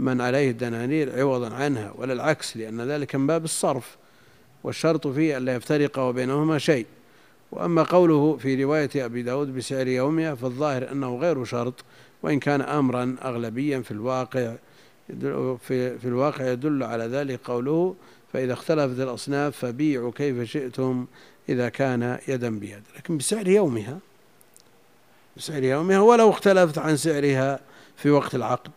من 0.00 0.20
عليه 0.20 0.50
الدنانير 0.50 1.20
عوضا 1.20 1.54
عنها 1.54 1.92
ولا 1.96 2.12
العكس 2.12 2.56
لأن 2.56 2.80
ذلك 2.80 3.16
من 3.16 3.26
باب 3.26 3.44
الصرف 3.44 3.96
والشرط 4.64 5.06
فيه 5.06 5.36
ألا 5.36 5.54
يفترق 5.54 5.98
وبينهما 5.98 6.58
شيء. 6.58 6.86
وأما 7.52 7.82
قوله 7.82 8.36
في 8.36 8.64
رواية 8.64 8.90
أبي 8.96 9.22
داود 9.22 9.56
بسعر 9.56 9.86
يومها 9.86 10.34
فالظاهر 10.34 10.92
أنه 10.92 11.16
غير 11.16 11.44
شرط 11.44 11.74
وإن 12.22 12.38
كان 12.38 12.60
أمرا 12.60 13.16
أغلبيا 13.24 13.80
في 13.80 13.90
الواقع 13.90 14.54
في, 15.60 15.98
في 15.98 16.04
الواقع 16.04 16.46
يدل 16.46 16.82
على 16.82 17.04
ذلك 17.04 17.40
قوله 17.44 17.94
فإذا 18.32 18.52
اختلفت 18.52 19.00
الأصناف 19.00 19.56
فبيعوا 19.56 20.12
كيف 20.12 20.42
شئتم 20.42 21.06
إذا 21.48 21.68
كان 21.68 22.18
يدا 22.28 22.58
بيد 22.58 22.82
لكن 22.96 23.16
بسعر 23.16 23.48
يومها 23.48 23.98
بسعر 25.36 25.62
يومها 25.62 26.00
ولو 26.00 26.30
اختلفت 26.30 26.78
عن 26.78 26.96
سعرها 26.96 27.60
في 27.96 28.10
وقت 28.10 28.34
العقد. 28.34 28.70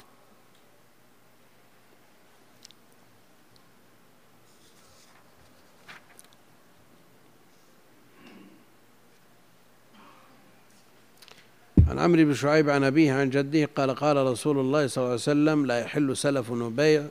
عن 11.93 11.99
عمرو 11.99 12.23
بن 12.23 12.33
شعيب 12.33 12.69
عن 12.69 12.83
أبيه 12.83 13.13
عن 13.13 13.29
جده 13.29 13.69
قال 13.75 13.95
قال 13.95 14.17
رسول 14.17 14.59
الله 14.59 14.87
صلى 14.87 15.01
الله 15.01 15.09
عليه 15.11 15.21
وسلم 15.21 15.65
لا 15.65 15.79
يحل 15.79 16.17
سلف 16.17 16.51
وبيع 16.51 17.05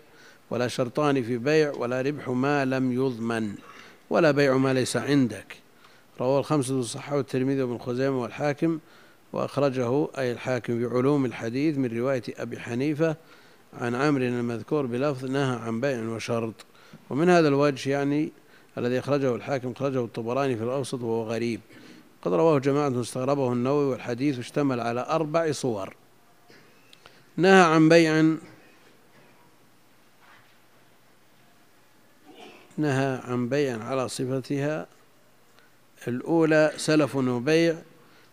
ولا 0.51 0.69
شرطان 0.69 1.23
في 1.23 1.39
بيع 1.39 1.73
ولا 1.73 2.01
ربح 2.01 2.29
ما 2.29 2.65
لم 2.65 2.93
يضمن 2.93 3.55
ولا 4.11 4.31
بيع 4.31 4.57
ما 4.57 4.75
ليس 4.75 4.97
عندك 4.97 5.57
رواه 6.21 6.41
الخمسة 6.41 6.81
الصحة 6.81 7.17
والترمذي 7.17 7.63
وابن 7.63 7.79
خزيمة 7.79 8.23
والحاكم 8.23 8.79
وأخرجه 9.33 10.09
أي 10.19 10.33
الحاكم 10.33 10.83
بعلوم 10.83 11.25
الحديث 11.25 11.79
من 11.79 11.99
رواية 11.99 12.23
أبي 12.39 12.59
حنيفة 12.59 13.17
عن 13.81 13.95
عمرو 13.95 14.25
المذكور 14.25 14.87
بلفظ 14.87 15.25
نهى 15.25 15.57
عن 15.57 15.81
بيع 15.81 16.03
وشرط. 16.03 16.55
ومن 17.11 17.29
هذا 17.29 17.49
الوجه 17.49 17.91
يعني 17.91 18.33
الذي 18.79 18.99
أخرجه 18.99 19.35
الحاكم 19.35 19.73
أخرجه 19.77 20.05
الطبراني 20.05 20.57
في 20.57 20.63
الأوسط 20.63 21.03
وهو 21.03 21.23
غريب. 21.23 21.61
قد 22.23 22.33
رواه 22.33 22.59
جماعة 22.59 23.01
استغربه 23.01 23.53
النووي 23.53 23.85
والحديث 23.85 24.39
اشتمل 24.39 24.81
على 24.81 25.01
أربع 25.01 25.53
صور. 25.53 25.95
نهى 27.37 27.63
عن 27.63 27.89
بيع 27.89 28.37
نهى 32.77 33.21
عن 33.25 33.49
بيع 33.49 33.85
على 33.85 34.09
صفتها 34.09 34.87
الأولى 36.09 36.73
سلف 36.77 37.17
وبيع 37.17 37.83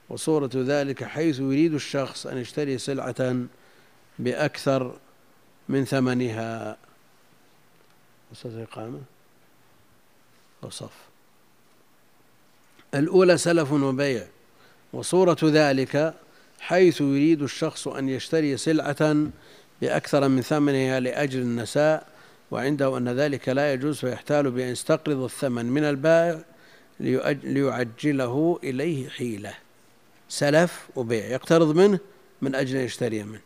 وصورة 0.09 0.49
ذلك 0.55 1.03
حيث 1.03 1.39
يريد 1.39 1.73
الشخص 1.73 2.27
أن 2.27 2.37
يشتري 2.37 2.77
سلعة 2.77 3.35
بأكثر 4.19 4.97
من 5.69 5.85
ثمنها. 5.85 6.77
أستاذ 8.33 8.57
إقامة. 8.57 9.01
وصف 10.61 11.08
الأولى 12.93 13.37
سلف 13.37 13.71
وبيع 13.71 14.23
وصورة 14.93 15.37
ذلك 15.43 16.13
حيث 16.59 17.01
يريد 17.01 17.41
الشخص 17.41 17.87
أن 17.87 18.09
يشتري 18.09 18.57
سلعة 18.57 19.27
بأكثر 19.81 20.27
من 20.27 20.41
ثمنها 20.41 20.99
لأجل 20.99 21.39
النساء 21.39 22.07
وعنده 22.51 22.97
أن 22.97 23.09
ذلك 23.09 23.49
لا 23.49 23.73
يجوز 23.73 23.97
فيحتال 23.97 24.51
بأن 24.51 24.67
يستقرض 24.67 25.23
الثمن 25.23 25.65
من 25.65 25.83
البائع 25.83 26.41
ليعجله 27.43 28.59
إليه 28.63 29.09
حيلة. 29.09 29.53
سلف 30.29 30.89
وبيع 30.95 31.25
يقترض 31.25 31.75
منه 31.75 31.99
من 32.41 32.55
أجل 32.55 32.77
أن 32.77 32.85
يشتري 32.85 33.23
منه. 33.23 33.41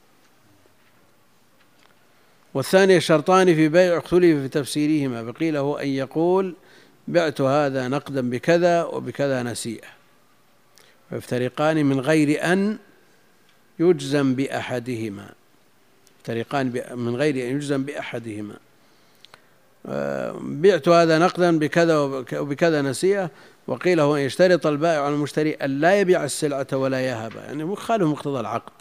والثانية 2.54 3.00
شرطان 3.00 3.56
في 3.56 3.70
بيع 3.70 3.98
اختلف 3.98 4.42
في 4.42 4.48
تفسيرهما 4.48 5.32
فقيل 5.32 5.58
هو 5.58 5.78
أن 5.78 5.88
يقول 5.88 6.56
بعت 7.08 7.42
هذا 7.42 7.88
نقدا 7.88 8.30
بكذا 8.30 8.84
وبكذا 8.84 9.44
نسيئة. 9.44 9.88
ويفترقان 11.12 11.86
من 11.86 12.00
غير 12.00 12.54
أن 12.54 12.78
يجزم 13.80 14.36
بأحدهما. 14.36 15.30
يفترقان 16.20 16.84
من 16.96 17.16
غير 17.16 17.36
أن 17.36 17.56
يجزم 17.56 17.84
بأحدهما. 17.84 18.56
آه، 19.86 20.40
بعت 20.42 20.88
هذا 20.88 21.20
نقدا 21.20 21.60
بكذا 21.60 21.98
وبكذا 22.34 22.82
نسيئة. 22.82 23.30
وقيل 23.68 24.00
هو 24.00 24.16
أن 24.16 24.22
يشترط 24.22 24.68
البائع 24.68 25.02
على 25.02 25.16
المشتري 25.16 25.52
أن 25.52 25.80
لا 25.80 26.00
يبيع 26.00 26.24
السلعة 26.24 26.68
ولا 26.74 27.02
يهبها. 27.02 27.44
يعني 27.44 27.64
مخالف 27.64 28.04
مقتضى 28.04 28.40
العقد. 28.40 28.72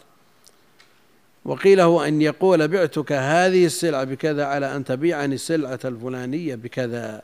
وقيل 1.45 1.79
هو 1.79 2.03
أن 2.03 2.21
يقول 2.21 2.67
بعتك 2.67 3.11
هذه 3.11 3.65
السلعة 3.65 4.03
بكذا 4.03 4.45
على 4.45 4.75
أن 4.75 4.83
تبيعني 4.83 5.35
السلعة 5.35 5.79
الفلانية 5.85 6.55
بكذا. 6.55 7.21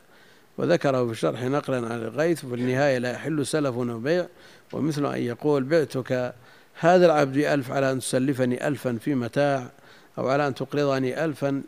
وذكره 0.60 1.06
في 1.06 1.12
الشرح 1.12 1.44
نقلا 1.44 1.78
عن 1.78 2.02
الغيث 2.02 2.46
وفي 2.46 2.56
النهاية 2.56 2.98
لا 2.98 3.12
يحل 3.12 3.46
سلف 3.46 3.78
وبيع 3.78 4.28
ومثل 4.74 5.14
أن 5.14 5.22
يقول 5.22 5.64
بعتك 5.64 6.34
هذا 6.80 7.06
العبد 7.06 7.38
ألف 7.38 7.72
على 7.72 7.92
أن 7.92 8.00
تسلفني 8.00 8.68
ألفا 8.68 8.98
في 9.02 9.16
متاع 9.16 9.70
أو 10.18 10.28
على 10.28 10.48
أن 10.48 10.56
تقرضني 10.56 11.26
ألفا 11.26 11.62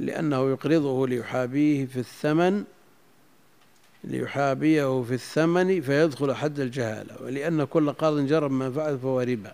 لأنه 0.00 0.50
يقرضه 0.50 1.08
ليحابيه 1.08 1.86
في 1.86 1.96
الثمن 1.96 2.64
ليحابيه 4.04 5.02
في 5.02 5.14
الثمن 5.14 5.80
فيدخل 5.80 6.34
حد 6.34 6.60
الجهالة. 6.60 7.22
ولأن 7.22 7.64
كل 7.64 7.92
قرض 7.92 8.26
جرب 8.26 8.50
منفعة 8.50 8.96
فهو 8.96 9.20
ربا. 9.20 9.52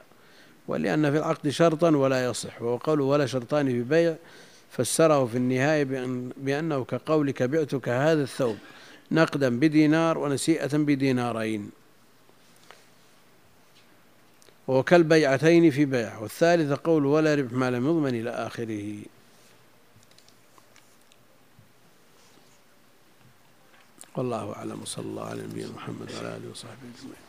ولأن 0.69 1.11
في 1.11 1.19
العقد 1.19 1.49
شرطا 1.49 1.97
ولا 1.97 2.25
يصح 2.25 2.63
وقوله 2.63 3.05
ولا 3.05 3.27
شرطان 3.27 3.67
في 3.67 3.83
بيع 3.83 4.17
فسره 4.73 5.27
في 5.27 5.37
النهاية 5.37 5.85
بأن 5.85 6.33
بأنه 6.37 6.85
كقولك 6.85 7.43
بعتك 7.43 7.89
هذا 7.89 8.23
الثوب 8.23 8.59
نقدا 9.11 9.59
بدينار 9.61 10.19
ونسيئة 10.19 10.77
بدينارين. 10.77 11.71
وكالبيعتين 14.69 15.71
في 15.71 15.85
بيع. 15.85 16.19
والثالث 16.19 16.73
قول 16.73 17.07
ولا 17.07 17.35
ربح 17.35 17.53
ما 17.53 17.71
لم 17.71 17.87
يضمن 17.87 18.15
إلى 18.15 18.31
آخره. 18.31 18.99
والله 24.17 24.53
أعلم. 24.57 24.83
وصلى 24.83 25.05
الله 25.05 25.25
على 25.25 25.43
نبينا 25.43 25.71
محمد 25.71 26.13
وعلى 26.13 26.37
آله 26.37 26.51
وصحبه 26.51 26.73
أجمعين. 26.99 27.22